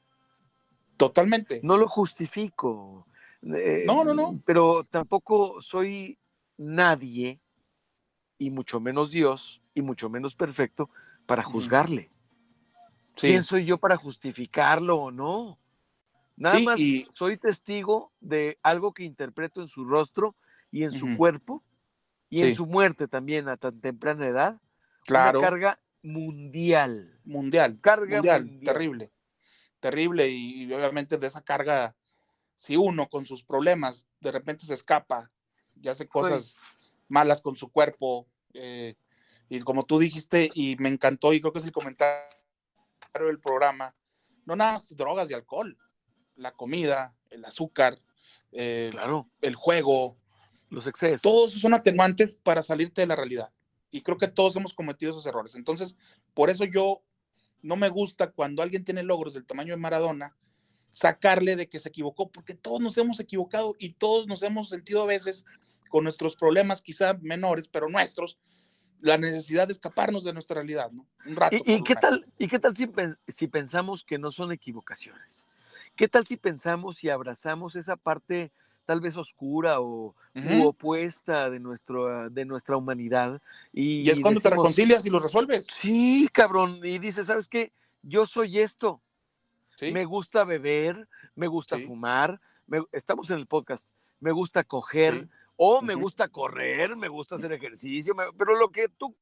Totalmente. 0.97 1.61
No 1.63 1.77
lo 1.77 1.89
justifico. 1.89 3.07
Eh, 3.43 3.85
no, 3.87 4.05
no, 4.05 4.15
no. 4.15 4.41
Pero 4.45 4.85
tampoco 4.85 5.61
soy 5.61 6.19
nadie, 6.57 7.41
y 8.37 8.51
mucho 8.51 8.81
menos 8.81 9.13
Dios, 9.13 9.63
y 9.73 9.83
mucho 9.83 10.11
menos 10.11 10.35
perfecto, 10.35 10.91
para 11.25 11.45
juzgarle. 11.45 12.11
¿Quién 13.15 13.45
soy 13.45 13.65
yo 13.65 13.79
para 13.79 13.97
justificarlo 13.97 14.99
o 14.99 15.11
no? 15.11 15.59
Nada 16.37 16.59
más 16.61 16.81
soy 17.11 17.39
testigo 17.39 18.13
de 18.21 18.59
algo 18.63 18.93
que 18.93 19.05
interpreto 19.05 19.63
en 19.63 19.69
su 19.69 19.85
rostro 19.85 20.35
y 20.71 20.83
en 20.83 20.93
su 20.93 21.17
cuerpo 21.17 21.63
y 22.29 22.43
en 22.43 22.55
su 22.55 22.67
muerte 22.67 23.09
también 23.09 23.49
a 23.49 23.57
tan 23.57 23.81
temprana 23.81 24.27
edad. 24.27 24.61
Claro. 25.05 25.39
Una 25.39 25.49
carga 25.49 25.81
mundial. 26.03 27.21
Mundial. 27.25 27.79
Carga 27.81 28.17
mundial. 28.17 28.61
Terrible. 28.65 29.13
Terrible. 29.81 30.29
Y, 30.29 30.73
obviamente 30.73 31.19
de 31.19 31.27
esa 31.27 31.43
carga, 31.43 31.95
si 32.55 32.77
uno 32.77 33.09
con 33.09 33.27
sus 33.27 33.45
problemas 33.45 34.07
de 34.21 34.33
repente 34.33 34.67
se 34.67 34.75
escapa 34.75 35.31
y 35.81 35.89
hace 35.89 36.09
cosas 36.09 36.57
malas 37.09 37.41
con 37.41 37.57
su 37.57 37.71
cuerpo, 37.71 38.27
eh, 38.55 38.97
y 39.49 39.61
como 39.61 39.85
tú 39.85 39.99
dijiste, 39.99 40.51
y 40.55 40.77
me 40.77 40.89
encantó, 40.89 41.33
y 41.33 41.41
creo 41.41 41.53
que 41.53 41.61
es 41.61 41.67
el 41.67 41.73
comentario 41.73 42.25
del 43.15 43.39
programa, 43.39 43.95
no 44.45 44.57
nada 44.57 44.73
más 44.73 44.97
drogas 44.97 45.31
y 45.31 45.35
alcohol, 45.35 45.79
la 46.35 46.53
comida, 46.53 47.15
el 47.31 47.45
azúcar, 47.45 47.99
eh, 48.53 48.89
claro. 48.91 49.29
el 49.41 49.55
juego, 49.55 50.19
los 50.71 50.87
excesos. 50.87 51.23
Todos 51.23 51.53
son 51.53 51.75
atenuantes 51.75 52.39
para 52.43 52.63
salirte 52.63 53.01
de 53.01 53.07
la 53.07 53.17
realidad. 53.17 53.51
Y 53.91 54.03
creo 54.03 54.19
que 54.19 54.29
todos 54.29 54.57
hemos 54.57 54.75
cometido 54.75 55.13
esos 55.13 55.27
errores. 55.27 55.55
Entonces, 55.55 55.97
por 56.35 56.51
eso 56.51 56.65
yo 56.65 57.03
no 57.63 57.77
me 57.77 57.89
gusta 57.89 58.31
cuando 58.31 58.63
alguien 58.63 58.85
tiene 58.85 59.03
logros 59.03 59.35
del 59.35 59.47
tamaño 59.47 59.75
de 59.75 59.81
Maradona, 59.81 60.37
sacarle 60.87 61.57
de 61.57 61.69
que 61.69 61.79
se 61.79 61.89
equivocó, 61.89 62.31
porque 62.31 62.55
todos 62.55 62.81
nos 62.81 62.97
hemos 62.99 63.21
equivocado 63.21 63.75
y 63.79 63.95
todos 63.95 64.27
nos 64.27 64.43
hemos 64.43 64.69
sentido 64.69 65.03
a 65.03 65.07
veces 65.07 65.45
con 65.89 66.05
nuestros 66.05 66.37
problemas, 66.37 66.83
quizá 66.83 67.15
menores, 67.15 67.69
pero 67.69 67.89
nuestros, 67.89 68.39
la 69.01 69.19
necesidad 69.19 69.67
de 69.67 69.75
escaparnos 69.75 70.25
de 70.25 70.33
nuestra 70.33 70.55
realidad, 70.57 70.91
¿no? 70.91 71.07
Un 71.27 71.37
rato. 71.37 71.57
¿Y, 71.65 71.83
qué 71.83 71.95
tal, 71.95 72.27
¿Y 72.39 72.49
qué 72.49 72.59
tal 72.59 72.77
si, 72.77 72.89
si 73.29 73.47
pensamos 73.47 74.05
que 74.05 74.19
no 74.19 74.33
son 74.33 74.53
equivocaciones? 74.53 75.47
¿Qué 75.95 76.09
tal 76.09 76.27
si 76.27 76.37
pensamos 76.37 77.03
y 77.05 77.09
abrazamos 77.09 77.77
esa 77.77 77.97
parte 77.97 78.53
tal 78.87 79.01
vez 79.01 79.17
oscura 79.17 79.81
o 79.81 80.15
opuesta 80.65 81.51
de, 81.51 81.61
nuestro, 81.61 82.31
de 82.31 82.45
nuestra 82.45 82.77
humanidad? 82.77 83.43
Y, 83.73 84.09
es 84.09 84.21
cuando 84.21 84.41
te 84.41 84.49
reconcilias 84.49 85.05
y 85.05 85.11
lo 85.11 85.19
resuelves. 85.19 85.67
Sí, 85.71 86.29
cabrón. 86.33 86.81
Y 86.83 86.99
dices, 86.99 87.27
¿sabes 87.27 87.49
qué? 87.49 87.73
Yo 88.03 88.27
soy 88.27 88.61
esto. 88.61 89.01
Me 89.81 90.07
gusta 90.07 90.45
beber, 90.45 91.07
me 91.35 91.49
gusta 91.49 91.79
fumar, 91.79 92.41
estamos 92.93 93.31
en 93.31 93.39
el 93.39 93.47
podcast, 93.47 93.91
me 94.21 94.33
gusta 94.33 94.65
coger, 94.65 95.29
o 95.57 95.83
me 95.83 95.95
gusta 95.95 96.29
correr, 96.29 96.97
me 96.97 97.09
gusta 97.09 97.37
hacer 97.37 97.53
ejercicio, 97.53 98.15
pero 98.39 98.57
lo 98.57 98.71
que 98.71 98.89
tú, 98.89 99.15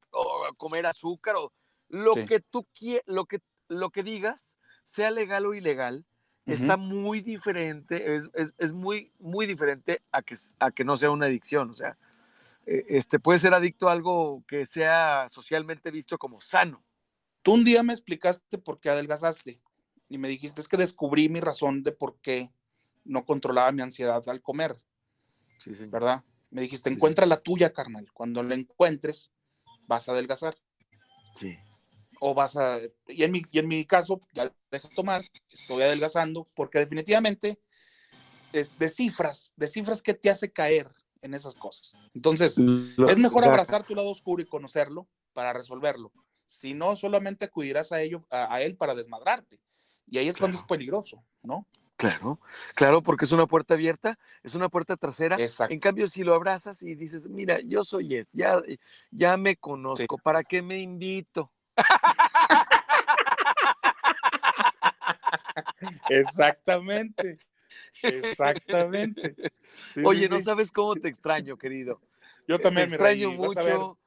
comer 0.56 0.86
azúcar, 0.86 1.36
o 1.36 1.52
lo 1.88 2.14
que 2.14 2.40
tú 2.40 2.66
lo 3.06 3.26
que, 3.26 3.40
lo 3.68 3.90
que 3.90 4.02
digas, 4.02 4.58
sea 4.84 5.10
legal 5.10 5.46
o 5.46 5.54
ilegal, 5.54 6.04
está 6.46 6.76
muy 6.76 7.20
diferente, 7.20 8.16
es, 8.16 8.72
muy, 8.72 9.12
muy 9.18 9.46
diferente 9.46 10.02
a 10.12 10.22
que, 10.22 10.36
a 10.58 10.70
que 10.70 10.84
no 10.84 10.96
sea 10.96 11.10
una 11.10 11.26
adicción. 11.26 11.70
O 11.70 11.74
sea, 11.74 11.96
e, 12.66 12.84
este, 12.88 13.18
puede 13.18 13.38
ser 13.38 13.54
adicto 13.54 13.88
a 13.88 13.92
algo 13.92 14.44
que 14.46 14.66
sea 14.66 15.26
socialmente 15.28 15.90
visto 15.90 16.18
como 16.18 16.40
sano. 16.40 16.84
Tú 17.42 17.54
un 17.54 17.64
día 17.64 17.82
me 17.82 17.92
explicaste 17.92 18.58
por 18.58 18.80
qué 18.80 18.90
adelgazaste 18.90 19.60
y 20.08 20.18
me 20.18 20.28
dijiste 20.28 20.60
es 20.60 20.68
que 20.68 20.76
descubrí 20.76 21.28
mi 21.28 21.40
razón 21.40 21.82
de 21.82 21.92
por 21.92 22.16
qué 22.20 22.50
no 23.04 23.24
controlaba 23.24 23.72
mi 23.72 23.82
ansiedad 23.82 24.22
al 24.28 24.40
comer. 24.40 24.76
Sí, 25.58 25.72
¿Verdad? 25.88 26.24
Me 26.50 26.62
dijiste, 26.62 26.90
encuentra 26.90 27.26
la 27.26 27.38
tuya, 27.38 27.72
carnal. 27.72 28.10
Cuando 28.12 28.42
la 28.42 28.54
encuentres, 28.54 29.32
vas 29.86 30.08
a 30.08 30.12
adelgazar. 30.12 30.56
Sí. 31.34 31.58
O 32.26 32.32
vas 32.32 32.56
a. 32.56 32.78
Y 33.06 33.22
en 33.22 33.32
mi, 33.32 33.42
y 33.50 33.58
en 33.58 33.68
mi 33.68 33.84
caso, 33.84 34.18
ya 34.32 34.50
dejo 34.70 34.88
tomar, 34.96 35.22
estoy 35.50 35.82
adelgazando, 35.82 36.46
porque 36.54 36.78
definitivamente 36.78 37.60
es 38.50 38.78
de 38.78 38.88
cifras, 38.88 39.52
de 39.56 39.66
cifras 39.66 40.00
que 40.00 40.14
te 40.14 40.30
hace 40.30 40.50
caer 40.50 40.88
en 41.20 41.34
esas 41.34 41.54
cosas. 41.54 41.94
Entonces, 42.14 42.56
es 42.56 43.18
mejor 43.18 43.44
abrazar 43.44 43.84
tu 43.84 43.94
lado 43.94 44.08
oscuro 44.08 44.40
y 44.40 44.46
conocerlo 44.46 45.06
para 45.34 45.52
resolverlo. 45.52 46.12
Si 46.46 46.72
no, 46.72 46.96
solamente 46.96 47.44
acudirás 47.44 47.92
a 47.92 48.00
ello, 48.00 48.26
a, 48.30 48.62
él 48.62 48.74
para 48.74 48.94
desmadrarte. 48.94 49.60
Y 50.06 50.16
ahí 50.16 50.28
es 50.28 50.38
cuando 50.38 50.56
es 50.56 50.62
peligroso, 50.62 51.22
¿no? 51.42 51.66
Claro, 51.96 52.40
claro, 52.74 53.02
porque 53.02 53.26
es 53.26 53.32
una 53.32 53.46
puerta 53.46 53.74
abierta, 53.74 54.18
es 54.42 54.54
una 54.54 54.70
puerta 54.70 54.96
trasera. 54.96 55.36
Exacto. 55.38 55.74
En 55.74 55.80
cambio, 55.80 56.08
si 56.08 56.24
lo 56.24 56.34
abrazas 56.34 56.82
y 56.82 56.94
dices, 56.94 57.28
mira, 57.28 57.60
yo 57.60 57.84
soy 57.84 58.16
este, 58.16 58.38
ya, 58.38 58.62
ya 59.10 59.36
me 59.36 59.56
conozco, 59.56 60.16
¿para 60.18 60.42
qué 60.42 60.62
me 60.62 60.78
invito? 60.78 61.52
Exactamente. 66.08 67.38
Exactamente. 68.02 69.36
Sí, 69.94 70.02
Oye, 70.04 70.28
sí, 70.28 70.28
no 70.28 70.38
sí. 70.38 70.44
sabes 70.44 70.70
cómo 70.70 70.94
te 70.94 71.08
extraño, 71.08 71.56
querido. 71.56 72.00
Yo 72.46 72.58
también, 72.60 72.88
te 72.88 72.96
rey, 72.96 73.22
extraño 73.22 73.36
mucho. 73.36 73.98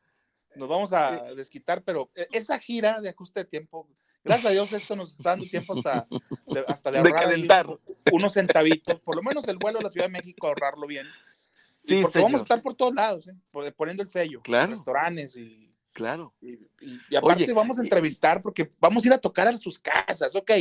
nos 0.55 0.69
vamos 0.69 0.93
a 0.93 1.33
desquitar, 1.35 1.83
pero 1.83 2.09
e- 2.15 2.27
esa 2.31 2.59
gira 2.59 3.01
de 3.01 3.09
ajuste 3.09 3.41
de 3.41 3.45
tiempo, 3.45 3.87
gracias 4.23 4.45
a 4.45 4.53
Dios 4.53 4.73
esto 4.73 4.95
nos 4.95 5.13
está 5.13 5.31
dando 5.31 5.45
tiempo 5.49 5.73
hasta 5.73 6.07
de, 6.45 6.59
hasta 6.67 6.91
de 6.91 6.97
ahorrar 6.99 7.23
calentar. 7.23 7.79
unos 8.11 8.33
centavitos, 8.33 8.99
por 9.01 9.15
lo 9.15 9.23
menos 9.23 9.47
el 9.47 9.57
vuelo 9.57 9.79
a 9.79 9.83
la 9.83 9.89
Ciudad 9.89 10.07
de 10.07 10.13
México, 10.13 10.47
ahorrarlo 10.47 10.87
bien. 10.87 11.07
Sí, 11.73 11.99
porque 12.01 12.19
vamos 12.19 12.41
a 12.41 12.43
estar 12.43 12.61
por 12.61 12.73
todos 12.73 12.95
lados, 12.95 13.27
¿eh? 13.27 13.35
Poniendo 13.75 14.01
el 14.01 14.09
sello, 14.09 14.41
Claro. 14.41 14.71
restaurantes 14.71 15.35
y, 15.35 15.71
Claro. 15.97 16.31
y, 16.41 17.15
aparte 17.15 17.45
Oye, 17.45 17.53
vamos 17.53 17.79
a 17.79 17.81
entrevistar 17.81 18.39
porque 18.39 18.69
vamos 18.79 19.03
a 19.03 19.07
ir 19.07 19.13
a 19.13 19.17
tocar 19.17 19.47
a 19.47 19.57
sus 19.57 19.79
casas, 19.79 20.35
ok. 20.35 20.51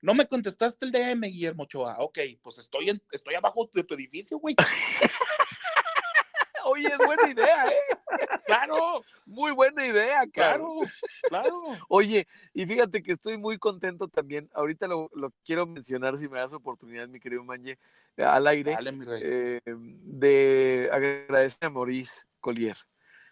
No 0.00 0.14
me 0.14 0.26
contestaste 0.26 0.84
el 0.84 0.90
DM, 0.90 1.28
Guillermo 1.28 1.62
Ochoa, 1.62 1.94
ok, 2.00 2.18
pues 2.42 2.58
estoy, 2.58 2.90
en, 2.90 3.00
estoy 3.12 3.36
abajo 3.36 3.70
de 3.72 3.84
tu 3.84 3.94
edificio, 3.94 4.40
güey. 4.40 4.56
Oye, 6.64 6.88
es 6.88 6.98
buena 6.98 7.30
idea, 7.30 7.68
¿eh? 7.68 7.96
Claro, 8.46 9.04
Muy 9.26 9.52
buena 9.52 9.86
idea, 9.86 10.26
claro. 10.32 10.80
claro, 11.28 11.28
claro. 11.28 11.78
Oye, 11.88 12.26
y 12.52 12.66
fíjate 12.66 13.00
que 13.00 13.12
estoy 13.12 13.38
muy 13.38 13.58
contento 13.58 14.08
también. 14.08 14.50
Ahorita 14.54 14.88
lo, 14.88 15.08
lo 15.14 15.32
quiero 15.44 15.66
mencionar, 15.66 16.18
si 16.18 16.28
me 16.28 16.40
das 16.40 16.52
oportunidad, 16.52 17.06
mi 17.06 17.20
querido 17.20 17.44
Manje, 17.44 17.78
al 18.16 18.48
aire, 18.48 18.72
Dale, 18.72 18.90
mi 18.90 19.04
rey. 19.04 19.22
eh, 19.24 19.60
de 19.64 20.90
agradecer 20.92 21.68
a 21.68 21.70
Maurice 21.70 22.22
Collier. 22.40 22.76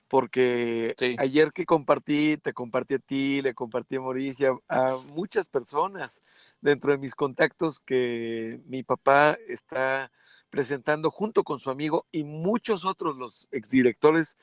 Porque 0.08 0.94
Sí. 0.98 1.16
ayer 1.18 1.52
que 1.52 1.66
compartí, 1.66 2.38
te 2.38 2.54
compartí 2.54 2.94
a 2.94 2.98
ti, 2.98 3.42
le 3.42 3.54
compartí 3.54 3.96
a 3.96 4.00
Maurice, 4.00 4.44
y 4.44 4.46
a, 4.68 4.96
muchas 5.12 5.50
personas 5.50 6.22
dentro 6.60 6.92
de 6.92 6.98
mis 6.98 7.14
contactos 7.14 7.80
que 7.80 8.60
mi 8.66 8.82
papá 8.82 9.36
está 9.48 10.10
presentando 10.50 11.10
junto 11.10 11.44
con 11.44 11.58
su 11.58 11.70
amigo 11.70 12.06
y 12.10 12.24
muchos 12.24 12.86
otros, 12.86 13.16
los 13.16 13.48
exdirectores 13.50 14.38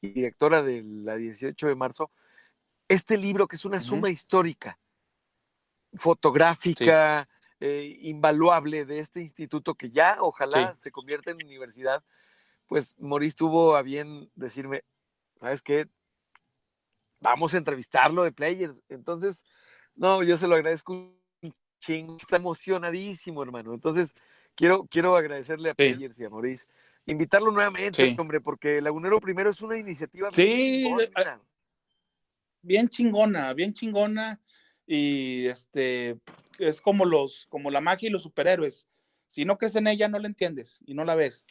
y 0.00 0.10
directora 0.10 0.62
de 0.62 0.82
la 0.84 1.16
18 1.16 1.66
de 1.66 1.74
marzo, 1.74 2.10
este 2.88 3.16
libro 3.16 3.48
que 3.48 3.56
es 3.56 3.64
una 3.64 3.80
suma 3.80 4.10
histórica, 4.10 4.78
fotográfica, 5.94 7.28
eh, 7.58 7.98
invaluable 8.02 8.84
de 8.84 9.00
este 9.00 9.20
instituto 9.20 9.74
que 9.74 9.90
ya 9.90 10.18
ojalá 10.20 10.72
Sí. 10.72 10.80
se 10.82 10.92
convierta 10.92 11.32
en 11.32 11.44
universidad, 11.44 12.02
pues 12.66 12.96
Maurice 12.98 13.36
tuvo 13.36 13.76
a 13.76 13.82
bien 13.82 14.30
decirme, 14.36 14.84
¿sabes 15.40 15.62
qué? 15.62 15.88
Vamos 17.20 17.54
a 17.54 17.58
entrevistarlo 17.58 18.24
de 18.24 18.32
Players. 18.32 18.82
Entonces, 18.88 19.44
no, 19.94 20.22
yo 20.22 20.36
se 20.36 20.46
lo 20.46 20.54
agradezco 20.54 20.92
un 20.92 21.54
chingo, 21.80 22.16
está 22.20 22.36
emocionadísimo, 22.36 23.42
hermano. 23.42 23.74
Entonces, 23.74 24.14
quiero, 24.54 24.86
quiero 24.86 25.16
agradecerle 25.16 25.70
a 25.70 25.72
Sí. 25.72 25.94
Players 25.94 26.18
y 26.18 26.24
a 26.24 26.30
Maurice, 26.30 26.66
invitarlo 27.06 27.50
nuevamente, 27.50 28.10
Sí. 28.10 28.16
hombre, 28.18 28.40
porque 28.40 28.80
Lagunero 28.80 29.20
Primero 29.20 29.50
es 29.50 29.60
una 29.60 29.76
iniciativa 29.76 30.28
bien 30.34 30.48
Sí, 30.48 30.82
chingona. 30.84 31.40
bien 32.62 32.88
chingona, 32.88 33.54
bien 33.54 33.72
chingona. 33.72 34.40
Y 34.86 35.46
este 35.46 36.18
es 36.58 36.80
como 36.80 37.04
los, 37.04 37.46
como 37.48 37.70
la 37.70 37.80
magia 37.80 38.08
y 38.08 38.12
los 38.12 38.22
superhéroes. 38.22 38.88
Si 39.28 39.44
no 39.44 39.56
crees 39.56 39.76
en 39.76 39.86
ella, 39.86 40.08
no 40.08 40.18
la 40.18 40.26
entiendes 40.26 40.80
y 40.84 40.94
no 40.94 41.04
la 41.04 41.14
ves. 41.14 41.46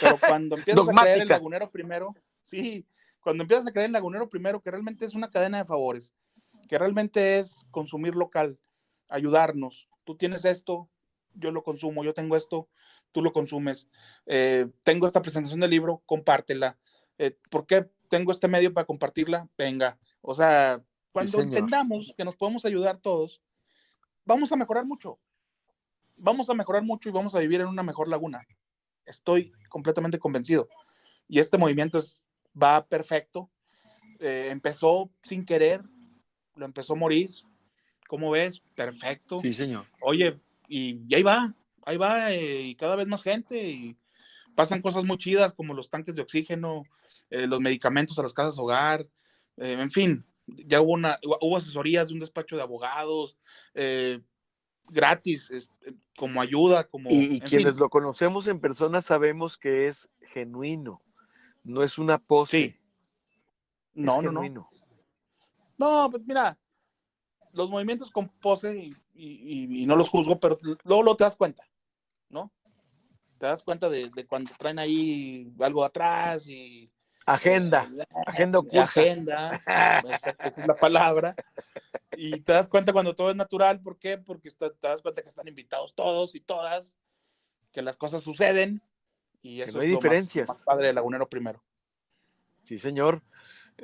Pero 0.00 0.18
cuando 0.18 0.56
empiezas 0.58 0.88
a 0.88 0.92
creer 0.92 1.18
Dogmática. 1.18 1.34
Lagunero 1.34 1.70
primero, 1.70 2.14
sí, 2.42 2.86
cuando 3.22 3.44
empiezas 3.44 3.66
a 3.66 3.72
creer 3.72 3.86
en 3.86 3.92
Lagunero 3.92 4.28
primero, 4.28 4.60
que 4.60 4.70
realmente 4.70 5.04
es 5.04 5.14
una 5.14 5.30
cadena 5.30 5.58
de 5.58 5.64
favores, 5.64 6.14
que 6.68 6.78
realmente 6.78 7.38
es 7.38 7.64
consumir 7.70 8.14
local, 8.14 8.58
ayudarnos. 9.08 9.88
Tú 10.04 10.16
tienes 10.16 10.44
esto, 10.44 10.88
yo 11.34 11.50
lo 11.52 11.62
consumo, 11.62 12.04
yo 12.04 12.12
tengo 12.12 12.36
esto, 12.36 12.68
tú 13.12 13.22
lo 13.22 13.32
consumes. 13.32 13.88
Eh, 14.26 14.66
tengo 14.82 15.06
esta 15.06 15.22
presentación 15.22 15.60
del 15.60 15.70
libro, 15.70 16.02
compártela. 16.06 16.78
Eh, 17.18 17.38
¿Por 17.50 17.66
qué 17.66 17.88
tengo 18.08 18.32
este 18.32 18.48
medio 18.48 18.74
para 18.74 18.86
compartirla? 18.86 19.48
Venga. 19.56 19.98
O 20.20 20.34
sea, 20.34 20.82
cuando 21.12 21.30
señor. 21.30 21.46
entendamos 21.46 22.12
que 22.16 22.24
nos 22.24 22.36
podemos 22.36 22.64
ayudar 22.64 22.98
todos, 22.98 23.40
vamos 24.24 24.50
a 24.50 24.56
mejorar 24.56 24.84
mucho. 24.84 25.18
Vamos 26.16 26.50
a 26.50 26.54
mejorar 26.54 26.82
mucho 26.82 27.08
y 27.08 27.12
vamos 27.12 27.34
a 27.34 27.38
vivir 27.38 27.60
en 27.60 27.68
una 27.68 27.82
mejor 27.82 28.08
laguna. 28.08 28.46
Estoy 29.04 29.52
completamente 29.68 30.18
convencido. 30.18 30.68
Y 31.28 31.38
este 31.38 31.58
movimiento 31.58 31.98
es, 31.98 32.24
va 32.60 32.86
perfecto. 32.86 33.50
Eh, 34.20 34.48
empezó 34.50 35.10
sin 35.22 35.44
querer, 35.44 35.82
lo 36.54 36.64
empezó 36.64 36.94
Maurice. 36.94 37.42
¿Cómo 38.08 38.30
ves? 38.30 38.62
Perfecto. 38.74 39.40
Sí, 39.40 39.52
señor. 39.52 39.86
Oye, 40.00 40.38
y, 40.68 41.00
y 41.08 41.14
ahí 41.14 41.22
va, 41.22 41.54
ahí 41.84 41.96
va, 41.96 42.32
eh, 42.32 42.62
y 42.62 42.74
cada 42.76 42.94
vez 42.94 43.06
más 43.06 43.22
gente, 43.22 43.62
y 43.70 43.96
pasan 44.54 44.82
cosas 44.82 45.04
muy 45.04 45.18
chidas 45.18 45.52
como 45.52 45.74
los 45.74 45.88
tanques 45.88 46.14
de 46.14 46.22
oxígeno, 46.22 46.84
eh, 47.30 47.46
los 47.46 47.60
medicamentos 47.60 48.18
a 48.18 48.22
las 48.22 48.34
casas 48.34 48.58
hogar, 48.58 49.08
en 49.56 49.90
fin, 49.90 50.24
ya 50.46 50.80
hubo, 50.80 50.92
una, 50.92 51.18
hubo 51.22 51.56
asesorías 51.56 52.08
de 52.08 52.14
un 52.14 52.20
despacho 52.20 52.56
de 52.56 52.62
abogados, 52.62 53.36
gratis, 54.88 55.50
como 56.16 56.40
ayuda, 56.40 56.84
como... 56.84 57.10
Y, 57.10 57.14
y 57.14 57.34
en 57.34 57.40
quienes 57.40 57.74
fin. 57.74 57.80
lo 57.80 57.88
conocemos 57.88 58.46
en 58.46 58.60
persona 58.60 59.00
sabemos 59.00 59.58
que 59.58 59.88
es 59.88 60.10
genuino, 60.20 61.02
no 61.64 61.82
es 61.82 61.98
una 61.98 62.18
pose. 62.18 62.56
Sí. 62.56 62.76
No, 63.94 64.22
no, 64.22 64.32
no. 64.32 64.40
genuino. 64.40 64.70
No, 65.78 66.08
pues 66.10 66.22
mira, 66.24 66.58
los 67.52 67.68
movimientos 67.68 68.10
con 68.10 68.28
pose, 68.28 68.76
y, 68.76 68.96
y- 69.14 69.66
y- 69.68 69.82
y 69.82 69.86
no 69.86 69.96
los 69.96 70.08
juzgo, 70.08 70.38
pero 70.40 70.56
luego, 70.62 71.02
luego 71.02 71.16
te 71.16 71.24
das 71.24 71.36
cuenta, 71.36 71.64
¿no? 72.28 72.52
Te 73.38 73.46
das 73.46 73.62
cuenta 73.62 73.88
de, 73.90 74.08
de 74.10 74.26
cuando 74.26 74.52
traen 74.58 74.78
ahí 74.78 75.52
algo 75.60 75.84
atrás 75.84 76.48
y... 76.48 76.90
Agenda, 77.26 77.88
eh, 77.98 78.04
agenda 78.26 78.58
oculta. 78.58 78.82
agenda, 78.82 79.62
esa, 80.10 80.30
esa 80.30 80.60
es 80.62 80.66
la 80.66 80.74
palabra. 80.74 81.34
Y 82.16 82.40
te 82.40 82.52
das 82.52 82.68
cuenta 82.68 82.92
cuando 82.92 83.14
todo 83.14 83.30
es 83.30 83.36
natural, 83.36 83.80
¿por 83.80 83.98
qué? 83.98 84.18
Porque 84.18 84.48
está- 84.48 84.70
te 84.72 84.88
das 84.88 85.02
cuenta 85.02 85.22
que 85.22 85.28
están 85.28 85.46
invitados 85.48 85.94
todos 85.94 86.34
y 86.34 86.40
todas, 86.40 86.96
que 87.72 87.82
las 87.82 87.96
cosas 87.96 88.22
suceden 88.22 88.82
y 89.42 89.60
eso 89.60 89.72
no 89.78 89.80
hay 89.80 89.88
es 89.88 89.92
lo 89.92 89.96
más- 89.96 90.02
diferencias. 90.02 90.48
Más, 90.48 90.58
padre 90.60 90.86
de 90.88 90.92
Lagunero 90.92 91.28
primero. 91.28 91.62
Sí, 92.64 92.78
señor. 92.78 93.22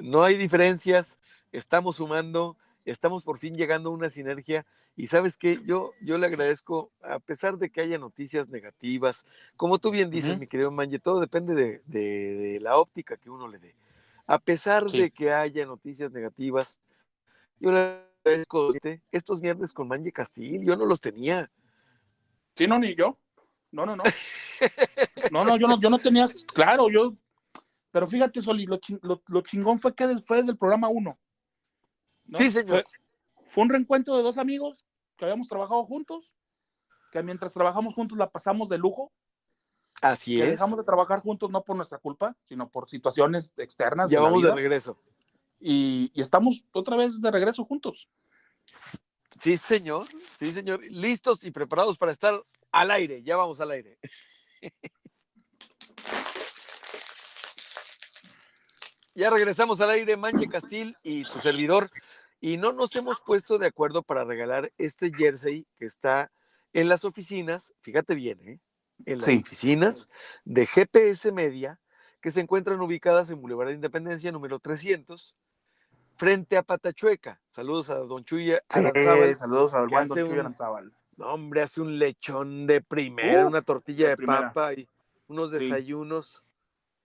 No 0.01 0.23
hay 0.23 0.37
diferencias, 0.37 1.19
estamos 1.53 1.97
sumando, 1.97 2.57
estamos 2.85 3.25
por 3.25 3.39
fin 3.39 3.55
llegando 3.55 3.91
a 3.91 3.93
una 3.93 4.11
sinergia. 4.11 4.67
Y 4.97 5.07
sabes 5.07 5.37
qué, 5.37 5.61
yo, 5.65 5.93
yo 6.03 6.19
le 6.19 6.27
agradezco, 6.27 6.91
a 7.03 7.21
pesar 7.21 7.57
de 7.59 7.71
que 7.71 7.81
haya 7.81 7.99
noticias 7.99 8.49
negativas, 8.49 9.27
como 9.57 9.79
tú 9.79 9.91
bien 9.93 10.11
dices, 10.11 10.39
mi 10.39 10.47
querido 10.49 10.71
Manje, 10.73 10.99
todo 10.99 11.21
depende 11.21 11.55
de, 11.55 11.83
de- 11.87 12.35
de 12.35 12.61
la 12.61 12.77
óptica 12.79 13.17
que 13.17 13.31
uno 13.31 13.47
le 13.49 13.59
dé. 13.59 13.75
A 14.27 14.39
pesar 14.39 14.91
Sí. 14.91 15.01
de 15.01 15.11
que 15.13 15.33
haya 15.33 15.65
noticias 15.67 16.11
negativas, 16.13 16.79
yo 17.61 17.71
le 17.73 18.03
agradezco 18.25 18.75
este, 18.75 19.01
estos 19.13 19.41
viernes 19.41 19.73
con 19.73 19.87
Manje 19.89 20.13
Castil, 20.13 20.65
yo 20.65 20.77
no 20.77 20.85
los 20.85 21.01
tenía. 21.01 21.51
Sí, 22.57 22.67
no, 22.67 22.79
ni 22.79 22.95
yo. 22.97 23.17
No, 23.71 23.85
no, 23.87 23.97
no. 23.97 24.05
No, 25.31 25.45
no, 25.45 25.57
yo 25.57 25.69
no, 25.69 25.79
yo 25.81 25.91
no 25.91 25.99
tenía, 25.99 26.27
claro, 26.55 26.89
yo, 26.91 27.15
pero 27.91 28.07
fíjate, 28.09 28.41
Soli, 28.43 28.67
lo, 28.67 28.79
chin- 28.79 28.99
lo- 29.03 29.23
lo 29.27 29.41
chingón 29.43 29.79
fue 29.79 29.95
que 29.95 30.07
fue 30.27 30.39
desde 30.39 30.53
el 30.53 30.57
programa 30.59 30.89
1. 30.89 31.19
Sí, 32.35 32.51
señor. 32.51 32.83
Fue, 32.83 33.45
fue 33.49 33.65
un 33.65 33.71
reencuentro 33.71 34.17
de 34.17 34.23
dos 34.23 34.39
amigos 34.39 34.87
que 35.17 35.25
habíamos 35.25 35.49
trabajado 35.49 35.85
juntos, 35.85 36.33
que 37.13 37.23
mientras 37.23 37.53
trabajamos 37.53 37.95
juntos 37.95 38.17
la 38.19 38.31
pasamos 38.31 38.69
de 38.69 38.79
lujo, 38.79 39.13
Así 40.01 40.37
que 40.37 40.45
es. 40.45 40.51
dejamos 40.53 40.79
de 40.79 40.85
trabajar 40.85 41.21
juntos 41.21 41.51
no 41.51 41.63
por 41.65 41.75
nuestra 41.77 41.99
culpa, 41.99 42.37
sino 42.49 42.71
por 42.71 42.89
situaciones 42.89 43.53
externas. 43.57 44.09
Ya 44.11 44.19
de 44.19 44.25
vamos 44.25 44.43
de 44.43 44.55
regreso. 44.55 44.97
y, 45.61 46.11
y 46.15 46.21
estamos 46.21 46.65
otra 46.73 46.97
vez 46.97 47.21
de 47.21 47.31
regreso 47.31 47.65
juntos. 47.65 48.09
Sí, 49.41 49.57
señor. 49.57 50.07
Sí, 50.37 50.53
señor. 50.53 50.81
Listos 50.85 51.45
y 51.45 51.51
preparados 51.51 51.97
para 51.99 52.13
estar 52.13 52.41
al 52.73 52.91
aire. 52.91 53.23
Ya 53.23 53.37
vamos 53.37 53.61
al 53.61 53.71
aire. 53.73 53.99
Ya 59.15 59.31
regresamos 59.31 59.81
al 59.81 59.91
aire, 59.91 60.17
Manje 60.17 60.49
Castil 60.49 60.95
y 61.03 61.25
tu 61.25 61.39
servidor. 61.41 61.91
Y 62.41 62.57
no 62.57 62.73
nos 62.73 62.95
hemos 62.95 63.21
puesto 63.21 63.59
de 63.59 63.67
acuerdo 63.67 64.03
para 64.03 64.25
regalar 64.25 64.73
este 64.79 65.11
jersey 65.13 65.67
que 65.79 65.87
está 65.87 66.31
en 66.73 66.89
las 66.89 67.05
oficinas, 67.05 67.75
fíjate 67.81 68.15
bien, 68.15 68.39
¿eh? 68.47 68.61
en 69.07 69.19
las 69.19 69.25
Sí. 69.27 69.43
oficinas 69.45 70.09
de 70.45 70.67
GPS 70.67 71.33
Media, 71.33 71.81
que 72.21 72.31
se 72.31 72.41
encuentran 72.41 72.81
ubicadas 72.81 73.31
en 73.31 73.41
Boulevard 73.41 73.69
de 73.69 73.75
Independencia, 73.75 74.31
número 74.31 74.61
300, 74.61 75.35
frente 76.17 76.57
a 76.57 76.63
Patachueca. 76.63 77.41
Saludos 77.49 77.91
a 77.91 77.95
Don 77.97 78.25
Chuy 78.25 78.55
Aranzábal, 78.69 79.37
saludos 79.37 79.73
hace 79.75 80.21
Don 80.21 80.29
Chuy 80.29 80.35
un- 80.35 80.41
Aranzábal. 80.41 80.93
No, 81.19 81.35
hombre, 81.35 81.63
hace 81.63 81.81
un 81.81 81.99
lechón 81.99 82.69
de 82.69 82.81
primera, 82.81 83.45
una 83.45 83.61
tortilla 83.61 84.11
de, 84.11 84.17
papa 84.17 84.73
y 84.73 84.89
unos 85.27 85.51
desayunos 85.51 86.45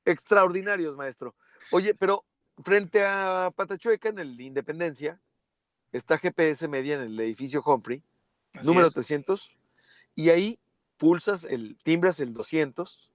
extraordinarios, 0.06 0.96
maestro. 0.96 1.34
Oye, 1.72 1.96
pero 1.96 2.24
frente 2.64 3.04
a 3.04 3.52
Patachueca 3.56 4.10
en 4.10 4.20
el 4.20 4.40
Independencia, 4.40 5.20
está 5.92 6.20
GPS 6.20 6.68
Media 6.68 6.94
en 6.96 7.02
el 7.02 7.20
edificio 7.20 7.64
Humphrey, 7.66 8.04
número 8.62 8.92
300, 8.92 9.52
y 10.16 10.30
ahí 10.30 10.60
pulsas 10.98 11.44
el, 11.44 11.76
timbras 11.84 12.20
el 12.20 12.36
200 12.36 13.10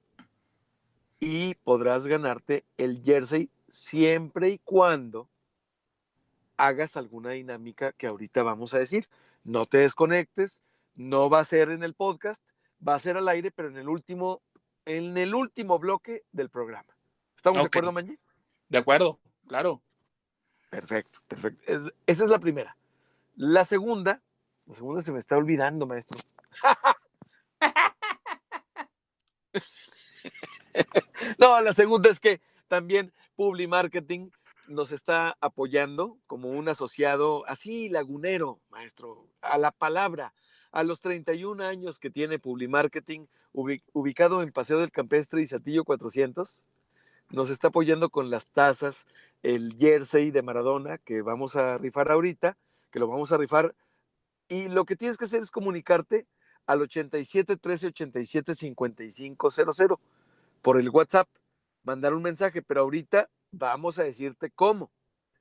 y 1.20 1.54
podrás 1.62 2.08
ganarte 2.08 2.64
el 2.76 3.04
jersey 3.04 3.50
siempre 3.68 4.48
y 4.48 4.58
cuando 4.58 5.28
hagas 6.56 6.96
alguna 6.96 7.30
dinámica 7.30 7.92
que 7.92 8.08
ahorita 8.08 8.42
vamos 8.42 8.74
a 8.74 8.80
decir. 8.80 9.08
No 9.44 9.64
te 9.64 9.78
desconectes, 9.78 10.62
no 10.98 11.30
va 11.30 11.40
a 11.40 11.44
ser 11.44 11.70
en 11.70 11.84
el 11.84 11.94
podcast, 11.94 12.42
va 12.86 12.96
a 12.96 12.98
ser 12.98 13.16
al 13.16 13.28
aire, 13.28 13.50
pero 13.52 13.68
en 13.68 13.78
el 13.78 13.88
último, 13.88 14.42
en 14.84 15.16
el 15.16 15.34
último 15.34 15.78
bloque 15.78 16.24
del 16.32 16.50
programa. 16.50 16.94
¿Estamos 17.36 17.60
de 17.60 17.66
acuerdo, 17.66 17.92
Mañé? 17.92 18.18
De 18.68 18.78
acuerdo, 18.78 19.20
claro. 19.46 19.80
Perfecto, 20.70 21.20
perfecto. 21.28 21.92
Esa 22.04 22.24
es 22.24 22.30
la 22.30 22.40
primera. 22.40 22.76
La 23.36 23.64
segunda, 23.64 24.20
la 24.66 24.74
segunda 24.74 25.00
se 25.00 25.12
me 25.12 25.20
está 25.20 25.36
olvidando, 25.36 25.86
maestro. 25.86 26.18
no, 31.38 31.60
la 31.60 31.74
segunda 31.74 32.10
es 32.10 32.18
que 32.18 32.40
también 32.66 33.12
Publi 33.36 33.68
Marketing 33.68 34.30
nos 34.66 34.90
está 34.90 35.36
apoyando 35.40 36.18
como 36.26 36.50
un 36.50 36.68
asociado 36.68 37.46
así 37.46 37.88
lagunero, 37.88 38.60
maestro, 38.68 39.28
a 39.40 39.58
la 39.58 39.70
palabra. 39.70 40.34
A 40.70 40.82
los 40.82 41.00
31 41.00 41.64
años 41.64 41.98
que 41.98 42.10
tiene 42.10 42.38
Publimarketing, 42.38 43.28
ubicado 43.52 44.42
en 44.42 44.52
Paseo 44.52 44.80
del 44.80 44.90
Campestre 44.90 45.40
y 45.40 45.46
Satillo 45.46 45.84
400, 45.84 46.64
nos 47.30 47.50
está 47.50 47.68
apoyando 47.68 48.10
con 48.10 48.30
las 48.30 48.46
tazas, 48.48 49.06
el 49.42 49.76
jersey 49.78 50.30
de 50.30 50.42
Maradona 50.42 50.98
que 50.98 51.22
vamos 51.22 51.56
a 51.56 51.78
rifar 51.78 52.10
ahorita, 52.10 52.56
que 52.90 52.98
lo 52.98 53.08
vamos 53.08 53.32
a 53.32 53.38
rifar. 53.38 53.74
Y 54.48 54.68
lo 54.68 54.84
que 54.84 54.96
tienes 54.96 55.16
que 55.16 55.24
hacer 55.24 55.42
es 55.42 55.50
comunicarte 55.50 56.26
al 56.66 56.82
87 56.82 57.56
13 57.56 57.88
87 57.88 58.54
55 58.54 59.50
00 59.50 60.00
por 60.62 60.78
el 60.78 60.90
WhatsApp, 60.90 61.28
mandar 61.82 62.14
un 62.14 62.22
mensaje, 62.22 62.62
pero 62.62 62.82
ahorita 62.82 63.30
vamos 63.52 63.98
a 63.98 64.04
decirte 64.04 64.50
cómo. 64.50 64.90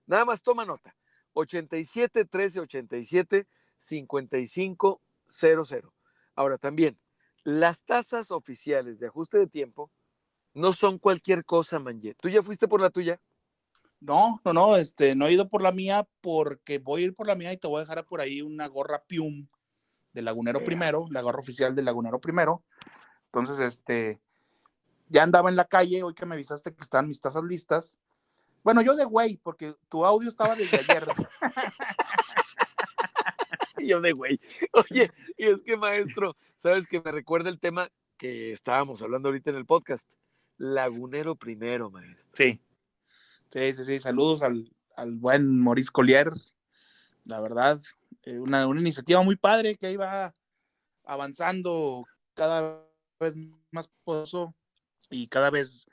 Nada 0.05 0.25
más 0.25 0.41
toma 0.41 0.65
nota. 0.65 0.95
87 1.34 2.25
13 2.25 2.61
87 2.61 3.47
55 3.75 5.01
00. 5.28 5.93
Ahora 6.36 6.57
también, 6.57 6.99
las 7.43 7.84
tasas 7.84 8.32
oficiales 8.32 8.99
de 8.99 9.07
ajuste 9.07 9.38
de 9.38 9.47
tiempo 9.47 9.91
no 10.53 10.73
son 10.73 10.97
cualquier 10.99 11.45
cosa, 11.45 11.80
Manje. 11.80 12.15
¿Tú 12.15 12.30
ya 12.30 12.43
fuiste 12.43 12.67
por 12.67 12.82
la 12.82 12.89
tuya? 12.89 13.21
No, 13.99 14.41
no, 14.45 14.53
no, 14.53 14.75
este, 14.75 15.15
no 15.15 15.25
he 15.25 15.34
ido 15.34 15.49
por 15.49 15.61
la 15.61 15.71
mía 15.71 16.07
porque 16.21 16.78
voy 16.78 17.01
a 17.01 17.05
ir 17.05 17.15
por 17.15 17.28
la 17.28 17.36
mía 17.36 17.51
y 17.51 17.57
te 17.57 17.67
voy 17.67 17.78
a 17.78 17.82
dejar 17.82 18.05
por 18.05 18.21
ahí 18.21 18.41
una 18.41 18.67
gorra 18.67 19.03
Pium 19.07 19.47
de 20.13 20.21
Lagunero 20.21 20.63
Primero, 20.63 21.05
la 21.09 21.21
gorra 21.21 21.39
oficial 21.39 21.75
de 21.75 21.82
Lagunero 21.82 22.19
Primero. 22.19 22.63
Entonces, 23.25 23.59
este, 23.59 24.19
ya 25.09 25.23
andaba 25.23 25.49
en 25.49 25.55
la 25.55 25.65
calle, 25.65 26.03
hoy 26.03 26.13
que 26.13 26.25
me 26.25 26.36
avisaste 26.36 26.73
que 26.73 26.82
están 26.82 27.07
mis 27.07 27.21
tazas 27.21 27.43
listas. 27.43 27.99
Bueno, 28.63 28.82
yo 28.82 28.95
de 28.95 29.05
güey, 29.05 29.38
porque 29.38 29.75
tu 29.89 30.05
audio 30.05 30.30
estaba 30.30 30.55
desde 30.55 30.78
ayer. 30.78 31.07
yo 33.86 34.01
de 34.01 34.11
güey. 34.11 34.39
Oye, 34.73 35.11
y 35.38 35.45
es 35.45 35.61
que 35.61 35.78
maestro, 35.78 36.36
sabes 36.57 36.88
que 36.88 37.01
me 37.01 37.11
recuerda 37.11 37.49
el 37.49 37.59
tema 37.59 37.89
que 38.17 38.51
estábamos 38.51 39.01
hablando 39.01 39.30
ahorita 39.30 39.51
en 39.51 39.57
el 39.57 39.65
podcast. 39.65 40.11
Lagunero 40.57 41.36
primero, 41.36 41.91
maestro. 41.91 42.32
Sí. 42.34 42.59
Sí, 43.49 43.73
sí, 43.73 43.86
sí. 43.86 43.99
Saludos 43.99 44.41
al, 44.41 44.71
al 44.95 45.15
buen 45.15 45.59
Maurice 45.59 45.91
Collier. 45.91 46.32
La 47.25 47.39
verdad, 47.39 47.80
eh, 48.23 48.39
una, 48.39 48.67
una 48.67 48.82
iniciativa 48.82 49.21
muy 49.21 49.36
padre 49.36 49.75
que 49.75 49.88
ahí 49.88 49.95
va 49.95 50.34
avanzando 51.05 52.05
cada 52.34 52.84
vez 53.19 53.36
más 53.71 53.89
poderoso 54.03 54.55
y 55.09 55.28
cada 55.28 55.49
vez 55.49 55.88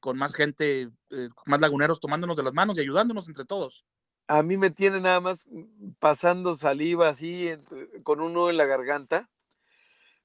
con 0.00 0.16
más 0.16 0.34
gente, 0.34 0.90
eh, 1.10 1.28
más 1.46 1.60
laguneros 1.60 2.00
tomándonos 2.00 2.36
de 2.36 2.42
las 2.42 2.54
manos 2.54 2.76
y 2.76 2.80
ayudándonos 2.80 3.28
entre 3.28 3.44
todos. 3.44 3.84
A 4.28 4.42
mí 4.42 4.58
me 4.58 4.70
tiene 4.70 5.00
nada 5.00 5.20
más 5.20 5.48
pasando 5.98 6.54
saliva 6.54 7.08
así 7.08 7.48
con 8.02 8.20
uno 8.20 8.50
en 8.50 8.58
la 8.58 8.66
garganta, 8.66 9.30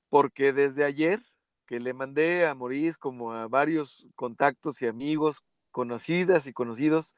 porque 0.09 0.53
desde 0.53 0.83
ayer 0.83 1.21
que 1.65 1.79
le 1.79 1.93
mandé 1.93 2.45
a 2.45 2.53
Morís 2.53 2.97
como 2.97 3.31
a 3.31 3.47
varios 3.47 4.05
contactos 4.15 4.81
y 4.81 4.87
amigos, 4.87 5.41
conocidas 5.71 6.45
y 6.47 6.53
conocidos, 6.53 7.15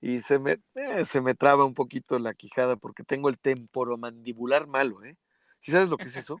y 0.00 0.20
se 0.20 0.38
me, 0.38 0.58
eh, 0.74 1.04
se 1.06 1.20
me 1.20 1.34
traba 1.34 1.64
un 1.64 1.74
poquito 1.74 2.18
la 2.18 2.34
quijada 2.34 2.76
porque 2.76 3.04
tengo 3.04 3.28
el 3.28 3.38
temporomandibular 3.38 4.66
malo, 4.66 5.04
¿eh? 5.04 5.16
¿Sí 5.60 5.72
sabes 5.72 5.88
lo 5.88 5.96
que 5.96 6.04
es 6.04 6.16
eso? 6.16 6.40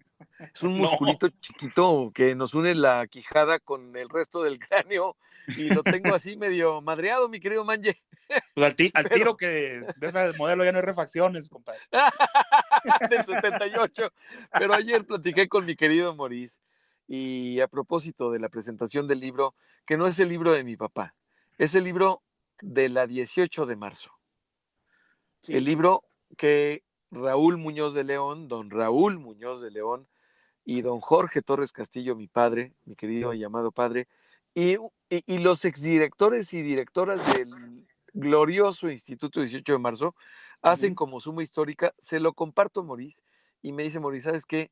Es 0.54 0.62
un 0.62 0.78
musculito 0.78 1.28
chiquito 1.40 2.12
que 2.14 2.34
nos 2.34 2.54
une 2.54 2.74
la 2.74 3.06
quijada 3.06 3.58
con 3.58 3.96
el 3.96 4.08
resto 4.08 4.42
del 4.42 4.58
cráneo 4.58 5.16
y 5.48 5.70
lo 5.70 5.82
tengo 5.82 6.14
así 6.14 6.36
medio 6.36 6.80
madreado, 6.80 7.28
mi 7.28 7.40
querido 7.40 7.64
Manje. 7.64 8.02
Pues 8.54 8.66
al, 8.94 9.08
tiro 9.10 9.36
que 9.36 9.82
de 9.96 10.06
ese 10.06 10.32
modelo 10.38 10.64
ya 10.64 10.72
no 10.72 10.78
hay 10.78 10.84
refacciones, 10.84 11.48
compadre. 11.48 11.80
del 13.10 13.24
78. 13.24 14.12
Pero 14.52 14.74
ayer 14.74 15.04
platiqué 15.04 15.48
con 15.48 15.64
mi 15.64 15.76
querido 15.76 16.14
Maurice 16.14 16.58
y 17.06 17.60
a 17.60 17.68
propósito 17.68 18.30
de 18.30 18.40
la 18.40 18.48
presentación 18.48 19.06
del 19.06 19.20
libro, 19.20 19.54
que 19.86 19.96
no 19.96 20.06
es 20.06 20.18
el 20.18 20.28
libro 20.28 20.52
de 20.52 20.64
mi 20.64 20.76
papá, 20.76 21.14
es 21.58 21.74
el 21.74 21.84
libro 21.84 22.22
de 22.60 22.88
la 22.88 23.06
18 23.06 23.66
de 23.66 23.76
marzo. 23.76 24.12
El 25.46 25.64
libro 25.64 26.04
que 26.36 26.82
Raúl 27.10 27.56
Muñoz 27.56 27.94
de 27.94 28.04
León, 28.04 28.48
don 28.48 28.70
Raúl 28.70 29.18
Muñoz 29.18 29.60
de 29.60 29.70
León 29.70 30.06
y 30.64 30.82
don 30.82 31.00
Jorge 31.00 31.42
Torres 31.42 31.72
Castillo, 31.72 32.16
mi 32.16 32.26
padre, 32.26 32.72
mi 32.84 32.96
querido 32.96 33.32
y 33.34 33.44
amado 33.44 33.70
padre, 33.70 34.08
y, 34.54 34.76
y, 35.10 35.38
los 35.38 35.64
exdirectores 35.64 36.52
y 36.54 36.62
directoras 36.62 37.20
del 37.34 37.86
glorioso 38.14 38.90
Instituto 38.90 39.40
18 39.40 39.74
de 39.74 39.78
Marzo 39.78 40.14
hacen 40.62 40.94
como 40.94 41.20
suma 41.20 41.42
histórica, 41.42 41.94
se 41.98 42.20
lo 42.20 42.32
comparto 42.32 42.80
a 42.80 42.84
Maurice 42.84 43.22
y 43.62 43.72
me 43.72 43.82
dice 43.82 44.00
Maurice, 44.00 44.30
¿sabes 44.30 44.46
qué? 44.46 44.70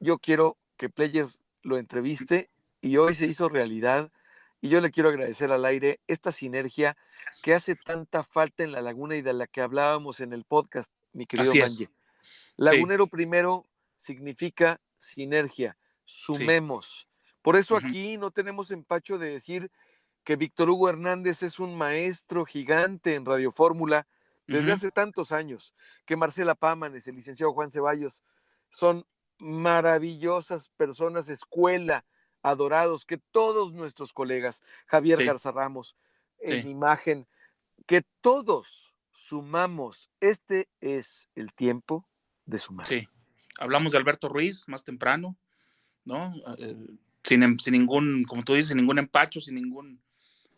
Yo 0.00 0.18
quiero 0.18 0.58
que 0.76 0.88
Players 0.88 1.40
lo 1.62 1.78
entreviste 1.78 2.50
y 2.80 2.96
hoy 2.96 3.14
se 3.14 3.26
hizo 3.26 3.48
realidad 3.48 4.10
y 4.60 4.68
yo 4.68 4.80
le 4.80 4.90
quiero 4.90 5.08
agradecer 5.08 5.52
al 5.52 5.64
aire 5.64 6.00
esta 6.06 6.32
sinergia 6.32 6.96
que 7.42 7.54
hace 7.54 7.76
tanta 7.76 8.24
falta 8.24 8.64
en 8.64 8.72
la 8.72 8.82
laguna 8.82 9.16
y 9.16 9.22
de 9.22 9.32
la 9.32 9.46
que 9.46 9.60
hablábamos 9.60 10.20
en 10.20 10.32
el 10.32 10.44
podcast, 10.44 10.92
mi 11.16 11.26
querido 11.26 11.52
Manje. 11.54 11.88
Lagunero 12.56 13.06
primero 13.06 13.66
significa 13.96 14.80
sinergia, 14.98 15.76
sumemos. 16.04 17.08
Por 17.42 17.56
eso 17.56 17.76
aquí 17.76 18.18
no 18.18 18.30
tenemos 18.30 18.70
empacho 18.70 19.18
de 19.18 19.30
decir 19.30 19.70
que 20.24 20.36
Víctor 20.36 20.70
Hugo 20.70 20.88
Hernández 20.88 21.42
es 21.42 21.58
un 21.58 21.76
maestro 21.76 22.44
gigante 22.44 23.14
en 23.14 23.24
Radio 23.24 23.50
Fórmula 23.50 24.06
desde 24.46 24.72
hace 24.72 24.90
tantos 24.92 25.32
años, 25.32 25.74
que 26.04 26.16
Marcela 26.16 26.54
Pámanes, 26.54 27.08
el 27.08 27.16
licenciado 27.16 27.52
Juan 27.52 27.70
Ceballos, 27.70 28.22
son 28.70 29.04
maravillosas 29.38 30.68
personas, 30.68 31.28
escuela, 31.28 32.04
adorados, 32.42 33.04
que 33.04 33.18
todos 33.18 33.72
nuestros 33.72 34.12
colegas, 34.12 34.62
Javier 34.86 35.24
Garza 35.24 35.50
Ramos, 35.50 35.96
en 36.38 36.68
imagen, 36.68 37.26
que 37.86 38.02
todos 38.20 38.85
sumamos. 39.16 40.10
Este 40.20 40.68
es 40.80 41.28
el 41.34 41.52
tiempo 41.52 42.08
de 42.44 42.58
sumar. 42.58 42.86
Sí, 42.86 43.08
hablamos 43.58 43.92
de 43.92 43.98
Alberto 43.98 44.28
Ruiz 44.28 44.68
más 44.68 44.84
temprano, 44.84 45.36
¿no? 46.04 46.34
Eh, 46.58 46.76
sin, 47.24 47.42
em, 47.42 47.58
sin, 47.58 47.72
ningún, 47.72 48.24
como 48.24 48.44
tú 48.44 48.54
dices, 48.54 48.68
sin 48.68 48.76
ningún 48.76 48.98
empacho, 48.98 49.40
sin 49.40 49.56
ningún 49.56 50.00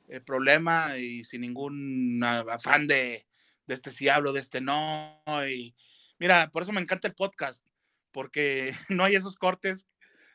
eh, 0.08 0.20
problema 0.20 0.98
y 0.98 1.24
sin 1.24 1.40
ningún 1.40 2.22
afán 2.22 2.86
de, 2.86 3.26
de 3.66 3.74
este 3.74 3.90
sí 3.90 4.08
hablo, 4.08 4.32
de 4.32 4.40
este 4.40 4.60
no. 4.60 5.22
Y 5.48 5.74
mira, 6.18 6.50
por 6.50 6.62
eso 6.62 6.72
me 6.72 6.80
encanta 6.80 7.08
el 7.08 7.14
podcast, 7.14 7.64
porque 8.12 8.72
no 8.88 9.04
hay 9.04 9.14
esos 9.14 9.36
cortes 9.36 9.86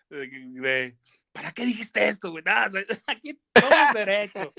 de 0.09 0.97
¿para 1.33 1.51
qué 1.51 1.65
dijiste 1.65 2.07
esto, 2.07 2.31
güey? 2.31 2.43
aquí 3.07 3.37
vamos 3.53 3.93
derecho. 3.93 4.53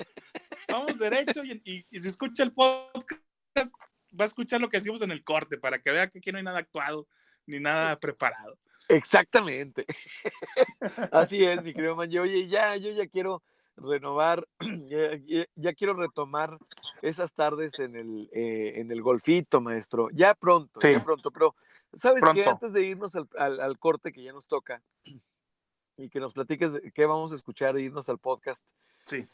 Vamos 0.67 0.99
derecho 0.99 1.43
y, 1.43 1.85
si 1.89 2.07
escucha 2.07 2.43
el 2.43 2.53
podcast, 2.53 3.09
va 3.57 4.23
a 4.23 4.27
escuchar 4.27 4.61
lo 4.61 4.69
que 4.69 4.77
decimos 4.77 5.01
en 5.01 5.11
el 5.11 5.23
corte 5.23 5.57
para 5.57 5.79
que 5.79 5.91
vea 5.91 6.09
que 6.09 6.19
aquí 6.19 6.31
no 6.31 6.37
hay 6.37 6.43
nada 6.43 6.59
actuado 6.59 7.07
ni 7.45 7.59
nada 7.59 7.99
preparado. 7.99 8.57
Exactamente. 8.87 9.85
Así 11.11 11.43
es, 11.43 11.63
mi 11.63 11.73
querido 11.73 11.95
man. 11.95 12.09
Oye, 12.17 12.47
ya, 12.47 12.75
yo 12.75 12.91
ya 12.91 13.07
quiero 13.07 13.43
renovar, 13.77 14.47
ya, 15.55 15.73
quiero 15.73 15.93
retomar 15.93 16.57
esas 17.01 17.33
tardes 17.33 17.79
en 17.79 17.95
el, 17.95 18.29
eh, 18.31 18.73
en 18.77 18.91
el 18.91 19.01
golfito, 19.01 19.59
maestro. 19.61 20.09
Ya 20.11 20.33
pronto, 20.33 20.79
ya 20.79 21.03
pronto, 21.03 21.31
pero 21.31 21.55
sabes 21.93 22.23
que 22.33 22.45
antes 22.45 22.73
de 22.73 22.83
irnos 22.83 23.15
al, 23.15 23.59
al, 23.59 23.79
corte 23.79 24.11
que 24.11 24.23
ya 24.23 24.33
nos 24.33 24.47
toca 24.47 24.81
y 25.97 26.09
que 26.09 26.19
nos 26.19 26.33
platiques 26.33 26.81
qué 26.93 27.05
vamos 27.05 27.31
a 27.31 27.35
escuchar 27.35 27.75
e 27.75 27.81
irnos 27.81 28.07
al 28.09 28.19
podcast. 28.19 28.65
Sí. 29.07 29.27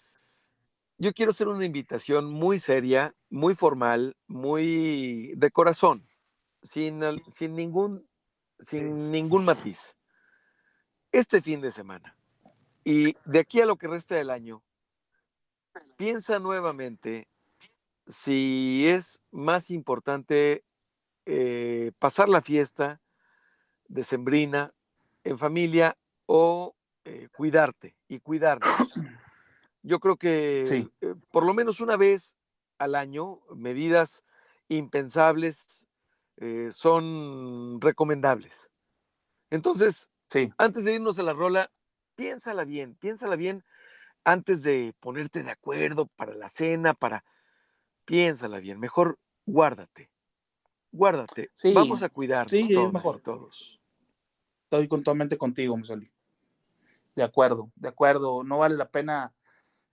Yo 1.01 1.13
quiero 1.13 1.31
hacer 1.31 1.47
una 1.47 1.65
invitación 1.65 2.25
muy 2.25 2.59
seria, 2.59 3.15
muy 3.31 3.55
formal, 3.55 4.15
muy 4.27 5.33
de 5.35 5.49
corazón, 5.49 6.07
sin, 6.61 7.01
sin, 7.27 7.55
ningún, 7.55 8.07
sin 8.59 9.09
ningún 9.09 9.43
matiz. 9.43 9.97
Este 11.11 11.41
fin 11.41 11.59
de 11.59 11.71
semana 11.71 12.15
y 12.83 13.15
de 13.25 13.39
aquí 13.39 13.61
a 13.61 13.65
lo 13.65 13.77
que 13.77 13.87
resta 13.87 14.13
del 14.13 14.29
año, 14.29 14.61
piensa 15.97 16.37
nuevamente 16.37 17.27
si 18.05 18.85
es 18.87 19.23
más 19.31 19.71
importante 19.71 20.63
eh, 21.25 21.93
pasar 21.97 22.29
la 22.29 22.43
fiesta 22.43 23.01
decembrina 23.87 24.71
en 25.23 25.39
familia 25.39 25.97
o 26.27 26.75
eh, 27.05 27.27
cuidarte 27.31 27.95
y 28.07 28.19
cuidarnos. 28.19 28.69
Yo 29.83 29.99
creo 29.99 30.17
que 30.17 30.89
eh, 31.01 31.15
por 31.31 31.45
lo 31.45 31.53
menos 31.53 31.79
una 31.81 31.97
vez 31.97 32.37
al 32.77 32.95
año, 32.95 33.39
medidas 33.55 34.23
impensables 34.69 35.87
son 36.71 37.79
recomendables. 37.79 38.71
Entonces, 39.51 40.09
antes 40.57 40.85
de 40.85 40.95
irnos 40.95 41.19
a 41.19 41.23
la 41.23 41.33
rola, 41.33 41.71
piénsala 42.15 42.63
bien, 42.63 42.95
piénsala 42.95 43.35
bien 43.35 43.63
antes 44.23 44.63
de 44.63 44.93
ponerte 44.99 45.43
de 45.43 45.51
acuerdo 45.51 46.07
para 46.07 46.33
la 46.33 46.49
cena, 46.49 46.93
para... 46.93 47.23
Piénsala 48.05 48.59
bien, 48.59 48.79
mejor 48.79 49.19
guárdate, 49.45 50.09
guárdate. 50.91 51.51
Sí, 51.53 51.73
Vamos 51.73 52.01
a 52.03 52.09
cuidar 52.09 52.49
sí, 52.49 52.67
mejor. 52.91 53.21
todos. 53.21 53.79
Estoy 54.63 54.87
totalmente 54.87 55.37
contigo, 55.37 55.77
Musoli. 55.77 56.11
De 57.15 57.23
acuerdo, 57.23 57.71
de 57.75 57.89
acuerdo. 57.89 58.43
No 58.43 58.57
vale 58.57 58.75
la 58.75 58.89
pena 58.89 59.33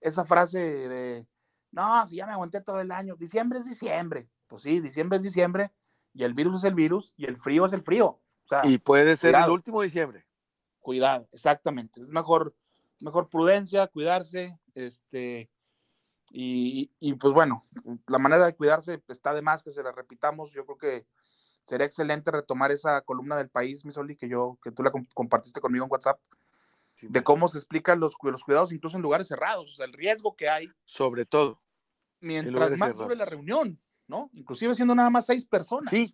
esa 0.01 0.25
frase 0.25 0.59
de, 0.59 1.27
no, 1.71 2.05
si 2.07 2.17
ya 2.17 2.25
me 2.25 2.33
aguanté 2.33 2.61
todo 2.61 2.79
el 2.79 2.91
año, 2.91 3.15
diciembre 3.15 3.59
es 3.59 3.65
diciembre. 3.65 4.29
Pues 4.47 4.63
sí, 4.63 4.79
diciembre 4.79 5.17
es 5.17 5.23
diciembre 5.23 5.71
y 6.13 6.23
el 6.23 6.33
virus 6.33 6.57
es 6.57 6.63
el 6.63 6.73
virus 6.73 7.13
y 7.17 7.25
el 7.25 7.37
frío 7.37 7.65
es 7.65 7.73
el 7.73 7.83
frío. 7.83 8.19
y 8.63 8.77
puede 8.79 9.15
ser 9.15 9.35
el 9.35 9.49
último 9.49 9.81
diciembre 9.81 10.25
cuidado, 10.89 11.27
exactamente. 11.31 12.01
Es 12.01 12.07
mejor, 12.07 12.55
mejor 12.99 13.29
prudencia, 13.29 13.85
cuidarse, 13.87 14.57
este, 14.73 15.49
y, 16.31 16.87
pues 17.19 17.33
bueno, 17.33 17.63
la 18.07 18.17
manera 18.19 18.45
de 18.45 18.55
cuidarse 18.55 19.03
está 19.07 19.33
de 19.33 19.41
más 19.41 19.63
que 19.63 19.71
se 19.71 19.83
la 19.83 19.91
repitamos. 19.91 20.51
Yo 20.51 20.65
creo 20.65 20.77
que 20.77 21.07
sería 21.63 21.85
excelente 21.85 22.31
retomar 22.31 22.71
esa 22.71 23.01
columna 23.01 23.37
del 23.37 23.49
país, 23.49 23.85
Misoli, 23.85 24.15
que 24.15 24.29
yo, 24.29 24.57
que 24.63 24.71
tú 24.71 24.83
la 24.83 24.91
compartiste 25.13 25.61
conmigo 25.61 25.85
en 25.85 25.91
WhatsApp, 25.91 26.19
de 27.01 27.23
cómo 27.23 27.47
se 27.47 27.57
explican 27.57 27.99
los, 27.99 28.13
los 28.21 28.43
cuidados 28.43 28.71
incluso 28.71 28.97
en 28.97 29.03
lugares 29.03 29.27
cerrados, 29.27 29.73
o 29.73 29.75
sea, 29.75 29.85
el 29.85 29.93
riesgo 29.93 30.35
que 30.35 30.49
hay. 30.49 30.69
Sobre 30.85 31.25
todo. 31.25 31.61
Mientras 32.21 32.77
más 32.77 32.97
dure 32.97 33.15
la 33.15 33.25
reunión, 33.25 33.79
¿no? 34.07 34.29
Inclusive 34.33 34.75
siendo 34.75 34.95
nada 34.95 35.09
más 35.09 35.25
seis 35.25 35.45
personas. 35.45 35.89
Sí. 35.89 36.11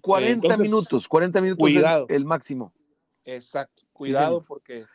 40 0.00 0.56
minutos, 0.58 1.08
40 1.08 1.40
minutos 1.40 1.60
cuidado. 1.60 2.06
el 2.08 2.24
máximo. 2.24 2.72
Exacto. 3.24 3.82
Cuidado 3.92 4.44
porque, 4.44 4.86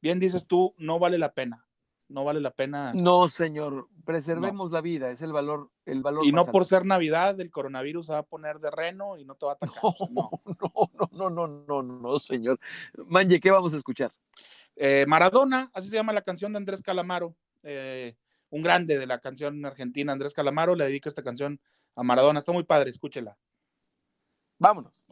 bien 0.00 0.18
dices 0.18 0.46
tú, 0.46 0.74
no 0.76 0.98
vale 0.98 1.18
la 1.18 1.32
pena. 1.32 1.65
No 2.08 2.24
vale 2.24 2.40
la 2.40 2.50
pena. 2.50 2.92
No, 2.94 3.26
señor. 3.28 3.88
Preservemos 4.04 4.70
la 4.70 4.80
vida, 4.80 5.10
es 5.10 5.22
el 5.22 5.32
valor, 5.32 5.70
el 5.84 6.02
valor. 6.02 6.24
Y 6.24 6.30
no 6.30 6.44
por 6.44 6.64
ser 6.64 6.84
Navidad, 6.84 7.40
el 7.40 7.50
coronavirus 7.50 8.06
se 8.06 8.12
va 8.12 8.18
a 8.18 8.22
poner 8.22 8.60
de 8.60 8.70
reno 8.70 9.18
y 9.18 9.24
no 9.24 9.34
te 9.34 9.46
va 9.46 9.52
a 9.52 9.54
atacar. 9.56 9.82
No, 9.82 10.30
no, 11.10 11.30
no, 11.30 11.30
no, 11.30 11.48
no, 11.48 11.82
no, 11.82 11.82
no, 11.82 12.18
señor. 12.20 12.60
Manje, 13.06 13.40
¿qué 13.40 13.50
vamos 13.50 13.74
a 13.74 13.76
escuchar? 13.78 14.12
Eh, 14.76 15.04
Maradona, 15.08 15.70
así 15.74 15.88
se 15.88 15.96
llama 15.96 16.12
la 16.12 16.22
canción 16.22 16.52
de 16.52 16.58
Andrés 16.58 16.82
Calamaro. 16.82 17.34
Eh, 17.64 18.14
un 18.50 18.62
grande 18.62 18.96
de 18.96 19.06
la 19.06 19.18
canción 19.18 19.64
argentina, 19.66 20.12
Andrés 20.12 20.34
Calamaro, 20.34 20.76
le 20.76 20.84
dedica 20.84 21.08
esta 21.08 21.24
canción 21.24 21.60
a 21.96 22.04
Maradona. 22.04 22.38
Está 22.38 22.52
muy 22.52 22.62
padre, 22.62 22.90
escúchela. 22.90 23.36
Vámonos. 24.58 25.04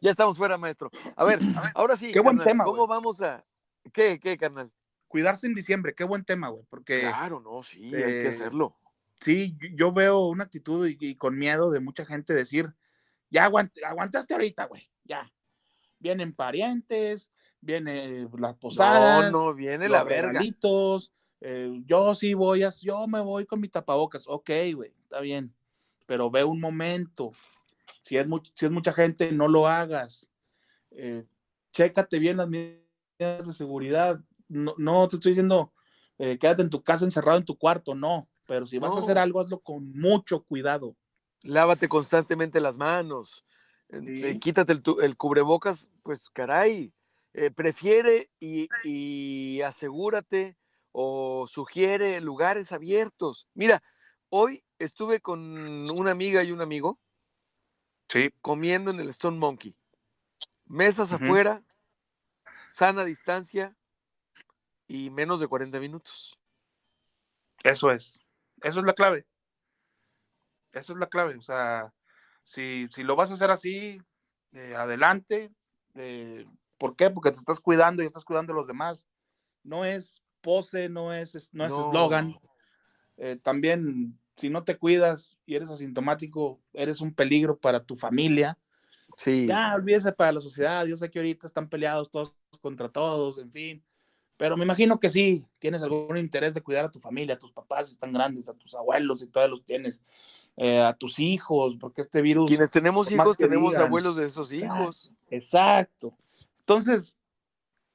Ya 0.00 0.10
estamos 0.10 0.36
fuera, 0.36 0.58
maestro. 0.58 0.90
A 1.14 1.24
ver, 1.24 1.38
ahora 1.74 1.96
sí. 1.96 2.10
Qué 2.10 2.20
buen 2.20 2.38
tema. 2.38 2.64
¿Cómo 2.64 2.88
vamos 2.88 3.22
a.? 3.22 3.44
¿Qué, 3.92 4.18
qué, 4.20 4.36
carnal? 4.36 4.70
Cuidarse 5.08 5.46
en 5.46 5.54
diciembre, 5.54 5.94
qué 5.94 6.04
buen 6.04 6.24
tema, 6.24 6.48
güey. 6.48 6.64
Porque. 6.68 7.00
Claro, 7.00 7.40
no, 7.40 7.62
sí, 7.62 7.94
hay 7.94 8.02
que 8.02 8.24
eh, 8.24 8.28
hacerlo. 8.28 8.76
Sí, 9.20 9.56
yo 9.74 9.92
veo 9.92 10.26
una 10.26 10.44
actitud 10.44 10.86
y, 10.86 11.16
con 11.16 11.38
miedo 11.38 11.70
de 11.70 11.80
mucha 11.80 12.04
gente 12.04 12.34
decir, 12.34 12.74
ya 13.30 13.44
aguantaste 13.44 14.34
ahorita, 14.34 14.66
güey, 14.66 14.90
ya. 15.04 15.32
Vienen 15.98 16.34
parientes, 16.34 17.32
viene 17.60 18.28
las 18.38 18.56
posadas. 18.56 19.32
No, 19.32 19.46
no, 19.46 19.54
viene 19.54 19.88
la 19.88 20.04
verga. 20.04 20.40
Eh, 21.46 21.82
yo 21.86 22.14
sí 22.14 22.34
voy 22.34 22.62
a, 22.62 22.70
yo 22.82 23.06
me 23.06 23.20
voy 23.20 23.46
con 23.46 23.60
mi 23.60 23.68
tapabocas. 23.68 24.24
Ok, 24.26 24.50
güey, 24.74 24.92
está 25.02 25.20
bien. 25.20 25.54
Pero 26.06 26.30
ve 26.30 26.44
un 26.44 26.60
momento, 26.60 27.32
si 28.00 28.16
es, 28.16 28.26
si 28.54 28.66
es 28.66 28.72
mucha 28.72 28.92
gente, 28.92 29.32
no 29.32 29.48
lo 29.48 29.66
hagas. 29.66 30.28
Eh, 30.90 31.24
chécate 31.72 32.18
bien 32.18 32.36
las 32.36 32.48
medidas 32.48 32.83
de 33.18 33.52
seguridad. 33.52 34.20
No, 34.48 35.08
te 35.08 35.16
estoy 35.16 35.30
diciendo, 35.30 35.72
eh, 36.18 36.38
quédate 36.38 36.62
en 36.62 36.70
tu 36.70 36.82
casa 36.82 37.04
encerrado 37.04 37.38
en 37.38 37.44
tu 37.44 37.56
cuarto, 37.56 37.94
no. 37.94 38.28
Pero 38.46 38.66
si 38.66 38.78
vas 38.78 38.94
a 38.94 38.98
hacer 38.98 39.18
algo, 39.18 39.40
hazlo 39.40 39.60
con 39.60 39.92
mucho 39.92 40.42
cuidado. 40.42 40.96
Lávate 41.42 41.88
constantemente 41.88 42.60
las 42.60 42.76
manos. 42.76 43.44
Eh, 43.90 44.38
quítate 44.38 44.72
el, 44.72 45.16
cubrebocas, 45.16 45.88
pues 46.02 46.28
caray. 46.30 46.92
prefiere 47.54 48.30
y, 48.38 48.68
y 48.82 49.62
asegúrate 49.62 50.56
o 50.92 51.46
sugiere 51.48 52.20
lugares 52.20 52.72
abiertos. 52.72 53.48
Mira, 53.54 53.82
hoy 54.28 54.62
estuve 54.78 55.20
con 55.20 55.90
una 55.90 56.10
amiga 56.10 56.42
y 56.42 56.52
un 56.52 56.60
amigo 56.60 57.00
Comiendo 58.40 58.90
en 58.90 59.00
el 59.00 59.08
Stone 59.08 59.38
Monkey. 59.38 59.74
Mesas 60.66 61.12
afuera, 61.12 61.62
sana 62.74 63.04
distancia 63.04 63.76
y 64.88 65.08
menos 65.10 65.38
de 65.38 65.46
40 65.46 65.78
minutos. 65.78 66.36
Eso 67.62 67.92
es. 67.92 68.18
Eso 68.62 68.80
es 68.80 68.84
la 68.84 68.94
clave. 68.94 69.26
Eso 70.72 70.92
es 70.92 70.98
la 70.98 71.06
clave. 71.06 71.36
O 71.36 71.42
sea, 71.42 71.94
si, 72.42 72.88
lo 72.96 73.14
vas 73.14 73.30
a 73.30 73.34
hacer 73.34 73.52
así, 73.52 74.02
eh, 74.52 74.74
adelante. 74.76 75.52
Eh, 75.94 76.46
¿Por 76.76 76.96
qué? 76.96 77.10
Porque 77.10 77.30
te 77.30 77.38
estás 77.38 77.60
cuidando 77.60 78.02
y 78.02 78.06
estás 78.06 78.24
cuidando 78.24 78.52
a 78.52 78.56
los 78.56 78.66
demás. 78.66 79.06
No 79.62 79.84
es 79.84 80.20
pose, 80.40 80.88
no 80.88 81.12
es 81.12 81.50
no 81.54 81.64
es 81.64 81.72
eslogan. 81.72 82.36
Eh, 83.18 83.36
también 83.40 84.18
si 84.36 84.50
no 84.50 84.64
te 84.64 84.76
cuidas 84.76 85.36
y 85.46 85.54
eres 85.54 85.70
asintomático, 85.70 86.60
eres 86.72 87.00
un 87.00 87.14
peligro 87.14 87.56
para 87.56 87.84
tu 87.84 87.94
familia. 87.94 88.58
Sí. 89.16 89.46
Ya, 89.46 89.76
olvídese 89.76 90.10
para 90.10 90.32
la 90.32 90.40
sociedad. 90.40 90.84
Yo 90.86 90.96
sé 90.96 91.08
que 91.08 91.20
ahorita 91.20 91.46
están 91.46 91.68
peleados 91.68 92.10
todos 92.10 92.34
contra 92.58 92.88
todos, 92.88 93.38
en 93.38 93.50
fin. 93.50 93.84
Pero 94.36 94.56
me 94.56 94.64
imagino 94.64 94.98
que 94.98 95.08
sí, 95.08 95.46
tienes 95.58 95.82
algún 95.82 96.16
interés 96.16 96.54
de 96.54 96.60
cuidar 96.60 96.84
a 96.86 96.90
tu 96.90 96.98
familia, 96.98 97.36
a 97.36 97.38
tus 97.38 97.52
papás 97.52 97.90
están 97.90 98.12
grandes, 98.12 98.48
a 98.48 98.54
tus 98.54 98.74
abuelos 98.74 99.22
y 99.22 99.28
todos 99.28 99.48
los 99.48 99.64
tienes, 99.64 100.02
eh, 100.56 100.80
a 100.80 100.92
tus 100.92 101.20
hijos, 101.20 101.76
porque 101.76 102.00
este 102.00 102.20
virus... 102.20 102.48
Quienes 102.48 102.70
tenemos 102.70 103.12
hijos, 103.12 103.36
tenemos 103.36 103.76
abuelos 103.76 104.16
de 104.16 104.26
esos 104.26 104.52
hijos. 104.52 105.12
Exacto. 105.30 106.16
Entonces, 106.60 107.16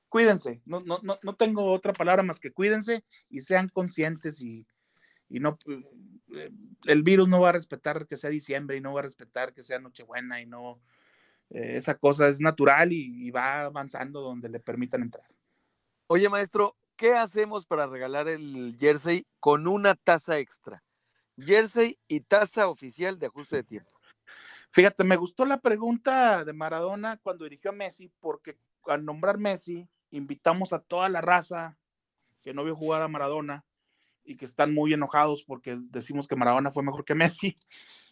cuídense. 0.07 0.62
No, 0.66 0.80
no, 0.80 0.99
no, 1.03 1.18
no 1.22 1.36
tengo 1.36 1.72
otra 1.72 1.91
palabra 1.91 2.24
más 2.24 2.39
que 2.39 2.51
cuídense 2.51 3.03
y 3.30 3.41
sean 3.41 3.68
conscientes 3.68 4.41
y, 4.41 4.66
y 5.30 5.39
no 5.39 5.57
eh, 6.36 6.51
el 6.86 7.03
virus 7.03 7.28
no 7.28 7.41
va 7.41 7.49
a 7.49 7.53
respetar 7.53 8.07
que 8.07 8.18
sea 8.18 8.30
diciembre 8.30 8.78
y 8.78 8.82
no 8.82 8.93
va 8.93 9.01
a 9.01 9.03
respetar 9.03 9.53
que 9.53 9.64
sea 9.64 9.80
Nochebuena 9.80 10.41
y 10.41 10.45
no 10.45 10.80
eh, 11.50 11.78
esa 11.78 11.95
cosa 11.95 12.28
es 12.28 12.39
natural 12.41 12.91
y, 12.91 13.30
va 13.32 13.62
avanzando 13.62 14.22
donde 14.22 14.50
le 14.50 14.60
permitan 14.60 15.02
entrar. 15.02 15.26
Oye, 16.08 16.30
maestro, 16.30 16.76
¿qué 16.95 17.14
hacemos 17.14 17.66
para 17.66 17.88
regalar 17.88 18.28
el 18.28 18.78
jersey 18.80 19.26
con 19.39 19.68
una 19.68 19.95
tasa 19.95 20.39
extra? 20.39 20.84
Jersey 21.38 21.97
y 22.08 22.22
tasa 22.22 22.68
oficial 22.68 23.18
de 23.18 23.28
ajuste 23.28 23.58
de 23.58 23.64
tiempo. 23.64 24.00
Fíjate, 24.72 25.04
me 25.04 25.16
gustó 25.16 25.45
la 25.45 25.60
pregunta 25.60 26.43
de 26.43 26.54
Maradona 26.54 27.18
cuando 27.18 27.45
dirigió 27.45 27.72
a 27.72 27.74
Messi, 27.74 28.12
porque 28.20 28.58
al 28.86 29.06
nombrar 29.06 29.38
Messi, 29.38 29.88
invitamos 30.12 30.74
a 30.74 30.80
toda 30.80 31.10
la 31.10 31.22
raza 31.22 31.78
que 32.41 32.54
no 32.54 32.64
vio 32.64 32.76
jugar 32.76 33.02
a 33.02 33.08
Maradona 33.08 33.66
y 34.24 34.36
que 34.36 34.45
están 34.45 34.74
muy 34.74 34.93
enojados 34.93 35.43
porque 35.43 35.78
decimos 35.80 36.28
que 36.28 36.36
Maradona 36.36 36.72
fue 36.72 36.84
mejor 36.84 37.06
que 37.06 37.16
Messi. 37.16 37.58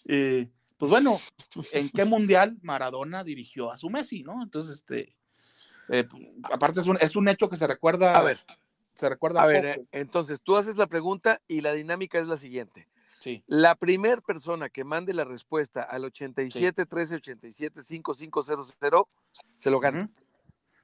Eh, 0.09 0.49
pues 0.77 0.89
bueno, 0.89 1.19
¿en 1.71 1.89
qué 1.89 2.05
mundial 2.05 2.57
Maradona 2.61 3.23
dirigió 3.23 3.71
a 3.71 3.77
su 3.77 3.89
Messi, 3.89 4.23
no? 4.23 4.43
Entonces, 4.43 4.75
este, 4.75 5.15
Eh, 5.89 6.05
aparte 6.43 6.81
es 6.81 6.87
un, 6.87 6.97
es 6.99 7.15
un 7.15 7.29
hecho 7.29 7.49
que 7.49 7.55
se 7.55 7.65
recuerda. 7.65 8.17
A 8.17 8.21
ver, 8.21 8.39
se 8.93 9.07
recuerda 9.07 9.41
a 9.41 9.45
ver, 9.45 9.65
eh, 9.65 9.85
entonces 9.91 10.41
tú 10.41 10.57
haces 10.57 10.75
la 10.75 10.87
pregunta 10.87 11.41
y 11.47 11.61
la 11.61 11.71
dinámica 11.73 12.19
es 12.19 12.27
la 12.27 12.35
siguiente. 12.35 12.89
Sí. 13.19 13.43
La 13.47 13.75
primer 13.75 14.21
persona 14.21 14.69
que 14.69 14.83
mande 14.83 15.13
la 15.13 15.23
respuesta 15.23 15.81
al 15.81 16.05
87 16.05 16.85
13 16.85 17.15
87 17.15 17.83
5500 17.83 18.75
se 19.55 19.71
lo 19.71 19.79
gana. 19.79 20.07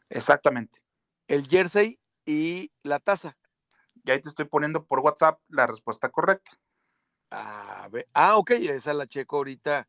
Exactamente. 0.09 0.79
El 1.27 1.47
jersey 1.47 1.99
y 2.25 2.71
la 2.81 2.99
taza. 2.99 3.37
Y 4.03 4.11
ahí 4.11 4.21
te 4.21 4.29
estoy 4.29 4.45
poniendo 4.45 4.85
por 4.85 4.99
WhatsApp 4.99 5.39
la 5.49 5.67
respuesta 5.67 6.09
correcta. 6.09 6.51
A 7.35 7.87
ver, 7.91 8.07
ah, 8.13 8.37
ok, 8.37 8.51
esa 8.51 8.93
la 8.93 9.07
checo 9.07 9.37
ahorita. 9.37 9.87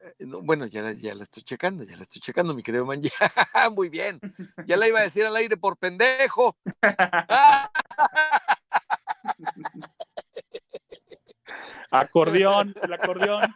Eh, 0.00 0.14
no, 0.26 0.42
bueno, 0.42 0.66
ya, 0.66 0.82
la- 0.82 0.92
ya 0.92 1.14
la 1.14 1.22
estoy 1.22 1.42
checando, 1.42 1.82
ya 1.82 1.96
la 1.96 2.02
estoy 2.02 2.20
checando, 2.20 2.54
mi 2.54 2.62
querido 2.62 2.84
man. 2.84 3.00
Muy 3.74 3.88
bien. 3.88 4.20
Ya 4.66 4.76
la 4.76 4.86
iba 4.86 4.98
a 5.00 5.02
decir 5.02 5.24
al 5.24 5.34
aire 5.36 5.56
por 5.56 5.78
pendejo. 5.78 6.58
Acordeón, 11.90 12.74
el 12.82 12.92
acordeón. 12.92 13.42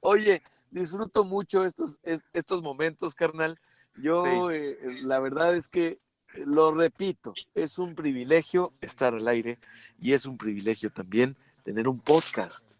Oye, 0.00 0.42
disfruto 0.70 1.24
mucho 1.24 1.64
estos, 1.64 1.98
es- 2.02 2.24
estos 2.32 2.62
momentos, 2.62 3.14
carnal. 3.14 3.58
Yo, 3.96 4.48
Sí. 4.50 4.56
eh, 4.56 4.76
la 5.02 5.20
verdad 5.20 5.54
es 5.56 5.68
que, 5.68 5.86
eh, 5.86 5.98
lo 6.46 6.72
repito, 6.72 7.34
es 7.54 7.78
un 7.78 7.94
privilegio 7.94 8.72
estar 8.80 9.14
al 9.14 9.26
aire 9.28 9.58
y 10.00 10.12
es 10.12 10.26
un 10.26 10.36
privilegio 10.36 10.90
también 10.90 11.36
tener 11.64 11.88
un 11.88 12.00
podcast. 12.00 12.72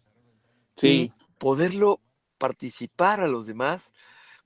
Sí, 0.75 1.11
y 1.11 1.11
poderlo 1.39 2.01
participar 2.37 3.21
a 3.21 3.27
los 3.27 3.47
demás, 3.47 3.93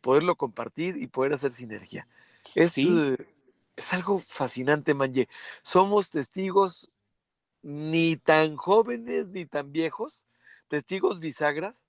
poderlo 0.02 0.36
compartir 0.36 0.98
y 0.98 1.08
poder 1.08 1.34
hacer 1.34 1.52
sinergia. 1.52 2.08
Es, 2.56 2.74
Sí. 2.74 2.88
eh, 2.96 3.18
es 3.76 3.94
algo 3.94 4.20
fascinante, 4.20 4.94
Manje. 4.94 5.28
Somos 5.62 6.10
testigos 6.10 6.92
ni 7.62 8.16
tan 8.18 8.56
jóvenes 8.56 9.28
ni 9.28 9.46
tan 9.46 9.72
viejos, 9.72 10.28
testigos 10.68 11.20
bisagras 11.20 11.88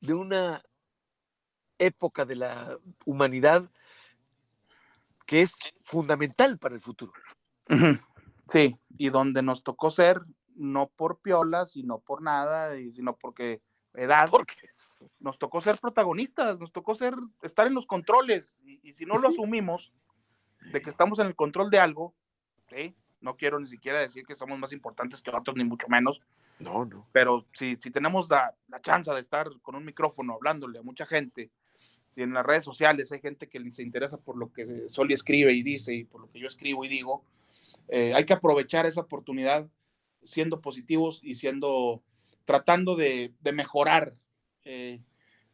de 0.00 0.14
una 0.14 0.62
época 1.78 2.24
de 2.24 2.36
la 2.36 2.78
humanidad 3.04 3.70
que 5.30 5.42
es 5.42 5.60
fundamental 5.84 6.58
para 6.58 6.74
el 6.74 6.80
futuro. 6.80 7.12
Sí, 8.46 8.76
y 8.98 9.10
donde 9.10 9.42
nos 9.42 9.62
tocó 9.62 9.92
ser 9.92 10.20
no 10.56 10.88
por 10.88 11.20
piolas, 11.20 11.70
sino 11.70 12.00
por 12.00 12.20
nada, 12.20 12.76
y 12.76 12.90
sino 12.90 13.14
porque 13.14 13.62
edad, 13.94 14.28
Porque 14.28 14.56
nos 15.20 15.38
tocó 15.38 15.60
ser 15.60 15.78
protagonistas, 15.78 16.58
nos 16.58 16.72
tocó 16.72 16.96
ser, 16.96 17.14
estar 17.42 17.68
en 17.68 17.74
los 17.74 17.86
controles, 17.86 18.58
y, 18.64 18.80
y 18.82 18.92
si 18.92 19.06
no 19.06 19.18
lo 19.18 19.28
asumimos, 19.28 19.92
de 20.72 20.82
que 20.82 20.90
estamos 20.90 21.20
en 21.20 21.28
el 21.28 21.36
control 21.36 21.70
de 21.70 21.78
algo, 21.78 22.12
¿sí? 22.68 22.96
no 23.20 23.36
quiero 23.36 23.60
ni 23.60 23.68
siquiera 23.68 24.00
decir 24.00 24.26
que 24.26 24.34
somos 24.34 24.58
más 24.58 24.72
importantes 24.72 25.22
que 25.22 25.30
otros, 25.30 25.56
ni 25.56 25.62
mucho 25.62 25.86
menos, 25.86 26.20
no, 26.58 26.84
no. 26.86 27.06
pero 27.12 27.46
si, 27.54 27.76
si 27.76 27.92
tenemos 27.92 28.28
la, 28.28 28.52
la 28.66 28.80
chance 28.80 29.12
de 29.12 29.20
estar 29.20 29.48
con 29.62 29.76
un 29.76 29.84
micrófono 29.84 30.34
hablándole 30.34 30.80
a 30.80 30.82
mucha 30.82 31.06
gente, 31.06 31.52
si 32.10 32.22
en 32.22 32.32
las 32.34 32.44
redes 32.44 32.64
sociales 32.64 33.10
hay 33.12 33.20
gente 33.20 33.48
que 33.48 33.72
se 33.72 33.82
interesa 33.82 34.18
por 34.18 34.36
lo 34.36 34.52
que 34.52 34.86
Soli 34.90 35.14
escribe 35.14 35.52
y 35.52 35.62
dice 35.62 35.94
y 35.94 36.04
por 36.04 36.20
lo 36.22 36.30
que 36.30 36.40
yo 36.40 36.46
escribo 36.48 36.84
y 36.84 36.88
digo, 36.88 37.22
eh, 37.88 38.14
hay 38.14 38.24
que 38.24 38.32
aprovechar 38.32 38.86
esa 38.86 39.00
oportunidad 39.02 39.66
siendo 40.22 40.60
positivos 40.60 41.20
y 41.22 41.36
siendo, 41.36 42.02
tratando 42.44 42.94
de, 42.96 43.32
de 43.40 43.52
mejorar 43.52 44.14
eh, 44.64 45.00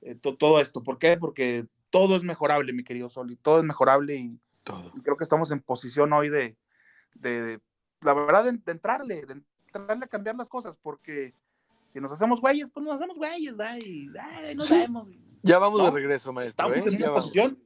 eh, 0.03 0.15
to- 0.17 0.37
todo 0.37 0.61
esto. 0.61 0.83
¿Por 0.83 0.99
qué? 0.99 1.17
Porque 1.17 1.67
todo 1.91 2.17
es 2.17 2.25
mejorable, 2.25 2.73
mi 2.73 2.85
querido 2.85 3.09
Soli, 3.09 3.37
todo 3.37 3.59
es 3.59 3.65
mejorable 3.65 4.17
y, 4.17 4.39
Todo. 4.65 4.93
y 4.97 5.01
creo 5.01 5.17
que 5.17 5.25
estamos 5.25 5.51
en 5.53 5.61
posición 5.61 6.13
hoy 6.13 6.29
de, 6.31 6.57
de, 7.15 7.43
de- 7.43 7.61
la 8.03 8.13
verdad, 8.15 8.45
de, 8.45 8.73
entrarle, 8.73 9.25
de 9.25 9.41
entrarle 9.67 10.05
a 10.05 10.09
cambiar 10.09 10.37
las 10.37 10.49
cosas, 10.49 10.77
porque 10.77 11.33
si 11.91 12.01
nos 12.01 12.13
hacemos 12.13 12.41
güeyes, 12.41 12.71
pues 12.71 12.85
nos 12.85 12.95
hacemos 12.97 13.17
güeyes, 13.17 13.59
¿va? 13.59 13.79
Y 13.79 14.09
ay, 14.21 14.55
no 14.55 14.63
Sí. 14.63 14.69
sabemos. 14.71 15.09
Ya 15.47 15.61
vamos 15.61 15.81
de 15.81 15.91
regreso, 15.93 16.33
maestro. 16.33 16.67
Estamos 16.67 16.87
¿eh? 16.87 16.89
en 16.89 16.97
una 16.97 17.07
vamos. 17.07 17.25
posición 17.25 17.63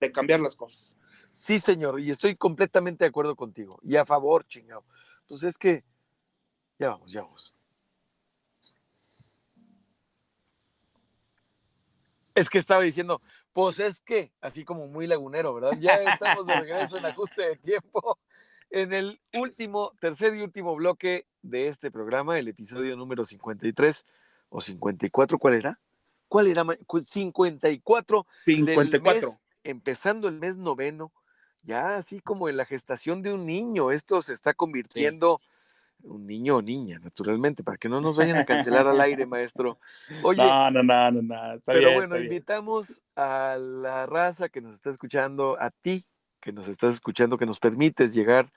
de 0.00 0.12
cambiar 0.12 0.38
las 0.38 0.54
cosas. 0.54 0.96
Sí, 1.32 1.58
señor, 1.58 1.98
y 1.98 2.10
estoy 2.10 2.36
completamente 2.36 3.02
de 3.04 3.08
acuerdo 3.08 3.34
contigo. 3.34 3.80
Y 3.82 3.96
a 3.96 4.04
favor, 4.04 4.46
chingado. 4.46 4.84
Pues 5.26 5.42
es 5.42 5.58
que 5.58 5.82
ya 6.78 6.90
vamos, 6.90 7.10
ya 7.10 7.22
vamos. 7.22 7.52
Es 12.36 12.48
que 12.48 12.58
estaba 12.58 12.82
diciendo, 12.82 13.20
pues 13.52 13.80
es 13.80 14.00
que, 14.00 14.32
así 14.40 14.64
como 14.64 14.86
muy 14.86 15.08
lagunero, 15.08 15.52
¿verdad? 15.54 15.72
Ya 15.80 15.94
estamos 15.96 16.46
de 16.46 16.60
regreso 16.60 16.98
en 16.98 17.06
ajuste 17.06 17.42
de 17.42 17.56
tiempo. 17.56 18.18
En 18.70 18.92
el 18.92 19.20
último, 19.34 19.92
tercer 20.00 20.34
y 20.34 20.42
último 20.42 20.74
bloque 20.76 21.26
de 21.42 21.68
este 21.68 21.90
programa, 21.90 22.38
el 22.38 22.48
episodio 22.48 22.96
número 22.96 23.24
53 23.24 24.06
o 24.48 24.60
54, 24.60 25.38
¿cuál 25.38 25.54
era? 25.54 25.80
¿Cuál 26.28 26.48
era? 26.48 26.64
ma- 26.64 26.76
Cu- 26.86 27.00
54 27.00 28.26
del 28.46 28.56
54. 28.66 29.28
mes, 29.28 29.40
empezando 29.62 30.28
el 30.28 30.38
mes 30.38 30.56
noveno, 30.56 31.12
ya 31.62 31.96
así 31.96 32.20
como 32.20 32.48
en 32.48 32.56
la 32.56 32.64
gestación 32.64 33.22
de 33.22 33.32
un 33.32 33.46
niño, 33.46 33.90
esto 33.90 34.20
se 34.22 34.34
está 34.34 34.52
convirtiendo, 34.54 35.40
un 36.02 36.26
niño 36.26 36.56
o 36.56 36.62
niña, 36.62 36.98
naturalmente, 36.98 37.64
para 37.64 37.78
que 37.78 37.88
no 37.88 38.00
nos 38.00 38.16
vayan 38.18 38.36
a 38.36 38.44
cancelar 38.44 38.86
al 38.86 39.00
aire, 39.00 39.24
maestro. 39.26 39.78
Oye, 40.22 40.42
no, 40.42 40.70
no, 40.70 40.82
no, 40.82 41.10
no, 41.12 41.22
no. 41.22 41.54
Está 41.54 41.72
pero 41.72 41.88
bien, 41.88 41.94
bueno, 41.94 42.14
está 42.14 42.16
bien. 42.16 42.32
invitamos 42.32 43.02
a 43.16 43.56
la 43.58 44.04
raza 44.06 44.48
que 44.50 44.60
nos 44.60 44.74
está 44.74 44.90
escuchando, 44.90 45.56
a 45.58 45.70
ti 45.70 46.04
que 46.40 46.52
nos 46.52 46.68
estás 46.68 46.94
escuchando, 46.96 47.38
que 47.38 47.46
nos 47.46 47.58
permites 47.58 48.12
llegar 48.12 48.52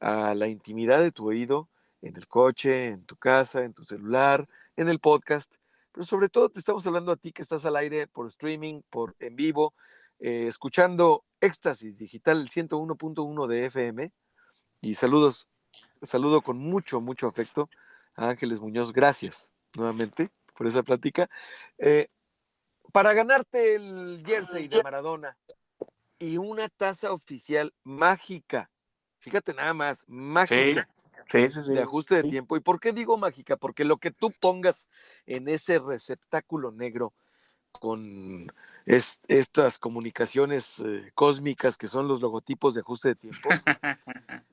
a 0.00 0.34
la 0.34 0.48
intimidad 0.48 1.00
de 1.00 1.12
tu 1.12 1.28
oído, 1.28 1.68
en 2.02 2.16
el 2.16 2.26
coche, 2.26 2.86
en 2.86 3.04
tu 3.04 3.14
casa, 3.16 3.62
en 3.64 3.74
tu 3.74 3.84
celular, 3.84 4.48
en 4.76 4.88
el 4.88 4.98
podcast. 4.98 5.54
Pero 5.92 6.04
sobre 6.04 6.28
todo 6.28 6.48
te 6.48 6.58
estamos 6.58 6.86
hablando 6.86 7.12
a 7.12 7.16
ti 7.16 7.32
que 7.32 7.42
estás 7.42 7.64
al 7.66 7.76
aire 7.76 8.06
por 8.06 8.26
streaming, 8.26 8.82
por 8.90 9.16
en 9.18 9.36
vivo, 9.36 9.74
eh, 10.20 10.46
escuchando 10.48 11.24
Éxtasis 11.40 11.98
Digital 11.98 12.40
el 12.40 12.48
101.1 12.48 13.46
de 13.46 13.66
FM. 13.66 14.12
Y 14.80 14.94
saludos, 14.94 15.48
saludo 16.02 16.42
con 16.42 16.58
mucho, 16.58 17.00
mucho 17.00 17.26
afecto 17.26 17.68
a 18.14 18.28
Ángeles 18.30 18.60
Muñoz. 18.60 18.92
Gracias 18.92 19.52
nuevamente 19.76 20.30
por 20.54 20.66
esa 20.66 20.82
plática. 20.82 21.28
Eh, 21.78 22.08
para 22.92 23.12
ganarte 23.12 23.74
el 23.74 24.22
jersey 24.24 24.68
de 24.68 24.82
Maradona 24.82 25.36
y 26.18 26.36
una 26.36 26.68
taza 26.68 27.12
oficial 27.12 27.74
mágica, 27.84 28.70
fíjate 29.18 29.54
nada 29.54 29.74
más, 29.74 30.04
mágica 30.08 30.88
sí, 31.30 31.48
sí. 31.50 31.72
de 31.72 31.82
ajuste 31.82 32.16
de 32.16 32.22
sí. 32.22 32.30
tiempo. 32.30 32.56
¿Y 32.56 32.60
por 32.60 32.80
qué 32.80 32.92
digo 32.92 33.16
mágica? 33.18 33.56
Porque 33.56 33.84
lo 33.84 33.98
que 33.98 34.10
tú 34.10 34.32
pongas 34.40 34.88
en 35.26 35.48
ese 35.48 35.78
receptáculo 35.78 36.72
negro 36.72 37.12
con 37.72 38.50
es- 38.86 39.20
estas 39.28 39.78
comunicaciones 39.78 40.80
eh, 40.80 41.10
cósmicas 41.14 41.76
que 41.76 41.86
son 41.86 42.08
los 42.08 42.20
logotipos 42.20 42.74
de 42.74 42.80
ajuste 42.80 43.08
de 43.08 43.14
tiempo, 43.16 43.48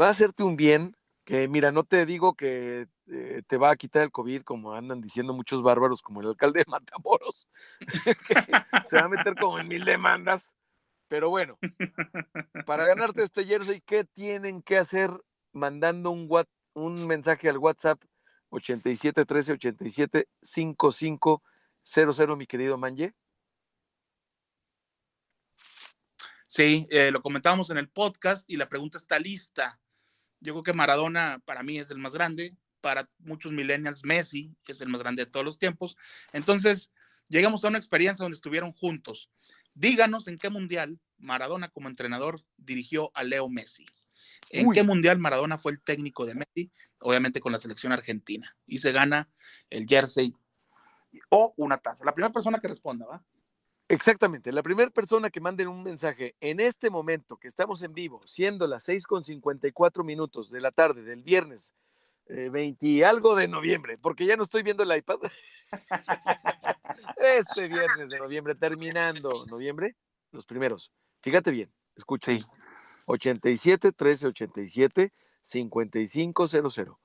va 0.00 0.06
a 0.08 0.10
hacerte 0.10 0.42
un 0.42 0.56
bien 0.56 0.94
que, 1.24 1.46
mira, 1.48 1.72
no 1.72 1.84
te 1.84 2.06
digo 2.06 2.34
que 2.34 2.86
eh, 3.10 3.42
te 3.46 3.56
va 3.58 3.70
a 3.70 3.76
quitar 3.76 4.02
el 4.02 4.10
COVID, 4.10 4.42
como 4.42 4.72
andan 4.72 5.00
diciendo 5.02 5.34
muchos 5.34 5.62
bárbaros, 5.62 6.00
como 6.02 6.20
el 6.22 6.28
alcalde 6.28 6.60
de 6.60 6.70
Matamoros, 6.70 7.48
que 8.26 8.86
se 8.88 8.96
va 8.96 9.06
a 9.06 9.08
meter 9.08 9.34
como 9.36 9.58
en 9.58 9.68
mil 9.68 9.84
demandas. 9.84 10.54
Pero 11.08 11.30
bueno, 11.30 11.58
para 12.66 12.86
ganarte 12.86 13.22
este 13.22 13.46
jersey, 13.46 13.80
¿qué 13.80 14.04
tienen 14.04 14.60
que 14.62 14.76
hacer 14.76 15.10
mandando 15.52 16.10
un, 16.10 16.28
un 16.74 17.06
mensaje 17.06 17.48
al 17.48 17.58
WhatsApp 17.58 18.02
87 18.50 19.24
13 19.24 19.52
87 19.52 20.28
55 20.42 21.42
00, 21.82 22.36
mi 22.36 22.46
querido 22.46 22.76
Manje? 22.76 23.14
Sí, 26.46 26.86
eh, 26.90 27.10
lo 27.10 27.20
comentábamos 27.20 27.70
en 27.70 27.78
el 27.78 27.88
podcast 27.88 28.48
y 28.50 28.56
la 28.56 28.68
pregunta 28.68 28.98
está 28.98 29.18
lista. 29.18 29.78
Yo 30.40 30.54
creo 30.54 30.62
que 30.62 30.72
Maradona 30.72 31.42
para 31.44 31.62
mí 31.62 31.78
es 31.78 31.90
el 31.90 31.98
más 31.98 32.14
grande, 32.14 32.56
para 32.80 33.08
muchos 33.18 33.52
millennials 33.52 34.04
Messi 34.04 34.54
es 34.66 34.80
el 34.80 34.88
más 34.88 35.02
grande 35.02 35.24
de 35.24 35.30
todos 35.30 35.44
los 35.44 35.58
tiempos. 35.58 35.96
Entonces, 36.32 36.92
llegamos 37.28 37.64
a 37.64 37.68
una 37.68 37.78
experiencia 37.78 38.22
donde 38.22 38.36
estuvieron 38.36 38.72
juntos. 38.72 39.30
Díganos 39.74 40.26
en 40.28 40.38
qué 40.38 40.48
mundial 40.50 40.98
Maradona 41.18 41.68
como 41.68 41.88
entrenador 41.88 42.40
dirigió 42.56 43.10
a 43.14 43.24
Leo 43.24 43.48
Messi. 43.48 43.86
¿En 44.50 44.66
Uy. 44.66 44.74
qué 44.74 44.82
mundial 44.82 45.18
Maradona 45.18 45.58
fue 45.58 45.72
el 45.72 45.80
técnico 45.80 46.26
de 46.26 46.34
Messi? 46.34 46.70
Obviamente 47.00 47.40
con 47.40 47.52
la 47.52 47.58
selección 47.58 47.92
argentina. 47.92 48.56
Y 48.66 48.78
se 48.78 48.92
gana 48.92 49.30
el 49.70 49.86
jersey 49.86 50.34
o 51.30 51.54
una 51.56 51.78
taza. 51.78 52.04
La 52.04 52.14
primera 52.14 52.32
persona 52.32 52.58
que 52.58 52.68
responda, 52.68 53.06
¿va? 53.06 53.24
Exactamente, 53.90 54.52
la 54.52 54.62
primera 54.62 54.90
persona 54.90 55.30
que 55.30 55.40
mande 55.40 55.66
un 55.66 55.82
mensaje 55.82 56.36
en 56.40 56.60
este 56.60 56.90
momento 56.90 57.38
que 57.38 57.48
estamos 57.48 57.82
en 57.82 57.94
vivo, 57.94 58.20
siendo 58.26 58.66
las 58.66 58.84
6 58.84 59.06
con 59.06 59.24
54 59.24 60.04
minutos 60.04 60.50
de 60.50 60.60
la 60.60 60.70
tarde 60.72 61.02
del 61.02 61.22
viernes 61.22 61.74
20 62.28 62.86
y 62.86 63.02
algo 63.02 63.34
de 63.34 63.48
noviembre, 63.48 63.96
porque 63.96 64.26
ya 64.26 64.36
no 64.36 64.42
estoy 64.42 64.62
viendo 64.62 64.82
el 64.82 64.94
iPad. 64.94 65.18
este 67.16 67.68
viernes 67.68 68.10
de 68.10 68.18
noviembre, 68.18 68.54
terminando 68.54 69.46
noviembre, 69.46 69.96
los 70.32 70.44
primeros. 70.44 70.92
Fíjate 71.22 71.50
bien, 71.50 71.72
escucha. 71.96 72.32
87 73.08 73.92
13 73.92 74.26
87 74.28 75.12
5500. 75.42 76.96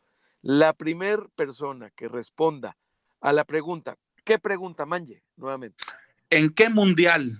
La 0.41 0.73
primer 0.73 1.29
persona 1.35 1.89
que 1.91 2.07
responda 2.07 2.77
a 3.21 3.31
la 3.31 3.45
pregunta, 3.45 3.97
¿qué 4.25 4.37
pregunta, 4.37 4.85
Manje? 4.85 5.23
Nuevamente. 5.37 5.83
¿En 6.29 6.53
qué 6.53 6.69
mundial 6.69 7.39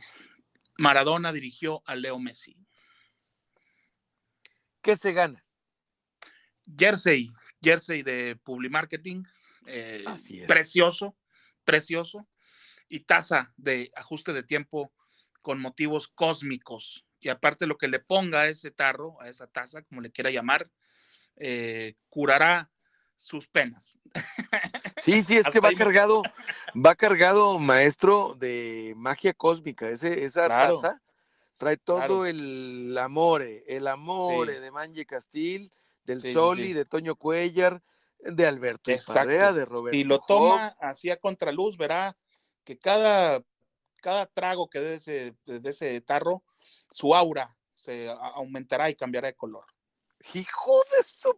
Maradona 0.78 1.34
dirigió 1.34 1.84
a 1.86 1.96
Leo 1.96 2.20
Messi? 2.20 2.56
¿Qué 4.82 4.96
se 4.96 5.12
gana? 5.12 5.46
Jersey, 6.78 7.30
jersey 7.62 8.04
de 8.04 8.38
Publimarketing, 8.44 9.28
eh, 9.66 10.06
precioso, 10.48 11.18
precioso, 11.66 12.28
y 12.88 13.02
taza 13.02 13.54
de 13.58 13.92
ajuste 13.96 14.32
de 14.32 14.44
tiempo 14.44 14.94
con 15.42 15.60
motivos 15.60 16.08
cósmicos. 16.08 17.06
Y 17.24 17.30
aparte 17.30 17.66
lo 17.66 17.78
que 17.78 17.88
le 17.88 18.00
ponga 18.00 18.42
a 18.42 18.48
ese 18.48 18.70
tarro, 18.70 19.20
a 19.22 19.30
esa 19.30 19.48
taza, 19.48 19.82
como 19.84 20.02
le 20.02 20.12
quiera 20.12 20.30
llamar, 20.30 20.70
eh, 21.38 21.96
curará 22.10 22.70
sus 23.16 23.48
penas. 23.48 23.98
Sí, 24.98 25.24
sí, 25.24 25.38
es 25.38 25.48
que 25.54 25.62
va 25.62 25.74
cargado, 25.74 26.22
va 26.76 26.96
cargado, 26.96 27.58
maestro, 27.60 28.36
de 28.38 28.94
magia 28.98 29.34
cósmica. 29.34 29.90
Ese, 29.90 30.26
esa 30.26 30.48
taza 30.48 31.02
trae 31.58 31.78
todo 31.78 32.26
el 32.26 32.98
amore, 32.98 33.64
el 33.68 33.88
amore 33.88 34.60
de 34.60 34.72
Manje 34.72 35.06
Castil, 35.06 35.72
del 36.04 36.22
Soli, 36.22 36.74
de 36.74 36.84
Toño 36.84 37.16
Cuellar, 37.16 37.82
de 38.20 38.46
Alberto 38.46 38.92
Esparrea, 38.92 39.54
de 39.54 39.64
Roberto. 39.66 39.96
Si 39.96 40.04
lo 40.04 40.20
toma 40.20 40.76
así 40.80 41.10
a 41.10 41.18
contraluz, 41.18 41.78
verá 41.78 42.18
que 42.66 42.78
cada, 42.78 43.42
cada 43.98 44.26
trago 44.26 44.70
que 44.70 44.80
dé 44.80 44.96
ese, 44.96 45.36
de 45.46 45.70
ese 45.70 46.02
tarro, 46.02 46.44
su 46.90 47.16
aura 47.16 47.56
se 47.74 48.10
aumentará 48.10 48.90
y 48.90 48.96
cambiará 48.96 49.28
de 49.28 49.36
color. 49.36 49.66
Hijo 50.34 50.82
de 50.98 51.04
su 51.04 51.38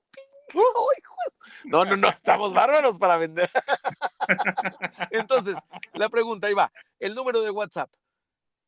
No, 1.63 1.85
no, 1.85 1.97
no, 1.97 2.09
estamos 2.09 2.53
bárbaros 2.53 2.97
para 2.97 3.17
vender. 3.17 3.49
Entonces, 5.11 5.57
la 5.93 6.09
pregunta 6.09 6.47
ahí 6.47 6.53
va. 6.53 6.71
El 6.99 7.15
número 7.15 7.41
de 7.41 7.49
WhatsApp, 7.49 7.91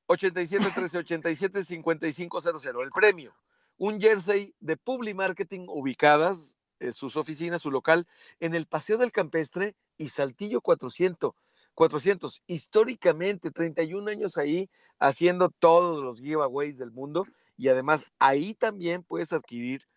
87 0.08 0.72
13 0.74 0.98
87 0.98 1.64
5500. 1.64 2.66
El 2.66 2.92
premio, 2.92 3.36
un 3.78 4.02
jersey 4.02 4.56
de 4.60 4.78
Publi 4.78 5.14
Marketing 5.14 5.66
ubicadas 5.68 6.58
en 6.80 6.94
sus 6.94 7.16
oficinas, 7.16 7.62
su 7.62 7.72
local, 7.72 8.08
en 8.40 8.56
el 8.56 8.66
Paseo 8.66 8.98
del 8.98 9.12
Campestre 9.12 9.76
y 9.98 10.10
Saltillo 10.10 10.62
400. 10.62 11.34
400. 11.78 12.42
Históricamente, 12.48 13.52
31 13.52 14.10
años 14.10 14.40
ahí 14.40 14.68
haciendo 14.98 15.52
todos 15.52 16.04
los 16.04 16.20
giveaways 16.20 16.80
del 16.80 16.92
mundo 16.92 17.24
y 17.56 17.70
además 17.70 18.08
ahí 18.18 18.56
también 18.56 19.04
puedes 19.04 19.32
adquirir, 19.32 19.88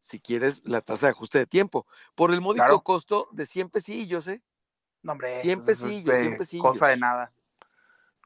si 0.00 0.18
quieres, 0.18 0.66
la 0.66 0.80
tasa 0.80 1.06
de 1.06 1.12
ajuste 1.12 1.38
de 1.38 1.46
tiempo 1.46 1.86
por 2.16 2.32
el 2.34 2.40
módico 2.40 2.82
costo 2.82 3.28
de 3.30 3.46
100 3.46 3.70
pesillos, 3.70 4.26
¿eh? 4.26 4.42
No, 5.00 5.12
hombre. 5.12 5.40
100 5.40 5.64
pesillos, 5.64 6.16
100 6.16 6.38
pesillos. 6.38 6.66
Cosa 6.66 6.88
de 6.88 6.96
nada. 6.96 7.32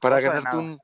Para 0.01 0.19
ganarte 0.19 0.57
un, 0.57 0.81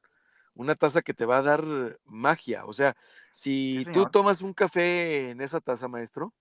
una 0.52 0.74
taza 0.74 1.00
que 1.00 1.14
te 1.14 1.24
va 1.24 1.38
a 1.38 1.42
dar 1.42 1.64
magia. 2.04 2.66
O 2.66 2.74
sea, 2.74 2.94
si 3.32 3.86
tú 3.94 4.04
tomas 4.10 4.42
un 4.42 4.52
café 4.52 5.30
en 5.30 5.40
esa 5.40 5.62
taza, 5.62 5.88
maestro, 5.88 6.34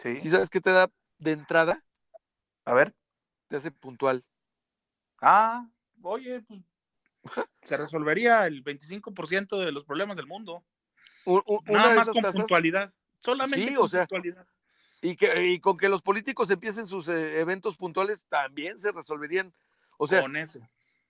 ¿Sí? 0.00 0.28
sabes 0.28 0.50
qué 0.50 0.60
te 0.60 0.72
da 0.72 0.90
de 1.18 1.30
entrada? 1.30 1.84
A 2.64 2.74
ver. 2.74 2.96
Te 3.46 3.54
hace 3.54 3.70
puntual. 3.70 4.24
Ah, 5.20 5.66
oye, 6.02 6.40
pues 6.42 6.60
se 7.62 7.76
resolvería 7.76 8.46
el 8.46 8.64
25% 8.64 9.58
de 9.58 9.72
los 9.72 9.84
problemas 9.84 10.16
del 10.16 10.26
mundo. 10.26 10.64
Nada 11.66 11.94
más 11.94 12.08
con 12.08 12.22
puntualidad. 12.22 12.92
Solamente 13.20 13.74
con 13.74 13.90
puntualidad. 13.90 14.46
Y, 15.02 15.16
que, 15.16 15.46
y 15.46 15.60
con 15.60 15.76
que 15.76 15.88
los 15.88 16.02
políticos 16.02 16.50
empiecen 16.50 16.86
sus 16.86 17.08
eh, 17.08 17.40
eventos 17.40 17.76
puntuales, 17.76 18.26
también 18.28 18.78
se 18.78 18.92
resolverían. 18.92 19.54
O 19.96 20.06
sea, 20.06 20.22
con 20.22 20.36
eso. 20.36 20.60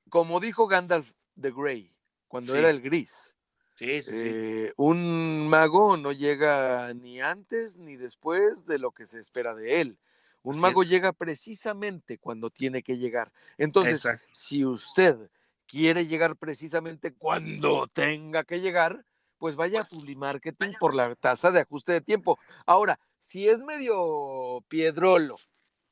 como 0.09 0.41
dijo 0.41 0.67
Gandalf 0.67 1.13
the 1.41 1.51
Grey, 1.51 1.93
cuando 2.29 2.55
era 2.55 2.71
el 2.71 2.81
gris. 2.81 3.35
Sí, 3.77 4.03
sí, 4.03 4.13
eh, 4.15 4.73
un 4.77 5.49
mago 5.49 5.97
no 5.97 6.13
llega 6.13 6.93
ni 6.93 7.21
antes 7.21 7.79
ni 7.79 7.97
después 7.97 8.67
de 8.67 8.79
lo 8.79 8.91
que 8.91 9.07
se 9.07 9.19
espera 9.19 9.55
de 9.55 9.81
él. 9.81 9.99
Un 10.43 10.59
mago 10.61 10.83
llega 10.83 11.13
precisamente 11.13 12.19
cuando 12.19 12.51
tiene 12.51 12.83
que 12.83 12.97
llegar. 12.97 13.33
Entonces, 13.59 14.09
si 14.33 14.65
usted 14.65 15.31
quiere 15.67 16.07
llegar 16.07 16.37
precisamente 16.37 17.13
cuando 17.13 17.87
tenga 17.89 18.45
que 18.45 18.61
llegar, 18.61 19.05
pues 19.39 19.57
vaya 19.57 19.81
a 19.81 19.85
Publimarketing 19.85 20.75
por 20.79 20.95
la 20.95 21.15
tasa 21.15 21.51
de 21.51 21.61
ajuste 21.61 21.93
de 21.93 22.01
tiempo. 22.01 22.39
Ahora, 22.67 22.99
si 23.19 23.49
es 23.49 23.61
medio 23.61 24.65
piedrolo, 24.69 25.37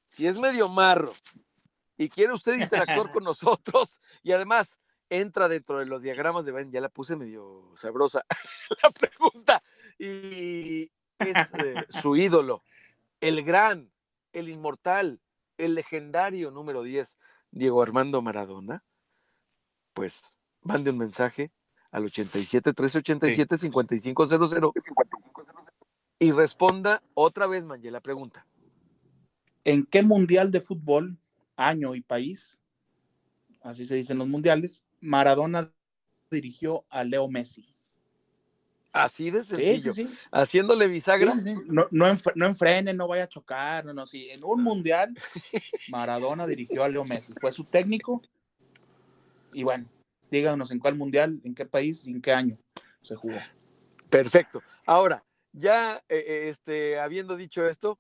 si 0.07 0.27
es 0.27 0.39
medio 0.39 0.69
marro 0.69 1.13
y 1.97 2.09
quiere 2.09 2.33
usted 2.33 2.55
interactuar 2.55 3.13
con 3.13 3.25
nosotros 3.25 4.01
y 4.23 4.33
además 4.33 4.79
entra 5.11 5.49
dentro 5.49 5.79
de 5.79 5.87
los 5.87 6.03
diagramas 6.03 6.45
de 6.45 6.53
Ben, 6.53 6.71
ya 6.71 6.81
la 6.81 6.89
puse 6.89 7.17
medio 7.17 7.71
sabrosa 7.75 8.25
la 8.83 8.91
pregunta, 8.91 9.63
y 9.99 10.91
es 11.19 11.55
eh, 11.55 11.87
su 11.89 12.17
ídolo, 12.17 12.63
el 13.21 13.43
gran, 13.43 13.91
el 14.39 14.49
inmortal, 14.49 15.21
el 15.57 15.75
legendario 15.75 16.51
número 16.51 16.83
10, 16.83 17.19
Diego 17.51 17.83
Armando 17.83 18.23
Maradona, 18.23 18.85
pues 19.95 20.39
mande 20.63 20.91
un 20.91 20.99
mensaje 20.99 21.53
al 21.91 22.05
87 22.05 22.73
387 22.73 23.59
5500 23.59 24.73
y 26.21 26.33
responda 26.33 27.03
otra 27.15 27.47
vez, 27.47 27.65
Manje, 27.65 27.91
la 27.91 28.01
pregunta. 28.01 28.47
¿En 29.65 29.85
qué 29.87 30.03
mundial 30.03 30.51
de 30.51 30.61
fútbol, 30.61 31.19
año 31.57 31.95
y 31.95 32.01
país, 32.01 32.61
así 33.63 33.87
se 33.87 33.97
dicen 33.97 34.19
los 34.19 34.29
mundiales, 34.29 34.87
Maradona 35.01 35.73
dirigió 36.31 36.85
a 36.89 37.05
Leo 37.05 37.29
Messi. 37.29 37.75
Así 38.93 39.31
de 39.31 39.43
sencillo. 39.43 39.93
Haciéndole 40.33 40.87
bisagra. 40.87 41.35
No, 41.67 41.87
no, 41.91 42.15
no 42.35 42.47
enfrene, 42.47 42.95
no 42.95 43.07
vaya 43.07 43.25
a 43.25 43.29
chocar. 43.29 43.85
No, 43.85 43.93
no, 43.93 44.07
sí. 44.07 44.29
En 44.31 44.43
un 44.45 44.63
mundial, 44.63 45.15
Maradona 45.89 46.47
dirigió 46.47 46.85
a 46.85 46.89
Leo 46.89 47.05
Messi. 47.05 47.33
Fue 47.41 47.53
su 47.53 47.65
técnico. 47.65 48.23
Y 49.53 49.63
bueno, 49.63 49.87
díganos 50.31 50.71
en 50.71 50.79
cuál 50.79 50.95
mundial, 50.95 51.41
en 51.45 51.55
qué 51.55 51.67
país 51.67 52.07
y 52.07 52.11
en 52.11 52.23
qué 52.23 52.33
año 52.33 52.59
se 53.03 53.15
jugó. 53.15 53.39
Perfecto. 54.11 54.61
Ahora, 54.87 55.25
ya 55.53 56.03
eh, 56.09 56.25
eh, 56.27 56.49
este, 56.49 56.99
habiendo 56.99 57.37
dicho 57.37 57.67
esto, 57.69 57.99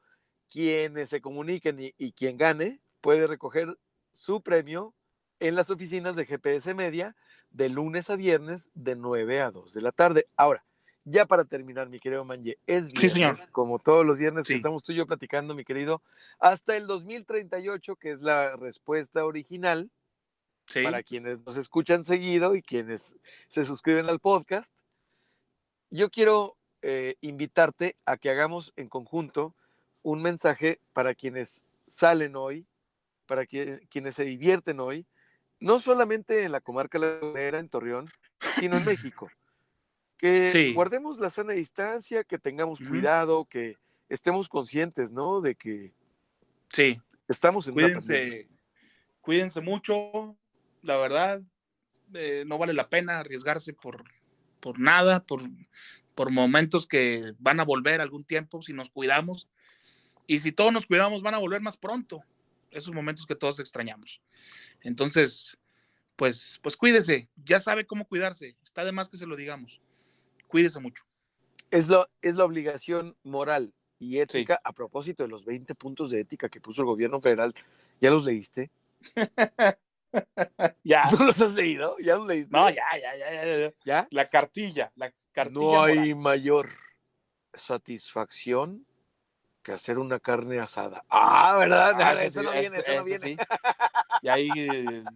quienes 0.50 1.10
se 1.10 1.20
comuniquen 1.20 1.80
y, 1.80 1.94
y 1.98 2.12
quien 2.12 2.36
gane 2.36 2.80
puede 3.00 3.26
recoger 3.26 3.78
su 4.12 4.42
premio 4.42 4.94
en 5.40 5.54
las 5.54 5.70
oficinas 5.70 6.16
de 6.16 6.26
GPS 6.26 6.74
Media 6.74 7.14
de 7.50 7.68
lunes 7.68 8.10
a 8.10 8.16
viernes 8.16 8.70
de 8.74 8.96
9 8.96 9.40
a 9.40 9.50
2 9.50 9.72
de 9.72 9.82
la 9.82 9.92
tarde. 9.92 10.28
Ahora, 10.36 10.64
ya 11.08 11.26
para 11.26 11.44
terminar, 11.44 11.88
mi 11.88 12.00
querido 12.00 12.24
Manje, 12.24 12.58
es 12.66 12.92
viernes, 12.92 13.46
como 13.52 13.78
todos 13.78 14.06
los 14.06 14.18
viernes 14.18 14.46
que 14.46 14.54
estamos 14.54 14.82
tú 14.82 14.92
y 14.92 14.96
yo 14.96 15.06
platicando, 15.06 15.54
mi 15.54 15.64
querido, 15.64 16.02
hasta 16.38 16.76
el 16.76 16.86
2038, 16.86 17.96
que 17.96 18.10
es 18.10 18.20
la 18.20 18.56
respuesta 18.56 19.24
original, 19.24 19.90
para 20.82 21.02
quienes 21.02 21.40
nos 21.46 21.56
escuchan 21.56 22.04
seguido 22.04 22.54
y 22.54 22.62
quienes 22.62 23.16
se 23.48 23.64
suscriben 23.64 24.06
al 24.08 24.20
podcast. 24.20 24.74
Yo 25.90 26.10
quiero 26.10 26.56
eh, 26.82 27.14
invitarte 27.22 27.96
a 28.04 28.18
que 28.18 28.28
hagamos 28.28 28.74
en 28.76 28.88
conjunto 28.88 29.54
un 30.02 30.20
mensaje 30.20 30.78
para 30.92 31.14
quienes 31.14 31.64
salen 31.86 32.36
hoy, 32.36 32.66
para 33.26 33.46
quienes 33.46 34.14
se 34.14 34.24
divierten 34.24 34.80
hoy, 34.80 35.06
no 35.58 35.80
solamente 35.80 36.44
en 36.44 36.52
la 36.52 36.60
comarca 36.60 36.98
lagunera, 36.98 37.58
en 37.58 37.68
Torreón, 37.68 38.08
sino 38.58 38.76
en 38.76 38.84
México. 38.84 39.30
Que 40.18 40.72
guardemos 40.74 41.18
la 41.18 41.30
sana 41.30 41.52
distancia, 41.52 42.24
que 42.24 42.38
tengamos 42.38 42.80
cuidado, 42.80 43.44
que 43.44 43.76
estemos 44.08 44.48
conscientes, 44.48 45.12
¿no? 45.12 45.40
De 45.40 45.54
que 45.54 45.92
sí. 46.70 47.00
estamos 47.28 47.68
en 47.68 47.74
cuídense, 47.74 48.48
Cuídense 49.20 49.60
mucho, 49.60 50.36
la 50.82 50.96
verdad, 50.96 51.42
eh, 52.14 52.44
no 52.46 52.58
vale 52.58 52.72
la 52.72 52.88
pena 52.88 53.20
arriesgarse 53.20 53.74
por, 53.74 54.04
por 54.58 54.78
nada, 54.78 55.24
por, 55.24 55.42
por 56.14 56.30
momentos 56.30 56.86
que 56.86 57.34
van 57.38 57.60
a 57.60 57.64
volver 57.64 58.00
algún 58.00 58.24
tiempo 58.24 58.62
si 58.62 58.72
nos 58.72 58.90
cuidamos. 58.90 59.48
Y 60.26 60.40
si 60.40 60.50
todos 60.50 60.72
nos 60.72 60.86
cuidamos, 60.86 61.22
van 61.22 61.34
a 61.34 61.38
volver 61.38 61.60
más 61.60 61.76
pronto 61.76 62.24
esos 62.70 62.94
momentos 62.94 63.26
que 63.26 63.34
todos 63.34 63.60
extrañamos. 63.60 64.20
Entonces, 64.82 65.58
pues, 66.16 66.58
pues 66.62 66.76
cuídese, 66.76 67.28
ya 67.44 67.60
sabe 67.60 67.86
cómo 67.86 68.06
cuidarse, 68.06 68.56
está 68.64 68.84
de 68.84 68.92
más 68.92 69.08
que 69.08 69.16
se 69.16 69.26
lo 69.26 69.36
digamos. 69.36 69.80
Cuídese 70.48 70.80
mucho. 70.80 71.04
Es, 71.70 71.88
lo, 71.88 72.08
es 72.22 72.34
la 72.34 72.44
obligación 72.44 73.16
moral 73.22 73.72
y 73.98 74.18
ética 74.18 74.60
a 74.64 74.72
propósito 74.72 75.22
de 75.22 75.28
los 75.28 75.44
20 75.44 75.74
puntos 75.74 76.10
de 76.10 76.20
ética 76.20 76.48
que 76.48 76.60
puso 76.60 76.82
el 76.82 76.86
gobierno 76.86 77.20
federal. 77.20 77.54
¿Ya 78.00 78.10
los 78.10 78.24
leíste? 78.24 78.70
ya. 80.84 81.04
¿No 81.12 81.26
los 81.26 81.40
has 81.40 81.52
leído? 81.52 81.96
¿Ya 81.98 82.16
los 82.16 82.26
leíste? 82.26 82.50
No, 82.50 82.70
ya, 82.70 82.84
ya, 83.00 83.16
ya, 83.16 83.30
ya, 83.32 83.58
ya. 83.58 83.72
¿Ya? 83.84 84.08
La 84.10 84.28
cartilla, 84.28 84.90
la 84.96 85.12
cartilla. 85.32 85.60
No 85.60 85.82
hay 85.82 86.14
mayor 86.14 86.70
satisfacción 87.54 88.86
que 89.62 89.72
hacer 89.72 89.98
una 89.98 90.18
carne 90.20 90.60
asada. 90.60 91.04
Ah, 91.10 91.56
¿verdad? 91.58 91.94
Ah, 92.00 92.12
eso, 92.22 92.40
sí, 92.40 92.46
no 92.46 92.52
viene, 92.52 92.78
eso 92.78 92.94
no 92.94 93.04
viene. 93.04 93.18
sí. 93.20 93.36
Y 94.22 94.28
ahí, 94.28 94.48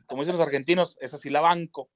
como 0.07 0.23
dicen 0.23 0.37
los 0.37 0.47
argentinos, 0.47 0.99
esa 1.01 1.17
sí 1.17 1.31
la 1.31 1.41
banco. 1.41 1.89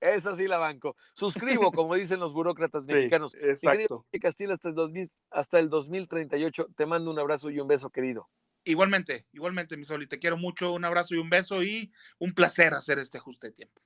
Esa 0.00 0.34
sí 0.34 0.48
la 0.48 0.58
banco. 0.58 0.96
Suscribo, 1.12 1.70
como 1.72 1.94
dicen 1.94 2.20
los 2.20 2.32
burócratas 2.32 2.84
Sí, 2.86 2.94
mexicanos. 2.94 3.34
Mi 3.34 3.40
querido 3.40 3.52
exacto. 3.52 3.94
Enrique 4.06 4.20
Castillo, 4.20 4.52
hasta 4.54 4.68
el, 4.68 4.74
2000 4.74 5.12
hasta 5.30 5.58
el 5.58 5.68
2038. 5.68 6.68
Te 6.74 6.86
mando 6.86 7.10
un 7.10 7.18
abrazo 7.18 7.50
y 7.50 7.60
un 7.60 7.68
beso, 7.68 7.90
querido. 7.90 8.28
Igualmente, 8.64 9.26
igualmente, 9.32 9.76
mi 9.76 9.84
Soli, 9.84 10.06
te 10.06 10.18
quiero 10.18 10.36
mucho, 10.36 10.72
un 10.72 10.84
abrazo 10.84 11.14
y 11.14 11.18
un 11.18 11.30
beso 11.30 11.62
y 11.62 11.92
un 12.18 12.34
placer 12.34 12.74
hacer 12.74 12.98
este 12.98 13.18
ajuste 13.18 13.48
de 13.48 13.52
tiempo. 13.54 13.80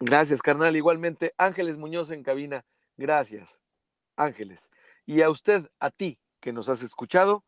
Gracias, 0.00 0.42
carnal. 0.42 0.76
Igualmente, 0.76 1.34
Ángeles 1.36 1.78
Muñoz 1.78 2.10
en 2.10 2.22
cabina. 2.22 2.64
Gracias, 2.96 3.60
Ángeles. 4.16 4.70
Y 5.06 5.22
a 5.22 5.30
usted, 5.30 5.68
a 5.78 5.90
ti 5.90 6.20
que 6.40 6.52
nos 6.52 6.68
has 6.68 6.82
escuchado, 6.82 7.44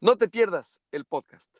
no 0.00 0.16
te 0.16 0.28
pierdas 0.28 0.80
el 0.90 1.04
podcast. 1.04 1.58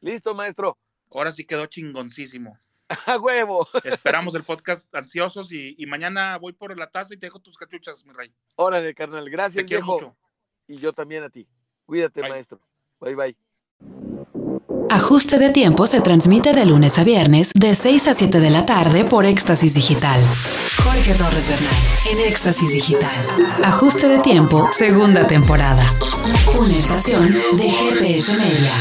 Listo, 0.00 0.34
maestro. 0.34 0.78
Ahora 1.10 1.32
sí 1.32 1.44
quedó 1.44 1.66
chingoncísimo. 1.66 2.58
A 3.06 3.18
huevo. 3.18 3.66
Esperamos 3.84 4.34
el 4.34 4.44
podcast 4.44 4.92
ansiosos 4.94 5.52
y, 5.52 5.74
y 5.78 5.86
mañana 5.86 6.38
voy 6.38 6.52
por 6.52 6.76
la 6.76 6.90
taza 6.90 7.14
y 7.14 7.18
te 7.18 7.26
dejo 7.26 7.38
tus 7.40 7.56
cachuchas, 7.56 8.04
mi 8.04 8.12
rey. 8.12 8.32
Órale, 8.56 8.94
carnal. 8.94 9.24
Te 9.24 9.30
Gracias, 9.30 9.64
quiero 9.66 9.82
viejo. 9.84 9.92
mucho. 9.94 10.16
Y 10.66 10.76
yo 10.78 10.92
también 10.92 11.22
a 11.22 11.30
ti. 11.30 11.46
Cuídate, 11.86 12.20
Bye. 12.22 12.30
maestro. 12.30 12.60
Bye, 13.00 13.14
bye. 13.14 13.36
Ajuste 14.90 15.38
de 15.38 15.50
tiempo 15.50 15.86
se 15.86 16.00
transmite 16.00 16.52
de 16.52 16.64
lunes 16.64 16.98
a 16.98 17.04
viernes 17.04 17.52
de 17.54 17.74
6 17.74 18.08
a 18.08 18.14
7 18.14 18.40
de 18.40 18.50
la 18.50 18.64
tarde 18.64 19.04
por 19.04 19.26
Éxtasis 19.26 19.74
Digital. 19.74 20.18
Jorge 20.82 21.12
Torres 21.14 21.48
Bernal 21.50 21.74
en 22.10 22.26
Éxtasis 22.30 22.72
Digital. 22.72 23.10
Ajuste 23.64 24.08
de 24.08 24.18
tiempo, 24.20 24.70
segunda 24.72 25.26
temporada. 25.26 25.84
Una 26.58 26.70
estación 26.76 27.32
de 27.56 27.70
GPS 27.70 28.32
Media. 28.32 28.72